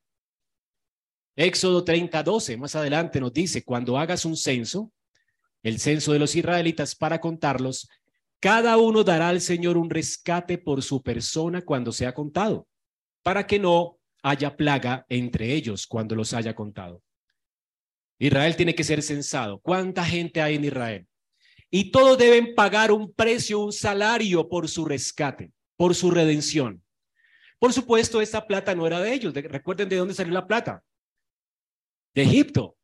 Éxodo 1.35 1.83
30, 1.83 2.21
12, 2.23 2.57
más 2.57 2.75
adelante 2.75 3.19
nos 3.19 3.33
dice, 3.33 3.63
cuando 3.63 3.97
hagas 3.97 4.25
un 4.25 4.35
censo, 4.35 4.91
el 5.63 5.79
censo 5.79 6.13
de 6.13 6.19
los 6.19 6.35
israelitas 6.35 6.95
para 6.95 7.21
contarlos, 7.21 7.87
cada 8.39 8.77
uno 8.77 9.03
dará 9.03 9.29
al 9.29 9.39
Señor 9.39 9.77
un 9.77 9.89
rescate 9.89 10.57
por 10.57 10.81
su 10.81 11.01
persona 11.01 11.61
cuando 11.61 11.91
sea 11.91 12.13
contado, 12.13 12.67
para 13.23 13.45
que 13.45 13.59
no 13.59 14.00
haya 14.21 14.55
plaga 14.55 15.05
entre 15.09 15.53
ellos 15.53 15.87
cuando 15.87 16.15
los 16.15 16.33
haya 16.33 16.55
contado. 16.55 17.01
Israel 18.19 18.55
tiene 18.55 18.75
que 18.75 18.83
ser 18.83 19.01
censado. 19.01 19.59
¿Cuánta 19.59 20.05
gente 20.05 20.41
hay 20.41 20.55
en 20.55 20.65
Israel? 20.65 21.07
Y 21.71 21.89
todos 21.89 22.17
deben 22.17 22.53
pagar 22.53 22.91
un 22.91 23.11
precio, 23.13 23.59
un 23.59 23.71
salario 23.71 24.47
por 24.47 24.67
su 24.69 24.85
rescate, 24.85 25.51
por 25.75 25.95
su 25.95 26.11
redención. 26.11 26.83
Por 27.57 27.73
supuesto, 27.73 28.21
esta 28.21 28.45
plata 28.45 28.75
no 28.75 28.85
era 28.85 28.99
de 28.99 29.13
ellos. 29.13 29.33
recuerden 29.33 29.89
de 29.89 29.95
dónde 29.95 30.13
salió 30.13 30.33
la 30.33 30.47
plata. 30.47 30.83
De 32.13 32.23
Egipto. 32.23 32.77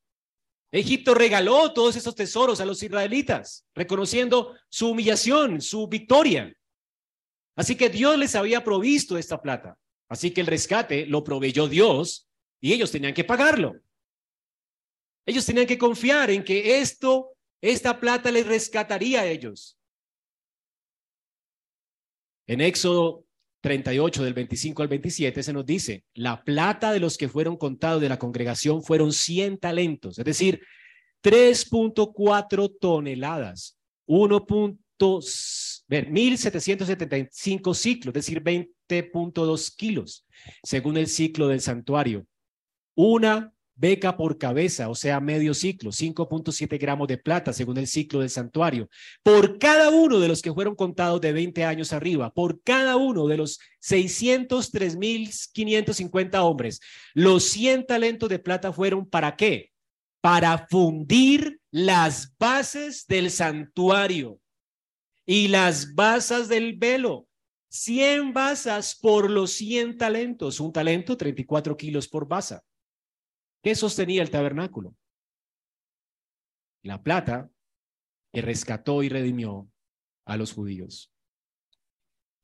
Egipto 0.72 1.14
regaló 1.14 1.74
todos 1.74 1.96
esos 1.96 2.16
tesoros 2.16 2.60
a 2.60 2.66
los 2.66 2.82
israelitas, 2.84 3.66
reconociendo 3.74 4.56
su 4.70 4.90
humillación, 4.90 5.62
su 5.62 5.88
victoria. 5.88 6.54
Así 7.56 7.76
que 7.76 7.90
Dios 7.90 8.18
les 8.18 8.36
había 8.36 8.64
provisto 8.64 9.18
esta 9.18 9.42
plata. 9.42 9.78
Así 10.10 10.32
que 10.32 10.42
el 10.42 10.48
rescate 10.48 11.06
lo 11.06 11.24
proveyó 11.24 11.68
Dios 11.68 12.30
y 12.60 12.74
ellos 12.74 12.92
tenían 12.92 13.14
que 13.14 13.24
pagarlo. 13.24 13.76
Ellos 15.26 15.46
tenían 15.46 15.68
que 15.68 15.78
confiar 15.78 16.32
en 16.32 16.44
que 16.44 16.80
esto, 16.80 17.36
esta 17.62 18.00
plata 18.00 18.32
les 18.32 18.48
rescataría 18.48 19.22
a 19.22 19.26
ellos. 19.28 19.78
En 22.48 22.62
Éxodo 22.62 23.26
38 23.62 24.24
del 24.24 24.34
25 24.34 24.82
al 24.82 24.88
27 24.88 25.44
se 25.44 25.52
nos 25.52 25.66
dice, 25.66 26.06
la 26.14 26.42
plata 26.44 26.94
de 26.94 27.02
los 27.02 27.18
que 27.18 27.28
fueron 27.28 27.58
contados 27.58 28.02
de 28.02 28.08
la 28.08 28.18
congregación 28.18 28.82
fueron 28.82 29.12
100 29.12 29.58
talentos, 29.58 30.18
es 30.18 30.24
decir, 30.24 30.62
3.4 31.22 32.78
toneladas, 32.80 33.78
1.1775 35.90 37.74
ciclos, 37.74 38.16
es 38.16 38.26
decir, 38.26 38.42
20 38.42 38.78
7.2 38.88 39.76
kilos, 39.76 40.26
según 40.64 40.96
el 40.98 41.08
ciclo 41.08 41.48
del 41.48 41.62
santuario. 41.62 42.26
Una 42.96 43.54
beca 43.76 44.18
por 44.18 44.40
cabeza, 44.40 44.90
o 44.90 44.96
sea, 44.96 45.20
medio 45.20 45.54
ciclo, 45.54 45.92
5.7 45.92 46.80
gramos 46.80 47.08
de 47.08 47.20
plata, 47.20 47.54
según 47.54 47.78
el 47.78 47.86
ciclo 47.86 48.22
del 48.22 48.32
santuario, 48.32 48.90
por 49.22 49.60
cada 49.60 49.92
uno 49.92 50.20
de 50.20 50.28
los 50.28 50.42
que 50.42 50.52
fueron 50.52 50.74
contados 50.74 51.22
de 51.22 51.32
20 51.32 51.64
años 51.64 51.94
arriba, 51.94 52.34
por 52.34 52.60
cada 52.64 52.96
uno 52.96 53.28
de 53.28 53.38
los 53.38 53.60
603.550 53.84 56.40
hombres, 56.40 56.80
los 57.14 57.44
100 57.44 57.86
talentos 57.86 58.30
de 58.30 58.40
plata 58.40 58.74
fueron 58.74 59.08
para 59.08 59.36
qué? 59.36 59.70
Para 60.22 60.66
fundir 60.68 61.60
las 61.70 62.36
bases 62.40 63.06
del 63.06 63.30
santuario 63.30 64.40
y 65.28 65.50
las 65.50 65.94
basas 65.94 66.48
del 66.48 66.78
velo 66.78 67.28
100 67.70 68.34
basas 68.34 68.96
por 68.96 69.30
los 69.30 69.52
100 69.52 69.98
talentos. 69.98 70.60
Un 70.60 70.72
talento, 70.72 71.18
34 71.18 71.76
kilos 71.76 72.08
por 72.08 72.28
basa. 72.28 72.64
¿Qué 73.62 73.76
sostenía 73.76 74.22
el 74.22 74.32
tabernáculo? 74.32 74.96
La 76.82 77.04
plata 77.04 77.50
que 78.34 78.42
rescató 78.42 79.04
y 79.04 79.10
redimió 79.10 79.70
a 80.26 80.38
los 80.38 80.54
judíos. 80.54 81.12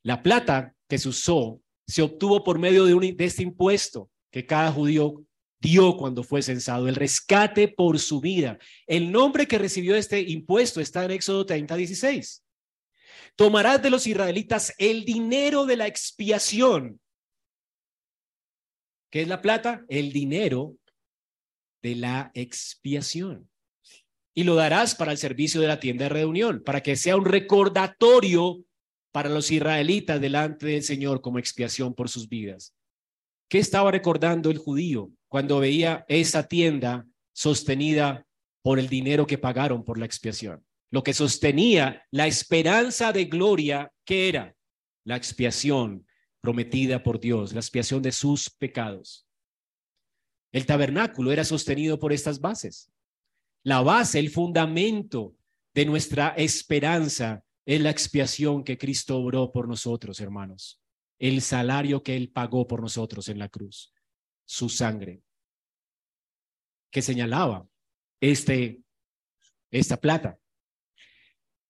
La 0.03 0.21
plata 0.21 0.75
que 0.89 0.97
se 0.97 1.07
usó 1.07 1.61
se 1.87 2.01
obtuvo 2.01 2.43
por 2.43 2.59
medio 2.59 2.85
de, 2.85 2.93
un, 2.93 3.15
de 3.15 3.25
este 3.25 3.43
impuesto 3.43 4.11
que 4.29 4.45
cada 4.45 4.71
judío 4.71 5.23
dio 5.61 5.95
cuando 5.95 6.23
fue 6.23 6.41
censado, 6.41 6.89
el 6.89 6.95
rescate 6.95 7.69
por 7.69 7.97
su 7.99 8.19
vida. 8.19 8.59
El 8.85 9.11
nombre 9.11 9.47
que 9.47 9.57
recibió 9.57 9.95
este 9.95 10.19
impuesto 10.19 10.81
está 10.81 11.05
en 11.05 11.11
Éxodo 11.11 11.45
30, 11.45 11.77
16. 11.77 12.43
Tomarás 13.35 13.81
de 13.81 13.89
los 13.89 14.07
israelitas 14.07 14.73
el 14.77 15.05
dinero 15.05 15.65
de 15.65 15.77
la 15.77 15.87
expiación. 15.87 16.99
¿Qué 19.11 19.21
es 19.21 19.27
la 19.27 19.41
plata? 19.41 19.85
El 19.89 20.11
dinero 20.11 20.75
de 21.81 21.95
la 21.95 22.31
expiación. 22.33 23.49
Y 24.33 24.43
lo 24.43 24.55
darás 24.55 24.95
para 24.95 25.11
el 25.11 25.17
servicio 25.17 25.61
de 25.61 25.67
la 25.67 25.79
tienda 25.79 26.05
de 26.05 26.09
reunión, 26.09 26.63
para 26.63 26.81
que 26.81 26.95
sea 26.95 27.15
un 27.15 27.25
recordatorio 27.25 28.65
para 29.11 29.29
los 29.29 29.51
israelitas 29.51 30.19
delante 30.19 30.65
del 30.65 30.81
Señor 30.81 31.21
como 31.21 31.37
expiación 31.37 31.93
por 31.93 32.09
sus 32.09 32.27
vidas. 32.27 32.73
¿Qué 33.47 33.59
estaba 33.59 33.91
recordando 33.91 34.49
el 34.49 34.57
judío 34.57 35.11
cuando 35.27 35.59
veía 35.59 36.05
esa 36.07 36.47
tienda 36.47 37.05
sostenida 37.33 38.25
por 38.63 38.79
el 38.79 38.89
dinero 38.89 39.27
que 39.27 39.37
pagaron 39.37 39.83
por 39.83 39.99
la 39.99 40.05
expiación? 40.05 40.65
Lo 40.93 41.01
que 41.01 41.15
sostenía 41.15 42.05
la 42.11 42.27
esperanza 42.27 43.11
de 43.11 43.25
gloria 43.25 43.91
que 44.05 44.29
era 44.29 44.55
la 45.05 45.15
expiación 45.15 46.05
prometida 46.39 47.01
por 47.01 47.19
Dios, 47.19 47.51
la 47.51 47.61
expiación 47.61 48.03
de 48.03 48.11
sus 48.11 48.47
pecados. 48.51 49.27
El 50.51 50.67
tabernáculo 50.67 51.31
era 51.31 51.45
sostenido 51.45 51.97
por 51.97 52.13
estas 52.13 52.39
bases. 52.39 52.91
La 53.63 53.81
base, 53.81 54.19
el 54.19 54.29
fundamento 54.29 55.35
de 55.73 55.85
nuestra 55.85 56.29
esperanza 56.37 57.43
es 57.65 57.81
la 57.81 57.89
expiación 57.89 58.63
que 58.63 58.77
Cristo 58.77 59.17
obró 59.17 59.51
por 59.51 59.67
nosotros, 59.67 60.19
hermanos. 60.19 60.79
El 61.17 61.41
salario 61.41 62.03
que 62.03 62.15
Él 62.15 62.29
pagó 62.29 62.67
por 62.67 62.81
nosotros 62.81 63.29
en 63.29 63.39
la 63.39 63.49
cruz, 63.49 63.91
su 64.45 64.69
sangre, 64.69 65.23
que 66.91 67.01
señalaba 67.01 67.67
este, 68.21 68.83
esta 69.71 69.99
plata. 69.99 70.37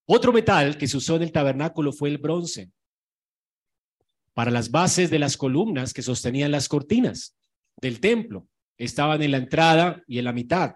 Otro 0.05 0.33
metal 0.33 0.77
que 0.77 0.87
se 0.87 0.97
usó 0.97 1.15
en 1.15 1.23
el 1.23 1.31
tabernáculo 1.31 1.93
fue 1.93 2.09
el 2.09 2.17
bronce 2.17 2.71
para 4.33 4.51
las 4.51 4.71
bases 4.71 5.09
de 5.09 5.19
las 5.19 5.37
columnas 5.37 5.93
que 5.93 6.01
sostenían 6.01 6.51
las 6.51 6.67
cortinas 6.67 7.35
del 7.79 7.99
templo 7.99 8.47
estaban 8.77 9.21
en 9.21 9.31
la 9.31 9.37
entrada 9.37 10.03
y 10.07 10.17
en 10.17 10.25
la 10.25 10.33
mitad. 10.33 10.75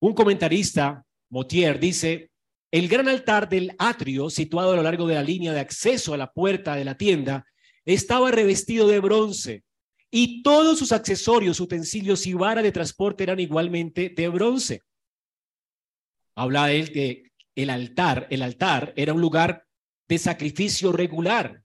Un 0.00 0.14
comentarista, 0.14 1.04
Motier, 1.30 1.78
dice, 1.78 2.30
el 2.70 2.88
gran 2.88 3.08
altar 3.08 3.48
del 3.48 3.74
atrio, 3.78 4.28
situado 4.30 4.72
a 4.72 4.76
lo 4.76 4.82
largo 4.82 5.06
de 5.06 5.14
la 5.14 5.22
línea 5.22 5.52
de 5.52 5.60
acceso 5.60 6.12
a 6.12 6.18
la 6.18 6.32
puerta 6.32 6.74
de 6.74 6.84
la 6.84 6.96
tienda, 6.96 7.46
estaba 7.84 8.30
revestido 8.30 8.86
de 8.86 9.00
bronce 9.00 9.64
y 10.10 10.42
todos 10.42 10.78
sus 10.78 10.92
accesorios, 10.92 11.60
utensilios 11.60 12.26
y 12.26 12.34
vara 12.34 12.62
de 12.62 12.72
transporte 12.72 13.24
eran 13.24 13.40
igualmente 13.40 14.12
de 14.14 14.28
bronce. 14.28 14.82
Habla 16.34 16.72
él 16.72 16.92
que 16.92 17.24
el 17.58 17.70
altar, 17.70 18.28
el 18.30 18.42
altar 18.42 18.92
era 18.96 19.12
un 19.12 19.20
lugar 19.20 19.66
de 20.08 20.16
sacrificio 20.18 20.92
regular. 20.92 21.64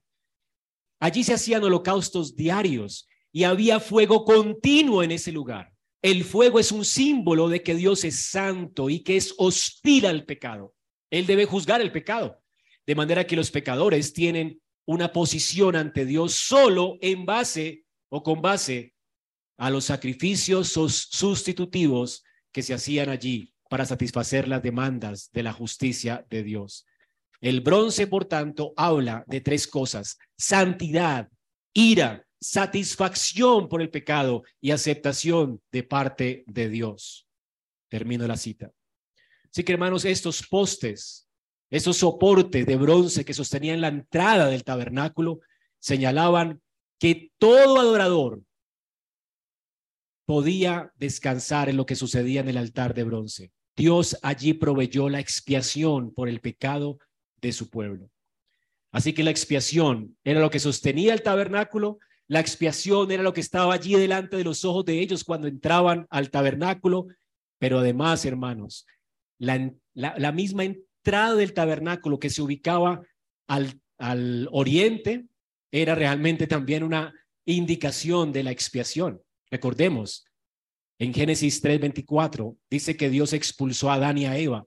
Allí 1.00 1.24
se 1.24 1.36
hacían 1.36 1.64
holocaustos 1.64 2.36
diarios 2.36 3.08
y 3.32 3.44
había 3.44 3.80
fuego 3.80 4.26
continuo 4.26 5.04
en 5.04 5.12
ese 5.12 5.32
lugar. 5.32 5.72
El 6.02 6.24
fuego 6.24 6.60
es 6.60 6.72
un 6.72 6.84
símbolo 6.84 7.48
de 7.48 7.62
que 7.62 7.76
Dios 7.76 8.04
es 8.06 8.26
santo 8.26 8.90
y 8.90 9.02
que 9.02 9.18
es 9.18 9.36
hostil 9.38 10.08
al 10.08 10.26
pecado. 10.26 10.74
Él 11.12 11.28
debe 11.28 11.46
juzgar 11.46 11.80
el 11.80 11.92
pecado. 11.92 12.42
De 12.88 12.96
manera 12.96 13.28
que 13.28 13.36
los 13.36 13.52
pecadores 13.52 14.14
tienen 14.14 14.60
una 14.86 15.14
posición 15.14 15.76
ante 15.76 16.06
Dios 16.06 16.34
solo 16.34 16.98
en 17.02 17.24
base 17.24 17.86
o 18.10 18.24
con 18.24 18.42
base 18.42 18.96
a 19.58 19.70
los 19.70 19.86
sacrificios 19.86 20.70
sustitutivos 20.70 22.24
que 22.52 22.64
se 22.64 22.74
hacían 22.74 23.10
allí 23.10 23.53
para 23.74 23.88
satisfacer 23.88 24.48
las 24.48 24.62
demandas 24.62 25.32
de 25.34 25.42
la 25.42 25.52
justicia 25.52 26.28
de 26.30 26.44
Dios. 26.44 26.86
El 27.42 27.62
bronce, 27.62 28.06
por 28.06 28.26
tanto, 28.26 28.72
habla 28.78 29.24
de 29.26 29.42
tres 29.42 29.66
cosas, 29.66 30.20
santidad, 30.38 31.28
ira 31.74 32.24
satisfacción 32.40 33.68
por 33.68 33.82
el 33.82 33.90
pecado 33.90 34.44
y 34.62 34.70
aceptación 34.70 35.60
de 35.72 35.82
parte 35.82 36.44
de 36.46 36.70
Dios. 36.70 37.28
Termino 37.90 38.28
la 38.28 38.38
cita. 38.38 38.72
Así 39.52 39.64
que 39.64 39.74
hermanos, 39.74 40.06
estos 40.06 40.46
postes, 40.46 41.28
estos 41.72 41.98
soportes 41.98 42.68
de 42.68 42.76
bronce 42.76 43.26
que 43.26 43.34
sostenían 43.34 43.82
la 43.82 43.88
entrada 43.88 44.50
del 44.50 44.64
tabernáculo, 44.64 45.40
señalaban 45.80 46.62
que 47.00 47.32
todo 47.40 47.80
adorador 47.80 48.44
podía 50.26 50.94
descansar 50.96 51.70
en 51.70 51.78
lo 51.78 51.88
que 51.88 51.96
sucedía 51.96 52.42
en 52.42 52.50
el 52.50 52.58
altar 52.58 52.94
de 52.94 53.04
bronce. 53.04 53.52
Dios 53.76 54.18
allí 54.22 54.54
proveyó 54.54 55.10
la 55.10 55.20
expiación 55.20 56.14
por 56.14 56.30
el 56.30 56.40
pecado 56.40 57.00
de 57.42 57.52
su 57.52 57.70
pueblo. 57.70 58.10
Así 58.92 59.14
que 59.14 59.24
la 59.24 59.32
expiación 59.32 60.18
era 60.24 60.40
lo 60.40 60.50
que 60.50 60.60
sostenía 60.60 61.14
el 61.14 61.24
tabernáculo 61.24 62.00
la 62.28 62.40
expiación 62.40 63.12
era 63.12 63.22
lo 63.22 63.34
que 63.34 63.42
estaba 63.42 63.74
allí 63.74 63.96
delante 63.96 64.38
de 64.38 64.44
los 64.44 64.64
ojos 64.64 64.86
de 64.86 65.00
ellos 65.00 65.24
cuando 65.24 65.48
entraban 65.48 66.08
al 66.10 66.30
tabernáculo, 66.30 67.08
pero 67.60 67.80
además, 67.80 68.26
hermanos, 68.26 68.86
la, 69.38 70.32
misma 70.32 70.64
entrada 70.64 71.36
del 71.36 71.54
tabernáculo 71.54 72.20
que 72.20 72.30
se 72.30 72.42
ubicaba 72.42 73.02
al, 73.48 73.80
al 73.98 74.48
oriente 74.52 75.26
era 75.72 75.96
realmente 75.96 76.48
también 76.48 76.84
una 76.84 77.14
indicación 77.46 78.32
de 78.32 78.44
la 78.44 78.52
expiación. 78.52 79.22
Recordemos, 79.52 80.26
en 81.00 81.14
Génesis 81.14 81.62
3:24 81.62 82.58
dice 82.70 82.96
que 82.98 83.10
Dios 83.10 83.34
expulsó 83.34 83.90
a 83.90 83.96
Adán 83.96 84.18
y 84.18 84.26
a 84.26 84.38
Eva 84.38 84.66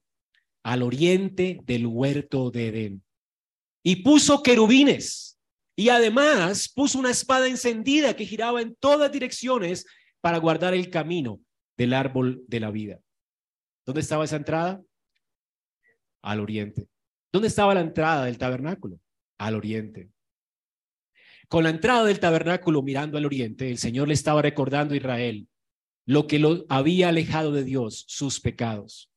al 0.62 0.82
oriente 0.82 1.60
del 1.64 1.86
huerto 1.86 2.50
de 2.50 2.68
Edén 2.68 3.04
y 3.82 3.96
puso 3.96 4.42
querubines 4.42 5.38
y 5.76 5.90
además 5.90 6.68
puso 6.74 6.98
una 6.98 7.10
espada 7.10 7.46
encendida 7.46 8.16
que 8.16 8.26
giraba 8.26 8.60
en 8.60 8.74
todas 8.74 9.12
direcciones 9.12 9.86
para 10.20 10.38
guardar 10.38 10.74
el 10.74 10.90
camino 10.90 11.40
del 11.76 11.92
árbol 11.92 12.42
de 12.48 12.60
la 12.60 12.70
vida. 12.70 12.98
¿Dónde 13.84 14.00
estaba 14.00 14.24
esa 14.24 14.36
entrada? 14.36 14.82
Al 16.22 16.40
oriente. 16.40 16.88
¿Dónde 17.32 17.48
estaba 17.48 17.74
la 17.74 17.82
entrada 17.82 18.24
del 18.24 18.38
tabernáculo? 18.38 18.98
Al 19.38 19.54
oriente. 19.54 20.08
Con 21.48 21.62
la 21.62 21.70
entrada 21.70 22.04
del 22.04 22.18
tabernáculo 22.18 22.82
mirando 22.82 23.18
al 23.18 23.26
oriente, 23.26 23.70
el 23.70 23.78
Señor 23.78 24.08
le 24.08 24.14
estaba 24.14 24.42
recordando 24.42 24.94
a 24.94 24.96
Israel 24.96 25.46
lo 26.06 26.28
que 26.28 26.38
lo 26.38 26.64
había 26.68 27.08
alejado 27.08 27.52
de 27.52 27.64
Dios, 27.64 28.04
sus 28.08 28.40
pecados. 28.40 29.10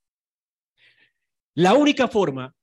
La 1.53 1.75
única 1.75 2.07
forma 2.07 2.55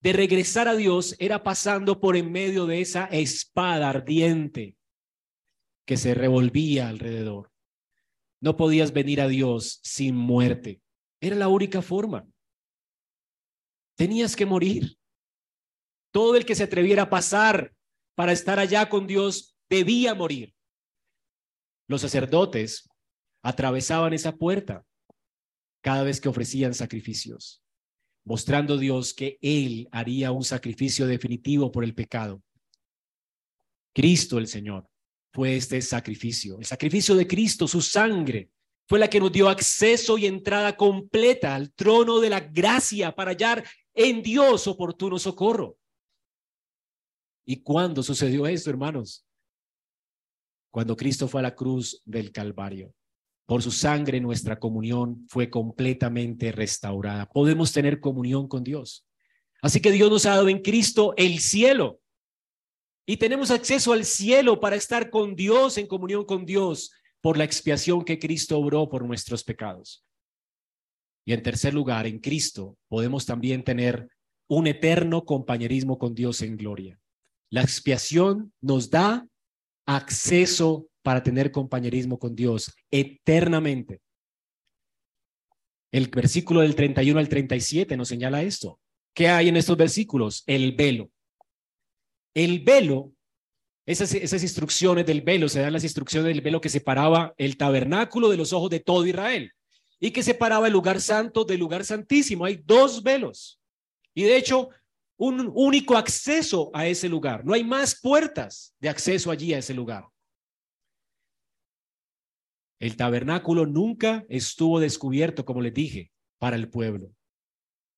de 0.00 0.12
regresar 0.12 0.68
a 0.68 0.74
Dios 0.74 1.16
era 1.18 1.42
pasando 1.42 2.00
por 2.00 2.16
en 2.16 2.30
medio 2.30 2.66
de 2.66 2.80
esa 2.80 3.04
espada 3.06 3.88
ardiente 3.88 4.76
que 5.86 5.96
se 5.96 6.14
revolvía 6.14 6.88
alrededor. 6.88 7.52
No 8.40 8.56
podías 8.56 8.92
venir 8.92 9.20
a 9.20 9.28
Dios 9.28 9.80
sin 9.82 10.14
muerte. 10.14 10.80
Era 11.20 11.36
la 11.36 11.48
única 11.48 11.82
forma. 11.82 12.26
Tenías 13.96 14.36
que 14.36 14.46
morir. 14.46 14.98
Todo 16.12 16.36
el 16.36 16.44
que 16.44 16.54
se 16.54 16.64
atreviera 16.64 17.04
a 17.04 17.10
pasar 17.10 17.74
para 18.14 18.32
estar 18.32 18.58
allá 18.58 18.88
con 18.88 19.06
Dios 19.06 19.56
debía 19.68 20.14
morir. 20.14 20.54
Los 21.88 22.02
sacerdotes 22.02 22.87
atravesaban 23.42 24.12
esa 24.12 24.36
puerta 24.36 24.84
cada 25.80 26.02
vez 26.02 26.20
que 26.20 26.28
ofrecían 26.28 26.74
sacrificios 26.74 27.62
mostrando 28.28 28.76
Dios 28.76 29.14
que 29.14 29.38
Él 29.40 29.88
haría 29.90 30.32
un 30.32 30.44
sacrificio 30.44 31.06
definitivo 31.06 31.72
por 31.72 31.82
el 31.82 31.94
pecado. 31.94 32.42
Cristo 33.94 34.36
el 34.36 34.46
Señor 34.46 34.86
fue 35.32 35.56
este 35.56 35.80
sacrificio, 35.80 36.58
el 36.58 36.66
sacrificio 36.66 37.14
de 37.14 37.26
Cristo, 37.26 37.66
su 37.66 37.80
sangre, 37.80 38.50
fue 38.86 38.98
la 38.98 39.08
que 39.08 39.18
nos 39.18 39.32
dio 39.32 39.48
acceso 39.48 40.18
y 40.18 40.26
entrada 40.26 40.76
completa 40.76 41.54
al 41.54 41.72
trono 41.72 42.20
de 42.20 42.28
la 42.28 42.40
gracia 42.40 43.14
para 43.14 43.30
hallar 43.30 43.64
en 43.94 44.22
Dios 44.22 44.66
oportuno 44.66 45.18
socorro. 45.18 45.78
¿Y 47.46 47.62
cuándo 47.62 48.02
sucedió 48.02 48.46
esto, 48.46 48.68
hermanos? 48.68 49.26
Cuando 50.70 50.94
Cristo 50.94 51.28
fue 51.28 51.40
a 51.40 51.44
la 51.44 51.54
cruz 51.54 52.02
del 52.04 52.30
Calvario. 52.30 52.94
Por 53.48 53.62
su 53.62 53.70
sangre 53.70 54.20
nuestra 54.20 54.58
comunión 54.58 55.24
fue 55.26 55.48
completamente 55.48 56.52
restaurada. 56.52 57.24
Podemos 57.30 57.72
tener 57.72 57.98
comunión 57.98 58.46
con 58.46 58.62
Dios. 58.62 59.06
Así 59.62 59.80
que 59.80 59.90
Dios 59.90 60.10
nos 60.10 60.26
ha 60.26 60.32
dado 60.32 60.50
en 60.50 60.60
Cristo 60.60 61.14
el 61.16 61.38
cielo. 61.38 61.98
Y 63.06 63.16
tenemos 63.16 63.50
acceso 63.50 63.94
al 63.94 64.04
cielo 64.04 64.60
para 64.60 64.76
estar 64.76 65.08
con 65.08 65.34
Dios, 65.34 65.78
en 65.78 65.86
comunión 65.86 66.26
con 66.26 66.44
Dios, 66.44 66.92
por 67.22 67.38
la 67.38 67.44
expiación 67.44 68.04
que 68.04 68.18
Cristo 68.18 68.58
obró 68.58 68.86
por 68.90 69.06
nuestros 69.06 69.42
pecados. 69.42 70.04
Y 71.24 71.32
en 71.32 71.42
tercer 71.42 71.72
lugar, 71.72 72.06
en 72.06 72.18
Cristo 72.18 72.76
podemos 72.86 73.24
también 73.24 73.64
tener 73.64 74.10
un 74.46 74.66
eterno 74.66 75.24
compañerismo 75.24 75.96
con 75.96 76.14
Dios 76.14 76.42
en 76.42 76.58
gloria. 76.58 77.00
La 77.48 77.62
expiación 77.62 78.52
nos 78.60 78.90
da 78.90 79.26
acceso 79.86 80.87
para 81.08 81.22
tener 81.22 81.50
compañerismo 81.50 82.18
con 82.18 82.36
Dios 82.36 82.70
eternamente. 82.90 84.02
El 85.90 86.08
versículo 86.08 86.60
del 86.60 86.74
31 86.74 87.18
al 87.18 87.30
37 87.30 87.96
nos 87.96 88.08
señala 88.08 88.42
esto. 88.42 88.78
¿Qué 89.14 89.30
hay 89.30 89.48
en 89.48 89.56
estos 89.56 89.78
versículos? 89.78 90.44
El 90.46 90.72
velo. 90.72 91.10
El 92.34 92.58
velo, 92.60 93.14
esas, 93.86 94.12
esas 94.12 94.42
instrucciones 94.42 95.06
del 95.06 95.22
velo, 95.22 95.48
se 95.48 95.60
dan 95.60 95.72
las 95.72 95.82
instrucciones 95.82 96.28
del 96.28 96.42
velo 96.42 96.60
que 96.60 96.68
separaba 96.68 97.32
el 97.38 97.56
tabernáculo 97.56 98.28
de 98.28 98.36
los 98.36 98.52
ojos 98.52 98.68
de 98.68 98.80
todo 98.80 99.06
Israel 99.06 99.50
y 99.98 100.10
que 100.10 100.22
separaba 100.22 100.66
el 100.66 100.74
lugar 100.74 101.00
santo 101.00 101.42
del 101.42 101.60
lugar 101.60 101.86
santísimo. 101.86 102.44
Hay 102.44 102.60
dos 102.66 103.02
velos. 103.02 103.58
Y 104.12 104.24
de 104.24 104.36
hecho, 104.36 104.68
un 105.16 105.50
único 105.54 105.96
acceso 105.96 106.70
a 106.74 106.86
ese 106.86 107.08
lugar. 107.08 107.46
No 107.46 107.54
hay 107.54 107.64
más 107.64 107.98
puertas 107.98 108.74
de 108.78 108.90
acceso 108.90 109.30
allí 109.30 109.54
a 109.54 109.58
ese 109.60 109.72
lugar. 109.72 110.04
El 112.78 112.96
tabernáculo 112.96 113.66
nunca 113.66 114.24
estuvo 114.28 114.78
descubierto, 114.78 115.44
como 115.44 115.60
les 115.60 115.74
dije, 115.74 116.12
para 116.38 116.56
el 116.56 116.70
pueblo. 116.70 117.12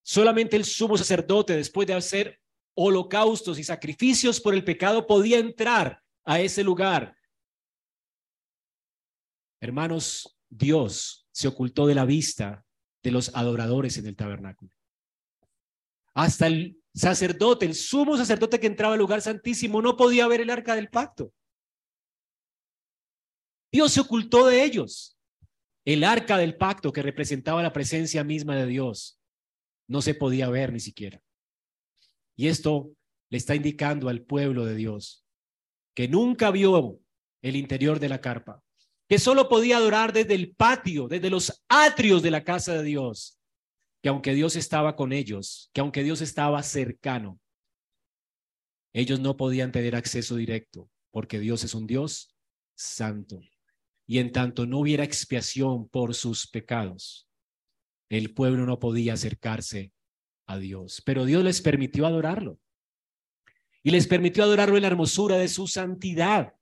Solamente 0.03 0.55
el 0.55 0.65
sumo 0.65 0.97
sacerdote, 0.97 1.55
después 1.55 1.87
de 1.87 1.93
hacer 1.93 2.39
holocaustos 2.73 3.59
y 3.59 3.63
sacrificios 3.63 4.39
por 4.39 4.55
el 4.55 4.63
pecado, 4.63 5.05
podía 5.05 5.37
entrar 5.37 6.01
a 6.23 6.39
ese 6.39 6.63
lugar. 6.63 7.15
Hermanos, 9.59 10.37
Dios 10.49 11.27
se 11.31 11.47
ocultó 11.47 11.85
de 11.85 11.95
la 11.95 12.05
vista 12.05 12.65
de 13.03 13.11
los 13.11 13.35
adoradores 13.35 13.97
en 13.97 14.07
el 14.07 14.15
tabernáculo. 14.15 14.71
Hasta 16.13 16.47
el 16.47 16.81
sacerdote, 16.93 17.65
el 17.65 17.75
sumo 17.75 18.17
sacerdote 18.17 18.59
que 18.59 18.67
entraba 18.67 18.93
al 18.93 18.99
lugar 18.99 19.21
santísimo, 19.21 19.81
no 19.81 19.95
podía 19.95 20.27
ver 20.27 20.41
el 20.41 20.49
arca 20.49 20.75
del 20.75 20.89
pacto. 20.89 21.31
Dios 23.71 23.93
se 23.93 24.01
ocultó 24.01 24.47
de 24.47 24.63
ellos. 24.63 25.17
El 25.85 26.03
arca 26.03 26.37
del 26.37 26.57
pacto 26.57 26.91
que 26.91 27.01
representaba 27.01 27.63
la 27.63 27.73
presencia 27.73 28.23
misma 28.23 28.55
de 28.55 28.67
Dios 28.67 29.19
no 29.87 30.01
se 30.01 30.13
podía 30.13 30.49
ver 30.49 30.71
ni 30.71 30.79
siquiera. 30.79 31.21
Y 32.35 32.47
esto 32.47 32.91
le 33.29 33.37
está 33.37 33.55
indicando 33.55 34.09
al 34.09 34.21
pueblo 34.21 34.65
de 34.65 34.75
Dios 34.75 35.25
que 35.93 36.07
nunca 36.07 36.51
vio 36.51 36.99
el 37.41 37.55
interior 37.55 37.99
de 37.99 38.09
la 38.09 38.21
carpa, 38.21 38.63
que 39.09 39.19
solo 39.19 39.49
podía 39.49 39.77
adorar 39.77 40.13
desde 40.13 40.35
el 40.35 40.55
patio, 40.55 41.07
desde 41.07 41.29
los 41.29 41.63
atrios 41.67 42.21
de 42.21 42.31
la 42.31 42.43
casa 42.43 42.73
de 42.73 42.83
Dios, 42.83 43.39
que 44.01 44.09
aunque 44.09 44.33
Dios 44.33 44.55
estaba 44.55 44.95
con 44.95 45.11
ellos, 45.11 45.69
que 45.73 45.81
aunque 45.81 46.03
Dios 46.03 46.21
estaba 46.21 46.63
cercano, 46.63 47.39
ellos 48.93 49.19
no 49.19 49.37
podían 49.37 49.71
tener 49.71 49.95
acceso 49.95 50.35
directo, 50.35 50.89
porque 51.11 51.39
Dios 51.39 51.63
es 51.63 51.73
un 51.73 51.87
Dios 51.87 52.35
santo. 52.75 53.41
Y 54.11 54.19
en 54.19 54.33
tanto 54.33 54.65
no 54.65 54.79
hubiera 54.79 55.05
expiación 55.05 55.87
por 55.87 56.13
sus 56.15 56.45
pecados, 56.45 57.29
el 58.09 58.33
pueblo 58.33 58.65
no 58.65 58.77
podía 58.77 59.13
acercarse 59.13 59.93
a 60.47 60.57
Dios. 60.57 61.01
Pero 61.05 61.23
Dios 61.23 61.41
les 61.45 61.61
permitió 61.61 62.05
adorarlo. 62.05 62.59
Y 63.83 63.91
les 63.91 64.07
permitió 64.07 64.43
adorarlo 64.43 64.75
en 64.75 64.81
la 64.81 64.89
hermosura 64.89 65.37
de 65.37 65.47
su 65.47 65.65
santidad. 65.65 66.53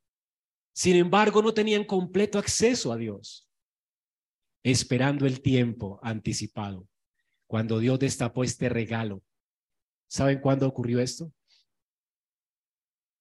Sin 0.74 0.96
embargo, 0.96 1.42
no 1.42 1.52
tenían 1.52 1.86
completo 1.86 2.38
acceso 2.38 2.94
a 2.94 2.98
Dios, 2.98 3.50
esperando 4.62 5.26
el 5.26 5.42
tiempo 5.42 6.00
anticipado 6.04 6.88
cuando 7.48 7.80
Dios 7.80 7.98
destapó 7.98 8.44
este 8.44 8.70
regalo. 8.70 9.24
¿Saben 10.08 10.40
cuándo 10.40 10.68
ocurrió 10.68 11.00
esto? 11.00 11.34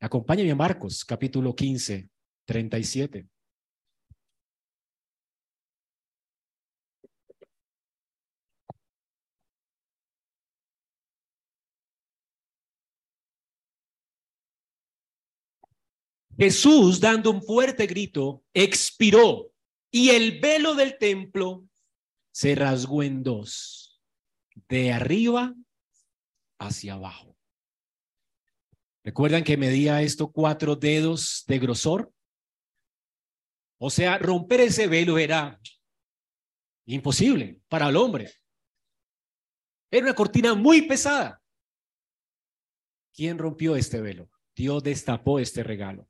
Acompáñenme 0.00 0.52
a 0.52 0.56
Marcos, 0.56 1.02
capítulo 1.02 1.54
15, 1.56 2.10
37. 2.44 3.26
Jesús, 16.38 17.00
dando 17.00 17.32
un 17.32 17.42
fuerte 17.42 17.88
grito, 17.88 18.44
expiró 18.54 19.50
y 19.90 20.10
el 20.10 20.38
velo 20.38 20.76
del 20.76 20.96
templo 20.96 21.68
se 22.30 22.54
rasgó 22.54 23.02
en 23.02 23.24
dos 23.24 24.00
de 24.68 24.92
arriba 24.92 25.52
hacia 26.60 26.94
abajo. 26.94 27.36
¿Recuerdan 29.02 29.42
que 29.42 29.56
medía 29.56 30.00
esto 30.02 30.30
cuatro 30.30 30.76
dedos 30.76 31.44
de 31.48 31.58
grosor? 31.58 32.12
O 33.80 33.90
sea, 33.90 34.16
romper 34.18 34.60
ese 34.60 34.86
velo 34.86 35.18
era 35.18 35.60
imposible 36.86 37.60
para 37.68 37.88
el 37.88 37.96
hombre. 37.96 38.32
Era 39.90 40.06
una 40.06 40.14
cortina 40.14 40.54
muy 40.54 40.82
pesada. 40.82 41.42
¿Quién 43.12 43.38
rompió 43.38 43.74
este 43.74 44.00
velo? 44.00 44.30
Dios 44.54 44.84
destapó 44.84 45.40
este 45.40 45.64
regalo. 45.64 46.08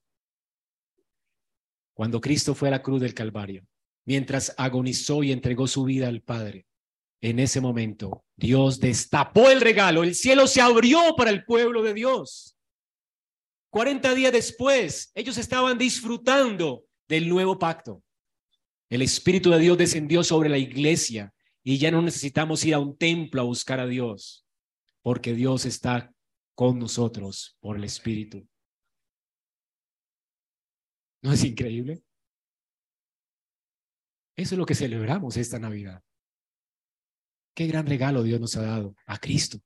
Cuando 1.98 2.20
Cristo 2.20 2.54
fue 2.54 2.68
a 2.68 2.70
la 2.70 2.80
cruz 2.80 3.00
del 3.00 3.12
Calvario, 3.12 3.66
mientras 4.04 4.54
agonizó 4.56 5.24
y 5.24 5.32
entregó 5.32 5.66
su 5.66 5.82
vida 5.82 6.06
al 6.06 6.22
Padre, 6.22 6.64
en 7.20 7.40
ese 7.40 7.60
momento, 7.60 8.24
Dios 8.36 8.78
destapó 8.78 9.50
el 9.50 9.60
regalo, 9.60 10.04
el 10.04 10.14
cielo 10.14 10.46
se 10.46 10.60
abrió 10.60 11.16
para 11.16 11.30
el 11.30 11.44
pueblo 11.44 11.82
de 11.82 11.94
Dios. 11.94 12.56
40 13.70 14.14
días 14.14 14.32
después, 14.32 15.10
ellos 15.12 15.38
estaban 15.38 15.76
disfrutando 15.76 16.84
del 17.08 17.28
nuevo 17.28 17.58
pacto. 17.58 18.00
El 18.88 19.02
Espíritu 19.02 19.50
de 19.50 19.58
Dios 19.58 19.76
descendió 19.76 20.22
sobre 20.22 20.48
la 20.48 20.58
iglesia 20.58 21.34
y 21.64 21.78
ya 21.78 21.90
no 21.90 22.00
necesitamos 22.00 22.64
ir 22.64 22.74
a 22.74 22.78
un 22.78 22.96
templo 22.96 23.40
a 23.40 23.44
buscar 23.44 23.80
a 23.80 23.88
Dios, 23.88 24.46
porque 25.02 25.34
Dios 25.34 25.64
está 25.64 26.14
con 26.54 26.78
nosotros 26.78 27.56
por 27.58 27.76
el 27.76 27.82
Espíritu. 27.82 28.46
¿No 31.22 31.32
es 31.32 31.44
increíble? 31.44 32.02
Eso 34.36 34.54
es 34.54 34.58
lo 34.58 34.66
que 34.66 34.74
celebramos 34.74 35.36
esta 35.36 35.58
Navidad. 35.58 36.02
Qué 37.54 37.66
gran 37.66 37.86
regalo 37.86 38.22
Dios 38.22 38.40
nos 38.40 38.56
ha 38.56 38.62
dado 38.62 38.94
a 39.06 39.18
Cristo. 39.18 39.60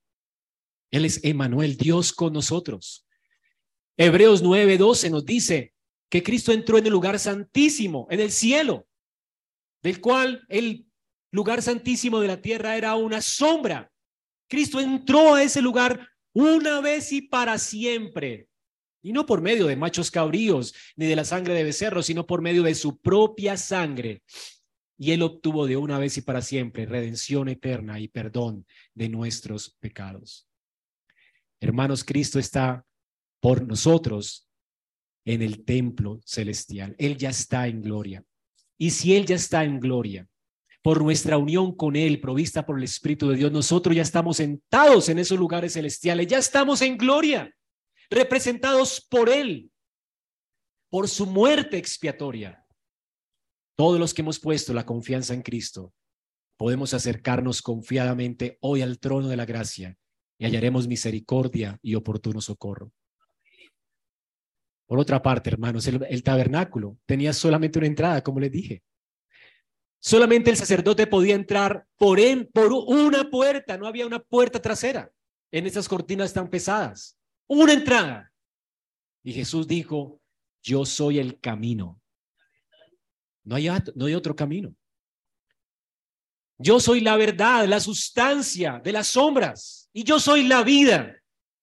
Él 0.91 1.05
es 1.05 1.23
Emanuel, 1.25 1.77
Dios 1.77 2.13
con 2.13 2.33
nosotros. 2.33 3.07
Hebreos 3.99 4.43
9:12 4.43 5.11
nos 5.11 5.27
dice 5.27 5.75
que 6.09 6.23
Cristo 6.23 6.53
entró 6.53 6.79
en 6.79 6.87
el 6.87 6.93
lugar 6.93 7.19
santísimo, 7.19 8.07
en 8.11 8.21
el 8.21 8.31
cielo, 8.31 8.87
del 9.83 10.01
cual 10.01 10.45
el 10.49 10.87
lugar 11.31 11.61
santísimo 11.61 12.21
de 12.21 12.29
la 12.29 12.41
tierra 12.41 12.77
era 12.77 12.95
una 12.95 13.21
sombra. 13.21 13.93
Cristo 14.49 14.81
entró 14.81 15.35
a 15.35 15.43
ese 15.43 15.61
lugar 15.61 16.09
una 16.35 16.81
vez 16.81 17.13
y 17.13 17.23
para 17.23 17.59
siempre. 17.59 18.49
Y 19.03 19.13
no 19.13 19.27
por 19.27 19.41
medio 19.41 19.67
de 19.67 19.77
machos 19.77 20.11
cabríos 20.11 20.75
ni 20.97 21.07
de 21.07 21.17
la 21.17 21.25
sangre 21.25 21.55
de 21.55 21.65
becerros, 21.65 22.07
sino 22.07 22.27
por 22.27 22.41
medio 22.41 22.63
de 22.63 22.75
su 22.75 22.99
propia 22.99 23.57
sangre 23.57 24.23
y 25.03 25.11
Él 25.11 25.23
obtuvo 25.23 25.67
de 25.67 25.77
una 25.77 25.99
vez 25.99 26.17
y 26.19 26.21
para 26.21 26.43
siempre 26.43 26.87
redención 26.87 27.49
eterna 27.49 27.99
y 27.99 28.07
perdón 28.07 28.65
de 28.95 29.09
nuestros 29.09 29.77
pecados. 29.81 30.47
Hermanos, 31.61 32.05
Cristo 32.05 32.39
está 32.39 32.87
por 33.41 33.67
nosotros 33.67 34.49
en 35.25 35.43
el 35.43 35.65
templo 35.65 36.21
celestial. 36.25 36.95
Él 36.99 37.17
ya 37.17 37.31
está 37.31 37.67
en 37.67 37.83
gloria. 37.83 38.25
Y 38.79 38.91
si 38.91 39.17
Él 39.17 39.27
ya 39.27 39.35
está 39.35 39.65
en 39.65 39.81
gloria, 39.81 40.29
por 40.83 41.03
nuestra 41.03 41.37
unión 41.37 41.75
con 41.75 41.97
Él, 41.97 42.21
provista 42.21 42.65
por 42.65 42.79
el 42.79 42.85
Espíritu 42.85 43.29
de 43.29 43.37
Dios, 43.37 43.51
nosotros 43.51 43.97
ya 43.97 44.03
estamos 44.03 44.37
sentados 44.37 45.09
en 45.09 45.19
esos 45.19 45.37
lugares 45.37 45.73
celestiales, 45.73 46.29
ya 46.29 46.39
estamos 46.39 46.81
en 46.81 46.97
gloria, 46.97 47.53
representados 48.13 49.01
por 49.01 49.29
Él, 49.29 49.71
por 50.91 51.09
su 51.09 51.27
muerte 51.27 51.79
expiatoria. 51.79 52.65
Todos 53.77 53.99
los 53.99 54.13
que 54.15 54.23
hemos 54.23 54.39
puesto 54.39 54.75
la 54.75 54.87
confianza 54.87 55.35
en 55.35 55.43
Cristo, 55.43 55.93
podemos 56.57 56.95
acercarnos 56.95 57.63
confiadamente 57.63 58.59
hoy 58.61 58.83
al 58.83 58.99
trono 58.99 59.29
de 59.29 59.37
la 59.37 59.47
gracia 59.47 59.97
y 60.39 60.45
hallaremos 60.45 60.87
misericordia 60.87 61.79
y 61.83 61.95
oportuno 61.95 62.41
socorro. 62.41 62.93
Por 64.87 64.99
otra 64.99 65.23
parte, 65.23 65.49
hermanos, 65.49 65.87
el, 65.87 66.23
tabernáculo 66.23 66.99
tenía 67.07 67.33
solamente 67.33 67.79
una 67.79 67.87
entrada, 67.87 68.23
como 68.23 68.41
les 68.41 68.53
dije. 68.53 68.83
Solamente 69.99 70.51
el 70.51 70.57
sacerdote 70.57 71.07
podía 71.07 71.35
entrar 71.35 71.87
por, 71.97 72.21
él, 72.21 72.51
por 72.53 72.73
una 72.73 73.31
puerta, 73.31 73.79
no 73.79 73.87
había 73.87 74.07
una 74.07 74.19
puerta 74.19 74.61
trasera 74.61 75.11
en 75.51 75.67
esas 75.67 75.89
cortinas 75.89 76.35
tan 76.35 76.51
pesadas. 76.51 77.17
Una 77.55 77.75
entrada. 77.75 78.33
Y 79.23 79.35
Jesús 79.35 79.69
dijo, 79.69 80.23
yo 80.63 80.87
soy 80.87 81.19
el 81.19 81.39
camino. 81.39 82.01
No 83.45 83.57
hay, 83.57 83.69
no 83.95 84.07
hay 84.07 84.15
otro 84.15 84.35
camino. 84.35 84.75
Yo 86.57 86.81
soy 86.81 87.03
la 87.03 87.15
verdad, 87.19 87.69
la 87.69 87.79
sustancia 87.79 88.81
de 88.83 88.93
las 88.93 89.09
sombras. 89.09 89.91
Y 89.93 90.03
yo 90.03 90.19
soy 90.19 90.45
la 90.45 90.65
vida. 90.65 91.15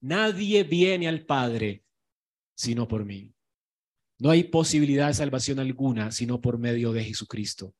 Nadie 0.02 0.64
viene 0.64 1.08
al 1.08 1.26
Padre 1.26 1.84
sino 2.54 2.88
por 2.88 3.04
mí. 3.04 3.34
No 4.20 4.30
hay 4.30 4.44
posibilidad 4.44 5.08
de 5.08 5.16
salvación 5.16 5.58
alguna 5.58 6.12
sino 6.12 6.40
por 6.40 6.60
medio 6.60 6.94
de 6.94 7.04
Jesucristo. 7.04 7.74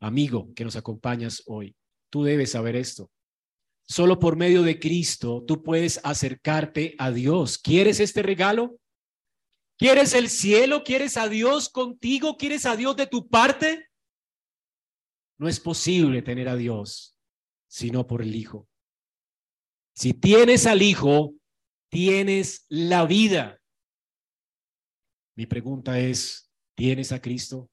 Amigo 0.00 0.52
que 0.52 0.64
nos 0.64 0.74
acompañas 0.74 1.44
hoy, 1.46 1.76
tú 2.10 2.24
debes 2.24 2.50
saber 2.50 2.74
esto. 2.74 3.08
Solo 3.88 4.18
por 4.18 4.36
medio 4.36 4.62
de 4.62 4.78
Cristo 4.78 5.44
tú 5.46 5.62
puedes 5.62 6.00
acercarte 6.04 6.94
a 6.98 7.10
Dios. 7.10 7.58
¿Quieres 7.58 8.00
este 8.00 8.22
regalo? 8.22 8.78
¿Quieres 9.78 10.12
el 10.14 10.28
cielo? 10.28 10.82
¿Quieres 10.84 11.16
a 11.16 11.28
Dios 11.28 11.68
contigo? 11.68 12.36
¿Quieres 12.36 12.66
a 12.66 12.76
Dios 12.76 12.96
de 12.96 13.06
tu 13.06 13.28
parte? 13.28 13.88
No 15.38 15.48
es 15.48 15.58
posible 15.60 16.20
tener 16.22 16.48
a 16.48 16.56
Dios 16.56 17.14
sino 17.68 18.06
por 18.06 18.22
el 18.22 18.34
Hijo. 18.34 18.66
Si 19.94 20.14
tienes 20.14 20.66
al 20.66 20.82
Hijo, 20.82 21.34
tienes 21.90 22.64
la 22.68 23.06
vida. 23.06 23.60
Mi 25.36 25.46
pregunta 25.46 26.00
es, 26.00 26.50
¿tienes 26.74 27.12
a 27.12 27.20
Cristo? 27.20 27.70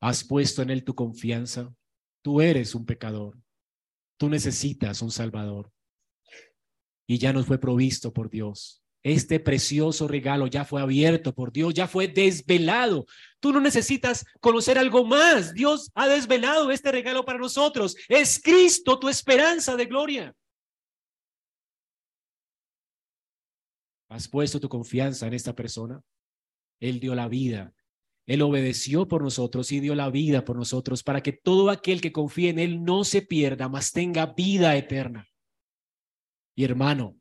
¿Has 0.00 0.24
puesto 0.24 0.62
en 0.62 0.70
Él 0.70 0.84
tu 0.84 0.94
confianza? 0.94 1.72
Tú 2.22 2.40
eres 2.40 2.74
un 2.74 2.84
pecador. 2.84 3.38
Tú 4.20 4.28
necesitas 4.28 5.00
un 5.00 5.10
Salvador. 5.10 5.72
Y 7.08 7.16
ya 7.16 7.32
nos 7.32 7.46
fue 7.46 7.58
provisto 7.58 8.12
por 8.12 8.28
Dios. 8.28 8.82
Este 9.02 9.40
precioso 9.40 10.06
regalo 10.06 10.46
ya 10.46 10.66
fue 10.66 10.82
abierto 10.82 11.34
por 11.34 11.52
Dios, 11.52 11.72
ya 11.72 11.88
fue 11.88 12.06
desvelado. 12.06 13.06
Tú 13.40 13.50
no 13.50 13.62
necesitas 13.62 14.26
conocer 14.40 14.76
algo 14.76 15.06
más. 15.06 15.54
Dios 15.54 15.90
ha 15.94 16.06
desvelado 16.06 16.70
este 16.70 16.92
regalo 16.92 17.24
para 17.24 17.38
nosotros. 17.38 17.96
Es 18.10 18.38
Cristo 18.38 18.98
tu 18.98 19.08
esperanza 19.08 19.74
de 19.74 19.86
gloria. 19.86 20.36
¿Has 24.10 24.28
puesto 24.28 24.60
tu 24.60 24.68
confianza 24.68 25.26
en 25.28 25.32
esta 25.32 25.54
persona? 25.54 25.98
Él 26.78 27.00
dio 27.00 27.14
la 27.14 27.26
vida. 27.26 27.72
Él 28.30 28.42
obedeció 28.42 29.08
por 29.08 29.24
nosotros 29.24 29.72
y 29.72 29.80
dio 29.80 29.96
la 29.96 30.08
vida 30.08 30.44
por 30.44 30.54
nosotros 30.54 31.02
para 31.02 31.20
que 31.20 31.32
todo 31.32 31.68
aquel 31.68 32.00
que 32.00 32.12
confíe 32.12 32.50
en 32.50 32.60
Él 32.60 32.84
no 32.84 33.02
se 33.02 33.22
pierda, 33.22 33.68
mas 33.68 33.90
tenga 33.90 34.26
vida 34.26 34.76
eterna. 34.76 35.28
Y 36.54 36.62
hermano, 36.62 37.16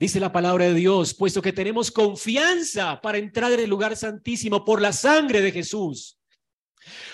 Dice 0.00 0.20
la 0.20 0.30
palabra 0.30 0.66
de 0.66 0.74
Dios, 0.74 1.12
puesto 1.12 1.42
que 1.42 1.52
tenemos 1.52 1.90
confianza 1.90 3.00
para 3.00 3.18
entrar 3.18 3.50
en 3.50 3.58
el 3.58 3.68
lugar 3.68 3.96
santísimo 3.96 4.64
por 4.64 4.80
la 4.80 4.92
sangre 4.92 5.42
de 5.42 5.50
Jesús. 5.50 6.20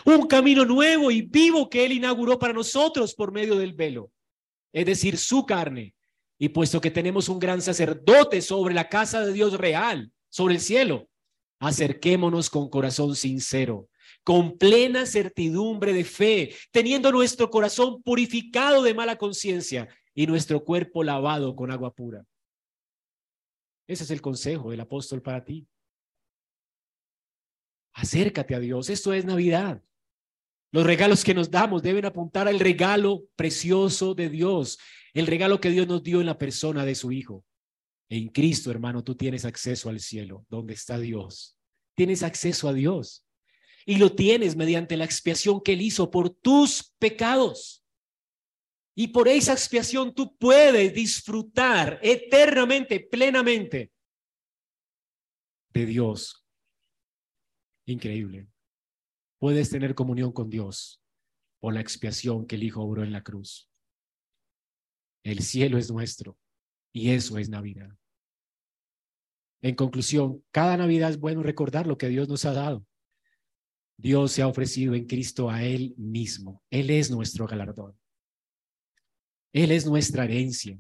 Un 0.05 0.27
camino 0.27 0.67
nuevo 0.67 1.11
y 1.11 1.23
vivo 1.23 1.71
que 1.71 1.87
Él 1.87 1.93
inauguró 1.93 2.39
para 2.39 2.53
nosotros 2.53 3.15
por 3.15 3.33
medio 3.33 3.57
del 3.57 3.73
velo, 3.73 4.13
es 4.71 4.85
decir, 4.85 5.17
su 5.17 5.47
carne. 5.47 5.95
Y 6.39 6.51
puesto 6.51 6.79
que 6.81 6.91
tenemos 6.91 7.31
un 7.31 7.39
gran 7.39 7.63
sacerdote 7.63 8.43
sobre 8.43 8.75
la 8.75 8.91
casa 8.91 9.25
de 9.25 9.33
Dios 9.33 9.55
real, 9.55 10.13
sobre 10.29 10.55
el 10.55 10.61
cielo, 10.61 11.09
acerquémonos 11.67 12.51
con 12.51 12.69
corazón 12.69 13.17
sincero, 13.17 13.89
con 14.23 14.59
plena 14.59 15.07
certidumbre 15.07 15.93
de 15.93 16.05
fe, 16.05 16.55
teniendo 16.71 17.11
nuestro 17.11 17.51
corazón 17.51 18.03
purificado 18.03 18.83
de 18.83 18.95
mala 18.95 19.17
conciencia 19.17 19.89
y 20.15 20.27
nuestro 20.27 20.65
cuerpo 20.65 21.03
lavado 21.03 21.57
con 21.57 21.71
agua 21.71 21.93
pura. 21.93 22.25
Ese 23.87 24.05
es 24.05 24.11
el 24.11 24.21
consejo 24.21 24.71
del 24.71 24.81
apóstol 24.81 25.23
para 25.23 25.45
ti. 25.45 25.67
Acércate 27.95 28.55
a 28.55 28.61
Dios. 28.61 28.91
Esto 28.91 29.13
es 29.13 29.25
Navidad. 29.25 29.83
Los 30.73 30.85
regalos 30.85 31.23
que 31.23 31.35
nos 31.35 31.51
damos 31.51 31.83
deben 31.83 32.05
apuntar 32.05 32.49
al 32.49 32.59
regalo 32.59 33.25
precioso 33.37 34.15
de 34.15 34.29
Dios, 34.29 34.79
el 35.13 35.27
regalo 35.27 35.61
que 35.61 35.71
Dios 35.71 35.87
nos 35.87 36.03
dio 36.03 36.21
en 36.21 36.27
la 36.27 36.37
persona 36.37 36.85
de 36.85 36.95
su 36.95 37.13
Hijo. 37.13 37.45
En 38.09 38.29
Cristo, 38.29 38.71
hermano, 38.71 39.03
tú 39.03 39.15
tienes 39.15 39.45
acceso 39.45 39.89
al 39.89 40.01
cielo, 40.01 40.47
donde 40.49 40.75
está 40.75 40.99
Dios. 40.99 41.57
Tienes 41.95 42.23
acceso 42.23 42.69
a 42.69 42.73
Dios. 42.73 43.27
Y 43.87 43.97
lo 43.97 44.15
tienes 44.15 44.57
mediante 44.57 44.97
la 44.97 45.05
expiación 45.05 45.61
que 45.63 45.73
Él 45.73 45.83
hizo 45.83 46.11
por 46.11 46.31
tus 46.31 46.95
pecados. 46.99 47.85
Y 48.95 49.09
por 49.09 49.29
esa 49.29 49.53
expiación 49.53 50.15
tú 50.15 50.37
puedes 50.37 50.95
disfrutar 50.95 51.99
eternamente, 52.03 53.01
plenamente 53.01 53.93
de 55.71 55.87
Dios. 55.87 56.47
Increíble. 57.87 58.47
Puedes 59.39 59.69
tener 59.69 59.95
comunión 59.95 60.33
con 60.33 60.49
Dios 60.49 61.03
por 61.61 61.75
la 61.75 61.81
expiación 61.81 62.47
que 62.47 62.55
el 62.55 62.63
Hijo 62.63 62.83
obró 62.83 63.03
en 63.03 63.13
la 63.13 63.23
cruz. 63.23 63.69
El 65.25 65.41
cielo 65.41 65.77
es 65.77 65.91
nuestro 65.91 66.39
y 66.95 67.11
eso 67.11 67.37
es 67.39 67.51
Navidad. 67.51 67.91
En 69.61 69.75
conclusión, 69.75 70.43
cada 70.53 70.77
Navidad 70.77 71.11
es 71.11 71.19
bueno 71.19 71.43
recordar 71.43 71.87
lo 71.87 71.99
que 71.99 72.09
Dios 72.09 72.29
nos 72.29 72.45
ha 72.45 72.53
dado. 72.53 72.87
Dios 73.97 74.33
se 74.33 74.43
ha 74.43 74.47
ofrecido 74.47 74.95
en 74.95 75.07
Cristo 75.07 75.51
a 75.51 75.65
Él 75.65 75.95
mismo. 75.97 76.63
Él 76.71 76.91
es 76.91 77.11
nuestro 77.11 77.47
galardón. 77.47 77.99
Él 79.53 79.73
es 79.73 79.87
nuestra 79.87 80.25
herencia. 80.25 80.79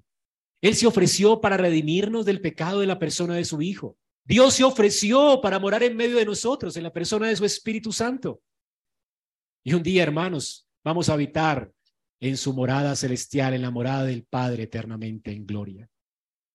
Él 0.61 0.77
se 0.77 0.87
ofreció 0.87 1.41
para 1.41 1.57
redimirnos 1.57 2.25
del 2.25 2.41
pecado 2.41 2.81
de 2.81 2.87
la 2.87 2.99
persona 2.99 3.35
de 3.35 3.45
su 3.45 3.61
Hijo. 3.61 3.99
Dios 4.25 4.55
se 4.55 4.65
ofreció 4.65 5.41
para 5.43 5.59
morar 5.59 5.83
en 5.83 5.97
medio 5.97 6.17
de 6.17 6.25
nosotros, 6.25 6.77
en 6.77 6.85
la 6.85 6.93
persona 6.93 7.29
de 7.29 7.37
su 7.37 7.45
Espíritu 7.45 7.93
Santo. 7.93 8.41
Y 9.65 9.75
un 9.75 9.83
día, 9.83 10.05
hermanos, 10.05 10.69
vamos 10.85 11.09
a 11.09 11.15
habitar 11.15 11.73
en 12.21 12.37
su 12.37 12.53
morada 12.53 12.95
celestial, 12.95 13.55
en 13.55 13.63
la 13.63 13.71
morada 13.71 14.05
del 14.05 14.25
Padre 14.25 14.63
eternamente 14.63 15.33
en 15.33 15.45
gloria. 15.45 15.89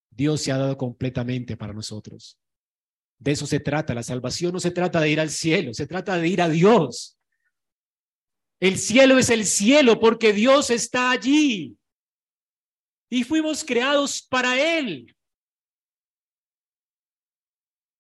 Dios 0.10 0.42
se 0.42 0.52
ha 0.52 0.58
dado 0.58 0.78
completamente 0.78 1.56
para 1.56 1.74
nosotros. 1.74 2.38
De 3.18 3.32
eso 3.32 3.46
se 3.46 3.60
trata. 3.60 3.94
La 3.94 4.04
salvación 4.04 4.54
no 4.54 4.60
se 4.60 4.72
trata 4.72 5.00
de 5.02 5.10
ir 5.10 5.20
al 5.20 5.30
cielo, 5.30 5.74
se 5.74 5.88
trata 5.88 6.18
de 6.18 6.28
ir 6.28 6.42
a 6.42 6.50
Dios. 6.50 7.18
El 8.60 8.78
cielo 8.78 9.18
es 9.18 9.30
el 9.30 9.46
cielo 9.46 10.00
porque 10.00 10.34
Dios 10.34 10.70
está 10.70 11.12
allí 11.12 11.78
y 13.10 13.24
fuimos 13.24 13.64
creados 13.64 14.22
para 14.22 14.78
Él. 14.80 15.16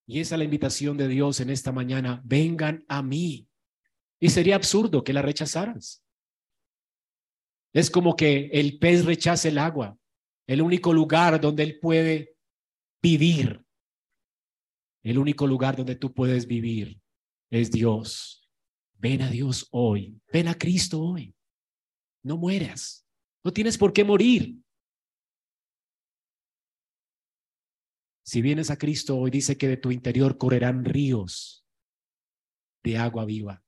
Y 0.05 0.19
esa 0.19 0.35
es 0.35 0.39
la 0.39 0.45
invitación 0.45 0.97
de 0.97 1.07
Dios 1.07 1.39
en 1.39 1.49
esta 1.49 1.71
mañana. 1.71 2.21
Vengan 2.25 2.83
a 2.87 3.03
mí. 3.03 3.47
Y 4.19 4.29
sería 4.29 4.55
absurdo 4.55 5.03
que 5.03 5.13
la 5.13 5.21
rechazaras. 5.21 6.03
Es 7.73 7.91
como 7.91 8.15
que 8.15 8.49
el 8.53 8.79
pez 8.79 9.05
rechace 9.05 9.49
el 9.49 9.59
agua, 9.59 9.98
el 10.49 10.63
único 10.63 10.91
lugar 10.93 11.39
donde 11.39 11.61
él 11.61 11.79
puede 11.79 12.35
vivir. 13.03 13.63
El 15.03 15.19
único 15.19 15.45
lugar 15.45 15.75
donde 15.75 15.95
tú 15.95 16.11
puedes 16.11 16.47
vivir 16.47 16.99
es 17.51 17.69
Dios. 17.69 18.49
Ven 18.93 19.21
a 19.21 19.29
Dios 19.29 19.67
hoy. 19.69 20.19
Ven 20.33 20.47
a 20.47 20.57
Cristo 20.57 21.01
hoy. 21.01 21.35
No 22.23 22.35
mueras. 22.35 23.05
No 23.43 23.53
tienes 23.53 23.77
por 23.77 23.93
qué 23.93 24.03
morir. 24.03 24.57
Si 28.25 28.41
vienes 28.41 28.71
a 28.71 28.77
Cristo 28.77 29.19
hoy, 29.19 29.29
dice 29.29 29.55
que 29.55 29.67
de 29.67 29.77
tu 29.77 29.91
interior 29.91 30.39
correrán 30.39 30.83
ríos 30.83 31.63
de 32.83 32.97
agua 32.97 33.23
viva. 33.25 33.63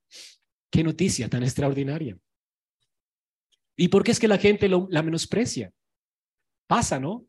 Qué 0.72 0.84
noticia 0.84 1.30
tan 1.30 1.44
extraordinaria. 1.44 2.18
¿Y 3.78 3.90
por 3.90 4.04
qué 4.04 4.10
es 4.10 4.20
que 4.20 4.28
la 4.28 4.40
gente 4.40 4.68
la 4.68 5.04
menosprecia? 5.04 5.72
Pasa, 6.72 7.02
¿no? 7.02 7.28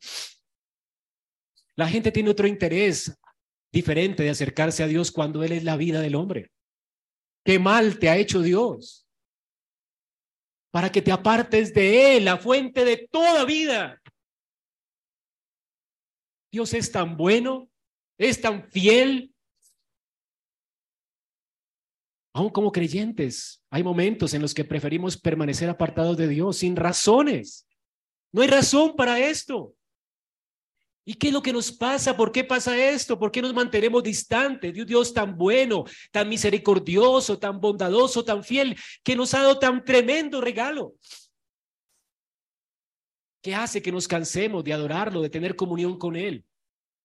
La 1.74 1.88
gente 1.88 2.12
tiene 2.12 2.30
otro 2.30 2.46
interés 2.46 3.12
diferente 3.72 4.22
de 4.22 4.30
acercarse 4.30 4.84
a 4.84 4.86
Dios 4.86 5.10
cuando 5.10 5.42
Él 5.42 5.50
es 5.50 5.64
la 5.64 5.76
vida 5.76 6.00
del 6.00 6.14
hombre. 6.14 6.52
¿Qué 7.44 7.58
mal 7.58 7.98
te 7.98 8.08
ha 8.08 8.16
hecho 8.16 8.40
Dios? 8.40 9.04
Para 10.70 10.92
que 10.92 11.02
te 11.02 11.10
apartes 11.10 11.74
de 11.74 12.18
Él, 12.18 12.26
la 12.26 12.38
fuente 12.38 12.84
de 12.84 13.08
toda 13.10 13.44
vida. 13.44 14.00
Dios 16.52 16.72
es 16.72 16.92
tan 16.92 17.16
bueno, 17.16 17.68
es 18.18 18.40
tan 18.40 18.70
fiel. 18.70 19.34
Aún 22.32 22.50
como 22.50 22.70
creyentes, 22.70 23.60
hay 23.70 23.82
momentos 23.82 24.34
en 24.34 24.42
los 24.42 24.54
que 24.54 24.64
preferimos 24.64 25.20
permanecer 25.20 25.68
apartados 25.68 26.16
de 26.16 26.28
Dios 26.28 26.58
sin 26.58 26.76
razones. 26.76 27.66
No 28.32 28.42
hay 28.42 28.48
razón 28.48 28.96
para 28.96 29.18
esto. 29.20 29.74
¿Y 31.04 31.14
qué 31.14 31.28
es 31.28 31.32
lo 31.32 31.42
que 31.42 31.52
nos 31.52 31.70
pasa? 31.72 32.16
¿Por 32.16 32.30
qué 32.30 32.44
pasa 32.44 32.76
esto? 32.76 33.18
¿Por 33.18 33.30
qué 33.30 33.42
nos 33.42 33.52
mantenemos 33.52 34.02
distantes 34.02 34.72
de 34.72 34.80
un 34.80 34.86
Dios 34.86 35.12
tan 35.12 35.36
bueno, 35.36 35.84
tan 36.10 36.28
misericordioso, 36.28 37.38
tan 37.38 37.60
bondadoso, 37.60 38.24
tan 38.24 38.42
fiel, 38.42 38.76
que 39.02 39.16
nos 39.16 39.34
ha 39.34 39.42
dado 39.42 39.58
tan 39.58 39.84
tremendo 39.84 40.40
regalo? 40.40 40.94
¿Qué 43.42 43.54
hace 43.54 43.82
que 43.82 43.90
nos 43.90 44.06
cansemos 44.06 44.62
de 44.62 44.72
adorarlo, 44.72 45.20
de 45.20 45.30
tener 45.30 45.56
comunión 45.56 45.98
con 45.98 46.14
Él? 46.14 46.44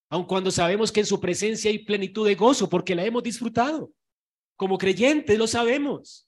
aun 0.09 0.25
cuando 0.25 0.51
sabemos 0.51 0.91
que 0.91 1.01
en 1.01 1.05
su 1.05 1.19
presencia 1.19 1.69
hay 1.69 1.79
plenitud 1.79 2.25
de 2.25 2.35
gozo, 2.35 2.69
porque 2.69 2.95
la 2.95 3.05
hemos 3.05 3.23
disfrutado. 3.23 3.91
Como 4.55 4.77
creyentes 4.77 5.37
lo 5.37 5.47
sabemos. 5.47 6.27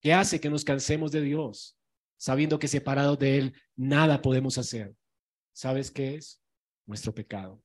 ¿Qué 0.00 0.12
hace 0.12 0.40
que 0.40 0.50
nos 0.50 0.64
cansemos 0.64 1.12
de 1.12 1.22
Dios? 1.22 1.76
Sabiendo 2.20 2.58
que 2.58 2.68
separados 2.68 3.18
de 3.18 3.38
Él 3.38 3.54
nada 3.76 4.20
podemos 4.20 4.58
hacer. 4.58 4.94
¿Sabes 5.54 5.90
qué 5.90 6.16
es? 6.16 6.42
Nuestro 6.84 7.14
pecado. 7.14 7.62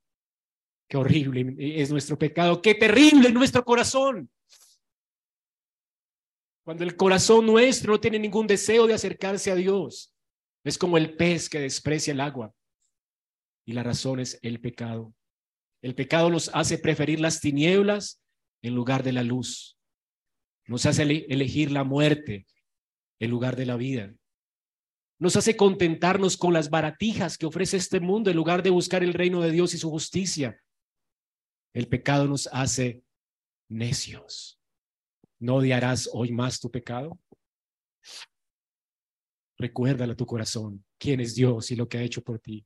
Qué 0.87 0.95
horrible 0.95 1.55
es 1.59 1.91
nuestro 1.91 2.17
pecado. 2.17 2.61
Qué 2.61 2.73
terrible 2.73 3.27
es 3.27 3.33
nuestro 3.33 3.65
corazón. 3.65 4.31
Cuando 6.63 6.85
el 6.85 6.95
corazón 6.95 7.45
nuestro 7.45 7.93
no 7.93 7.99
tiene 7.99 8.17
ningún 8.17 8.47
deseo 8.47 8.87
de 8.87 8.93
acercarse 8.93 9.51
a 9.51 9.55
Dios, 9.55 10.15
es 10.63 10.77
como 10.77 10.97
el 10.97 11.17
pez 11.17 11.49
que 11.49 11.59
desprecia 11.59 12.13
el 12.13 12.21
agua. 12.21 12.53
Y 13.65 13.73
la 13.73 13.83
razón 13.83 14.21
es 14.21 14.39
el 14.41 14.61
pecado. 14.61 15.13
El 15.81 15.95
pecado 15.95 16.29
nos 16.29 16.49
hace 16.53 16.77
preferir 16.77 17.19
las 17.19 17.41
tinieblas 17.41 18.21
en 18.61 18.73
lugar 18.73 19.03
de 19.03 19.11
la 19.11 19.23
luz. 19.23 19.77
Nos 20.65 20.85
hace 20.85 21.03
elegir 21.03 21.71
la 21.71 21.83
muerte 21.83 22.47
en 23.19 23.29
lugar 23.29 23.57
de 23.57 23.65
la 23.65 23.75
vida. 23.75 24.15
Nos 25.17 25.35
hace 25.37 25.55
contentarnos 25.55 26.35
con 26.35 26.53
las 26.53 26.69
baratijas 26.69 27.37
que 27.37 27.45
ofrece 27.45 27.77
este 27.77 27.99
mundo 27.99 28.29
en 28.29 28.35
lugar 28.35 28.63
de 28.63 28.69
buscar 28.69 29.03
el 29.03 29.13
reino 29.13 29.41
de 29.41 29.51
Dios 29.51 29.73
y 29.73 29.77
su 29.77 29.89
justicia. 29.89 30.61
El 31.73 31.87
pecado 31.87 32.27
nos 32.27 32.47
hace 32.51 33.03
necios. 33.69 34.59
¿No 35.39 35.55
odiarás 35.55 36.09
hoy 36.11 36.31
más 36.31 36.59
tu 36.59 36.69
pecado? 36.69 37.19
Recuérdale 39.57 40.13
a 40.13 40.17
tu 40.17 40.25
corazón 40.25 40.85
quién 40.97 41.21
es 41.21 41.35
Dios 41.35 41.71
y 41.71 41.75
lo 41.75 41.87
que 41.87 41.97
ha 41.97 42.01
hecho 42.01 42.21
por 42.21 42.39
ti. 42.39 42.65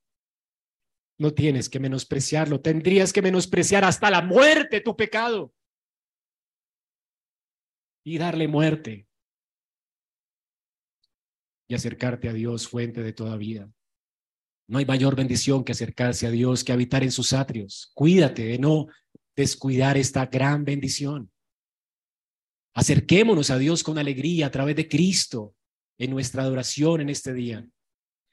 No 1.20 1.34
tienes 1.34 1.70
que 1.70 1.80
menospreciarlo, 1.80 2.62
tendrías 2.62 3.12
que 3.14 3.22
menospreciar 3.22 3.84
hasta 3.84 4.10
la 4.10 4.22
muerte 4.22 4.82
tu 4.82 4.96
pecado 4.96 5.54
y 8.04 8.18
darle 8.18 8.48
muerte 8.48 9.09
y 11.70 11.76
acercarte 11.76 12.28
a 12.28 12.34
Dios, 12.34 12.68
fuente 12.68 13.02
de 13.02 13.14
toda 13.14 13.38
vida. 13.38 13.72
No 14.68 14.80
hay 14.80 14.86
mayor 14.86 15.16
bendición 15.16 15.64
que 15.64 15.72
acercarse 15.72 16.28
a 16.28 16.32
Dios, 16.32 16.64
que 16.64 16.74
habitar 16.74 17.04
en 17.04 17.12
sus 17.12 17.32
atrios. 17.32 17.92
Cuídate 17.94 18.44
de 18.44 18.58
no 18.58 18.88
descuidar 19.36 19.96
esta 19.96 20.26
gran 20.26 20.66
bendición. 20.66 21.32
Acerquémonos 22.74 23.52
a 23.52 23.58
Dios 23.58 23.84
con 23.84 23.98
alegría 23.98 24.48
a 24.48 24.52
través 24.52 24.76
de 24.76 24.90
Cristo 24.90 25.56
en 25.98 26.12
nuestra 26.12 26.44
adoración 26.44 27.02
en 27.02 27.10
este 27.10 27.34
día. 27.34 27.68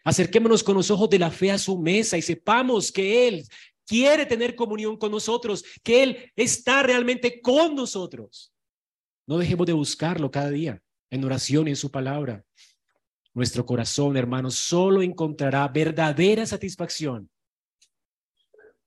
Acerquémonos 0.05 0.63
con 0.65 0.77
los 0.77 0.91
ojos 0.91 1.11
de 1.11 1.19
la 1.19 1.31
fe 1.31 1.51
a 1.51 1.59
su 1.59 1.79
mesa 1.79 2.17
y 2.17 2.23
sepamos 2.23 2.91
que 2.91 3.29
Él 3.29 3.45
quiere 3.87 4.25
tener 4.25 4.55
comunión 4.57 4.97
con 4.97 5.11
nosotros, 5.11 5.63
que 5.83 6.03
Él 6.03 6.33
está 6.37 6.83
realmente 6.83 7.41
con 7.41 7.75
nosotros. 7.75 8.53
No 9.27 9.37
dejemos 9.37 9.67
de 9.67 9.73
buscarlo 9.75 10.31
cada 10.31 10.51
día 10.51 10.81
en 11.11 11.25
oración 11.25 11.67
y 11.67 11.71
en 11.71 11.77
su 11.77 11.91
palabra. 11.91 12.45
Nuestro 13.37 13.67
corazón, 13.67 14.17
hermanos, 14.17 14.55
solo 14.55 15.03
encontrará 15.03 15.69
verdadera 15.69 16.47
satisfacción 16.47 17.31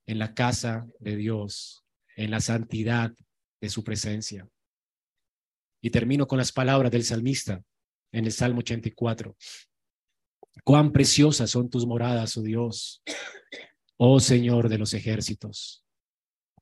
en 0.07 0.17
la 0.17 0.33
casa 0.33 0.87
de 0.97 1.15
Dios, 1.15 1.85
en 2.15 2.31
la 2.31 2.41
santidad 2.41 3.13
de 3.61 3.69
su 3.69 3.83
presencia. 3.83 4.49
Y 5.83 5.91
termino 5.91 6.27
con 6.27 6.39
las 6.39 6.51
palabras 6.51 6.91
del 6.91 7.03
salmista 7.03 7.61
en 8.11 8.25
el 8.25 8.31
Salmo 8.31 8.61
84. 8.61 9.37
Cuán 10.63 10.91
preciosas 10.91 11.51
son 11.51 11.69
tus 11.69 11.85
moradas, 11.85 12.35
oh 12.35 12.41
Dios, 12.41 13.03
oh 13.97 14.19
Señor 14.19 14.67
de 14.67 14.79
los 14.79 14.95
ejércitos. 14.95 15.85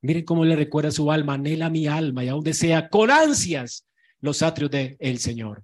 Miren 0.01 0.25
cómo 0.25 0.43
le 0.43 0.57
recuerda 0.57 0.91
su 0.91 1.09
alma, 1.09 1.35
anhela 1.35 1.69
mi 1.69 1.87
alma 1.87 2.25
y 2.25 2.27
aún 2.27 2.43
desea 2.43 2.89
con 2.89 3.11
ansias 3.11 3.87
los 4.19 4.41
atrios 4.41 4.71
de 4.71 4.97
el 4.99 5.19
Señor. 5.19 5.63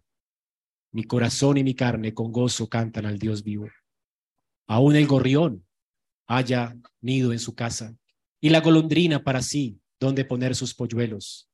Mi 0.93 1.03
corazón 1.03 1.57
y 1.57 1.63
mi 1.63 1.73
carne 1.73 2.13
con 2.13 2.31
gozo 2.31 2.69
cantan 2.69 3.05
al 3.05 3.19
Dios 3.19 3.43
vivo. 3.43 3.67
Aún 4.67 4.95
el 4.95 5.07
gorrión 5.07 5.65
haya 6.27 6.75
nido 7.01 7.33
en 7.33 7.39
su 7.39 7.53
casa 7.53 7.95
y 8.39 8.49
la 8.49 8.61
golondrina 8.61 9.23
para 9.23 9.41
sí 9.41 9.79
donde 9.99 10.23
poner 10.23 10.55
sus 10.55 10.73
polluelos 10.73 11.49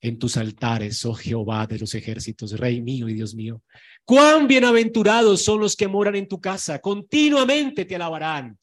en 0.00 0.18
tus 0.18 0.36
altares, 0.36 1.02
oh 1.06 1.14
Jehová 1.14 1.66
de 1.66 1.78
los 1.78 1.94
ejércitos, 1.94 2.52
Rey 2.58 2.82
mío 2.82 3.08
y 3.08 3.14
Dios 3.14 3.34
mío. 3.34 3.62
Cuán 4.04 4.46
bienaventurados 4.46 5.42
son 5.42 5.60
los 5.60 5.74
que 5.74 5.88
moran 5.88 6.14
en 6.14 6.28
tu 6.28 6.40
casa, 6.40 6.78
continuamente 6.78 7.86
te 7.86 7.96
alabarán. 7.96 8.58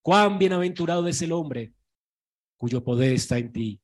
Cuán 0.00 0.38
bienaventurado 0.38 1.08
es 1.08 1.20
el 1.20 1.32
hombre 1.32 1.72
cuyo 2.56 2.84
poder 2.84 3.12
está 3.12 3.38
en 3.38 3.52
ti, 3.52 3.80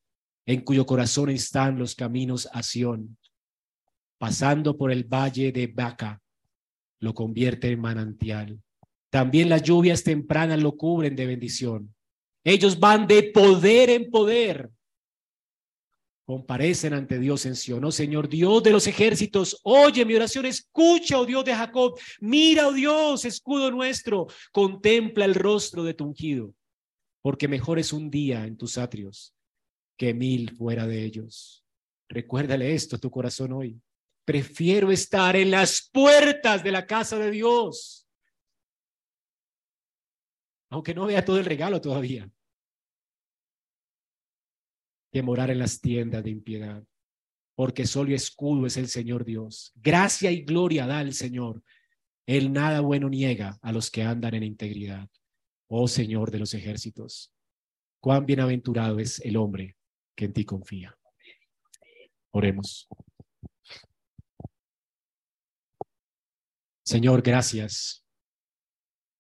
en 0.47 0.61
cuyo 0.61 0.85
corazón 0.85 1.31
están 1.31 1.79
los 1.79 1.95
caminos 1.95 2.49
a 2.53 2.63
Sión. 2.63 3.17
Pasando 4.25 4.75
por 4.75 4.91
el 4.91 5.05
valle 5.05 5.53
de 5.53 5.67
Baca, 5.67 6.19
lo 6.99 7.13
convierte 7.13 7.71
en 7.71 7.79
manantial. 7.79 8.59
También 9.11 9.51
las 9.51 9.63
lluvias 9.63 10.03
tempranas 10.03 10.63
lo 10.63 10.79
cubren 10.79 11.15
de 11.15 11.27
bendición. 11.27 11.95
Ellos 12.43 12.81
van 12.81 13.07
de 13.07 13.25
poder 13.25 13.91
en 13.91 14.11
poder 14.11 14.71
comparecen 16.25 16.95
ante 16.95 17.19
Dios 17.19 17.45
en 17.45 17.55
Sion. 17.55 17.85
Oh 17.85 17.93
Señor, 17.93 18.31
Dios 18.31 18.63
de 18.63 18.71
los 18.71 18.87
ejércitos, 18.87 19.61
oye 19.63 20.07
mi 20.07 20.15
oración, 20.15 20.47
escucha, 20.47 21.21
oh 21.21 21.27
Dios 21.27 21.45
de 21.45 21.55
Jacob, 21.55 22.01
mira, 22.23 22.69
oh 22.69 22.73
Dios, 22.73 23.27
escudo 23.27 23.71
nuestro, 23.71 24.29
contempla 24.53 25.27
el 25.27 25.35
rostro 25.35 25.85
de 25.85 25.93
tu 25.93 26.07
ungido, 26.07 26.55
porque 27.21 27.47
mejor 27.47 27.79
es 27.79 27.93
un 27.93 28.11
día 28.11 28.47
en 28.47 28.57
tus 28.57 28.79
atrios 28.79 29.35
que 29.99 30.15
mil 30.15 30.57
fuera 30.57 30.87
de 30.87 31.05
ellos. 31.05 31.63
Recuérdale 32.09 32.73
esto 32.73 32.97
a 32.97 32.99
tu 32.99 33.11
corazón 33.11 33.53
hoy. 33.53 33.79
Prefiero 34.25 34.91
estar 34.91 35.37
en 35.37 35.51
las 35.51 35.91
puertas 35.93 36.63
de 36.65 36.73
la 36.73 36.87
casa 36.87 37.19
de 37.19 37.31
Dios, 37.31 38.09
aunque 40.71 40.95
no 40.95 41.07
vea 41.07 41.25
todo 41.25 41.39
el 41.39 41.45
regalo 41.45 41.81
todavía 41.81 42.31
que 45.15 45.23
morar 45.23 45.49
en 45.51 45.61
las 45.61 45.81
tiendas 45.81 46.25
de 46.25 46.31
impiedad, 46.31 46.83
porque 47.55 47.87
solo 47.87 48.13
escudo 48.13 48.67
es 48.67 48.77
el 48.77 48.89
Señor 48.89 49.25
Dios. 49.25 49.73
Gracia 49.77 50.33
y 50.33 50.43
gloria 50.43 50.89
da 50.89 51.03
el 51.03 51.15
Señor. 51.15 51.63
Él 52.27 52.53
nada 52.53 52.81
bueno 52.81 53.09
niega 53.09 53.57
a 53.63 53.71
los 53.71 53.93
que 53.93 54.03
andan 54.03 54.35
en 54.35 54.43
integridad. 54.43 55.09
Oh 55.69 55.87
Señor 55.87 56.33
de 56.33 56.41
los 56.41 56.53
ejércitos, 56.55 57.33
cuán 58.01 58.27
bienaventurado 58.27 58.99
es 58.99 59.21
el 59.21 59.37
hombre 59.37 59.77
que 60.17 60.25
en 60.25 60.33
ti 60.33 60.45
confía. 60.45 60.99
Oremos. 62.33 62.89
Señor, 66.85 67.23
gracias. 67.23 68.05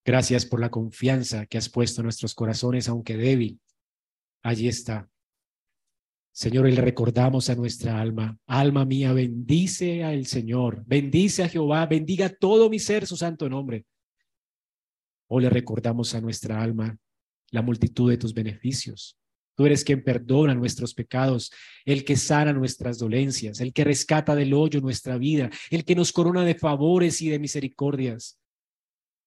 Gracias 0.05 0.45
por 0.45 0.61
la 0.61 0.71
confianza 0.71 1.47
que 1.47 1.59
has 1.59 1.69
puesto 1.69 2.01
en 2.01 2.05
nuestros 2.05 2.35
corazones, 2.35 2.89
aunque 2.89 3.17
débil. 3.17 3.61
Allí 4.43 4.69
está 4.69 5.09
Señor, 6.35 6.69
le 6.69 6.81
recordamos 6.81 7.49
a 7.49 7.55
nuestra 7.55 8.01
alma, 8.01 8.37
alma 8.47 8.85
mía, 8.85 9.13
bendice 9.13 10.03
al 10.03 10.27
Señor, 10.27 10.83
bendice 10.85 11.45
a 11.45 11.49
Jehová, 11.49 11.87
bendiga 11.87 12.29
todo 12.29 12.69
mi 12.69 12.81
ser 12.81 13.07
su 13.07 13.17
santo 13.17 13.49
nombre. 13.49 13.87
O 15.29 15.39
le 15.39 15.49
recordamos 15.49 16.13
a 16.17 16.21
nuestra 16.21 16.61
alma 16.61 16.99
la 17.53 17.63
multitud 17.63 18.11
de 18.11 18.17
tus 18.17 18.35
beneficios. 18.35 19.17
Tú 19.57 19.67
eres 19.67 19.85
quien 19.85 20.03
perdona 20.03 20.55
nuestros 20.55 20.95
pecados, 20.95 21.53
el 21.85 22.05
que 22.05 22.17
sana 22.17 22.53
nuestras 22.53 22.99
dolencias, 22.99 23.61
el 23.61 23.73
que 23.73 23.85
rescata 23.85 24.35
del 24.35 24.53
hoyo 24.53 24.81
nuestra 24.81 25.17
vida, 25.17 25.51
el 25.71 25.85
que 25.85 25.95
nos 25.95 26.13
corona 26.13 26.45
de 26.45 26.55
favores 26.55 27.23
y 27.23 27.29
de 27.29 27.39
misericordias. 27.39 28.39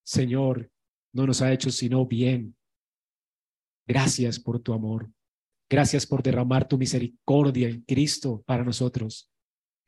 Señor, 0.04 0.70
no 1.14 1.26
nos 1.26 1.42
ha 1.42 1.52
hecho 1.52 1.72
sino 1.72 2.06
bien. 2.06 2.56
Gracias 3.88 4.40
por 4.40 4.60
tu 4.60 4.74
amor. 4.74 5.10
Gracias 5.70 6.06
por 6.06 6.24
derramar 6.24 6.68
tu 6.68 6.78
misericordia 6.78 7.70
en 7.70 7.82
Cristo 7.82 8.44
para 8.46 8.64
nosotros. 8.64 9.30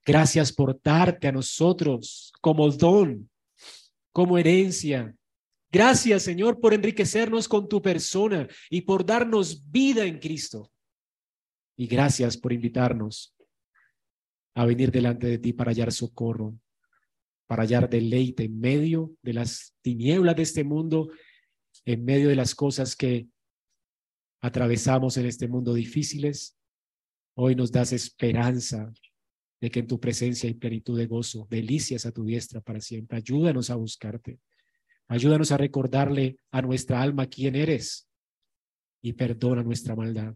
Gracias 0.06 0.52
por 0.52 0.80
darte 0.82 1.28
a 1.28 1.32
nosotros 1.32 2.34
como 2.42 2.70
don, 2.70 3.30
como 4.12 4.38
herencia. 4.38 5.16
Gracias, 5.72 6.24
Señor, 6.24 6.60
por 6.60 6.74
enriquecernos 6.74 7.48
con 7.48 7.70
tu 7.70 7.82
persona 7.82 8.48
y 8.70 8.82
por 8.82 9.06
darnos 9.06 9.70
vida 9.70 10.06
en 10.06 10.20
Cristo. 10.20 10.72
Y 11.78 11.88
gracias 11.88 12.38
por 12.38 12.52
invitarnos 12.52 13.36
a 14.56 14.66
venir 14.66 14.92
delante 14.92 15.28
de 15.28 15.38
ti 15.38 15.54
para 15.54 15.72
hallar 15.72 15.92
socorro, 15.92 16.60
para 17.48 17.64
hallar 17.64 17.90
deleite 17.90 18.46
en 18.46 18.60
medio 18.60 19.16
de 19.22 19.34
las 19.34 19.76
tinieblas 19.82 20.36
de 20.36 20.44
este 20.44 20.64
mundo, 20.64 21.12
en 21.86 22.04
medio 22.04 22.30
de 22.30 22.36
las 22.36 22.56
cosas 22.56 22.96
que 22.96 23.28
atravesamos 24.42 25.18
en 25.18 25.26
este 25.26 25.48
mundo 25.48 25.74
difíciles, 25.74 26.58
hoy 27.36 27.56
nos 27.56 27.72
das 27.72 27.94
esperanza 27.94 28.92
de 29.62 29.70
que 29.70 29.80
en 29.80 29.88
tu 29.88 30.00
presencia 30.00 30.48
hay 30.48 30.56
plenitud 30.56 30.98
de 30.98 31.06
gozo, 31.06 31.48
delicias 31.50 32.06
a 32.06 32.12
tu 32.12 32.24
diestra 32.26 32.62
para 32.62 32.82
siempre. 32.82 33.18
Ayúdanos 33.18 33.70
a 33.70 33.76
buscarte. 33.76 34.40
Ayúdanos 35.10 35.52
a 35.52 35.58
recordarle 35.58 36.38
a 36.52 36.62
nuestra 36.62 37.02
alma 37.02 37.28
quién 37.28 37.56
eres. 37.56 38.06
y 39.02 39.14
perdona 39.14 39.64
nuestra 39.64 39.96
maldad 39.96 40.36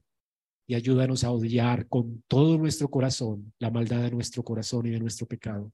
y 0.67 0.75
ayúdanos 0.75 1.23
a 1.23 1.31
odiar 1.31 1.87
con 1.87 2.23
todo 2.27 2.57
nuestro 2.57 2.89
corazón 2.89 3.53
la 3.59 3.69
maldad 3.69 4.01
de 4.01 4.11
nuestro 4.11 4.43
corazón 4.43 4.85
y 4.85 4.91
de 4.91 4.99
nuestro 4.99 5.27
pecado. 5.27 5.73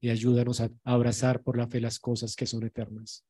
Y 0.00 0.10
ayúdanos 0.10 0.60
a 0.60 0.70
abrazar 0.84 1.42
por 1.42 1.56
la 1.56 1.68
fe 1.68 1.80
las 1.80 1.98
cosas 1.98 2.36
que 2.36 2.46
son 2.46 2.64
eternas. 2.64 3.24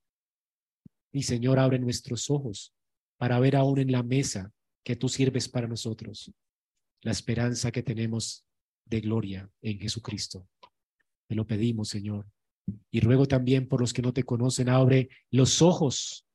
Y 1.12 1.22
Señor, 1.22 1.58
abre 1.58 1.78
nuestros 1.78 2.30
ojos 2.30 2.74
para 3.16 3.40
ver 3.40 3.56
aún 3.56 3.78
en 3.78 3.92
la 3.92 4.02
mesa 4.02 4.52
que 4.84 4.96
tú 4.96 5.08
sirves 5.08 5.48
para 5.48 5.68
nosotros 5.68 6.32
la 7.02 7.12
esperanza 7.12 7.70
que 7.70 7.82
tenemos 7.82 8.44
de 8.84 9.00
gloria 9.00 9.50
en 9.62 9.78
Jesucristo. 9.78 10.48
Te 11.26 11.34
lo 11.34 11.46
pedimos, 11.46 11.88
Señor. 11.88 12.26
Y 12.90 13.00
ruego 13.00 13.26
también 13.26 13.68
por 13.68 13.80
los 13.80 13.92
que 13.92 14.02
no 14.02 14.12
te 14.12 14.22
conocen, 14.22 14.68
abre 14.68 15.08
los 15.30 15.62
ojos 15.62 16.26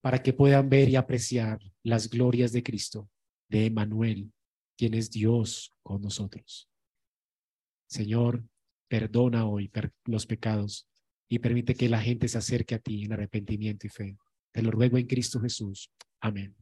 para 0.00 0.22
que 0.22 0.32
puedan 0.32 0.68
ver 0.68 0.88
y 0.88 0.96
apreciar 0.96 1.58
las 1.82 2.10
glorias 2.10 2.52
de 2.52 2.62
Cristo, 2.62 3.08
de 3.48 3.66
Emanuel, 3.66 4.32
quien 4.76 4.94
es 4.94 5.10
Dios 5.10 5.72
con 5.82 6.02
nosotros. 6.02 6.68
Señor, 7.88 8.44
perdona 8.88 9.46
hoy 9.46 9.70
los 10.04 10.26
pecados 10.26 10.88
y 11.28 11.38
permite 11.38 11.74
que 11.74 11.88
la 11.88 12.00
gente 12.00 12.28
se 12.28 12.38
acerque 12.38 12.74
a 12.74 12.78
ti 12.78 13.04
en 13.04 13.12
arrepentimiento 13.12 13.86
y 13.86 13.90
fe. 13.90 14.16
Te 14.52 14.62
lo 14.62 14.70
ruego 14.70 14.98
en 14.98 15.06
Cristo 15.06 15.40
Jesús. 15.40 15.90
Amén. 16.20 16.54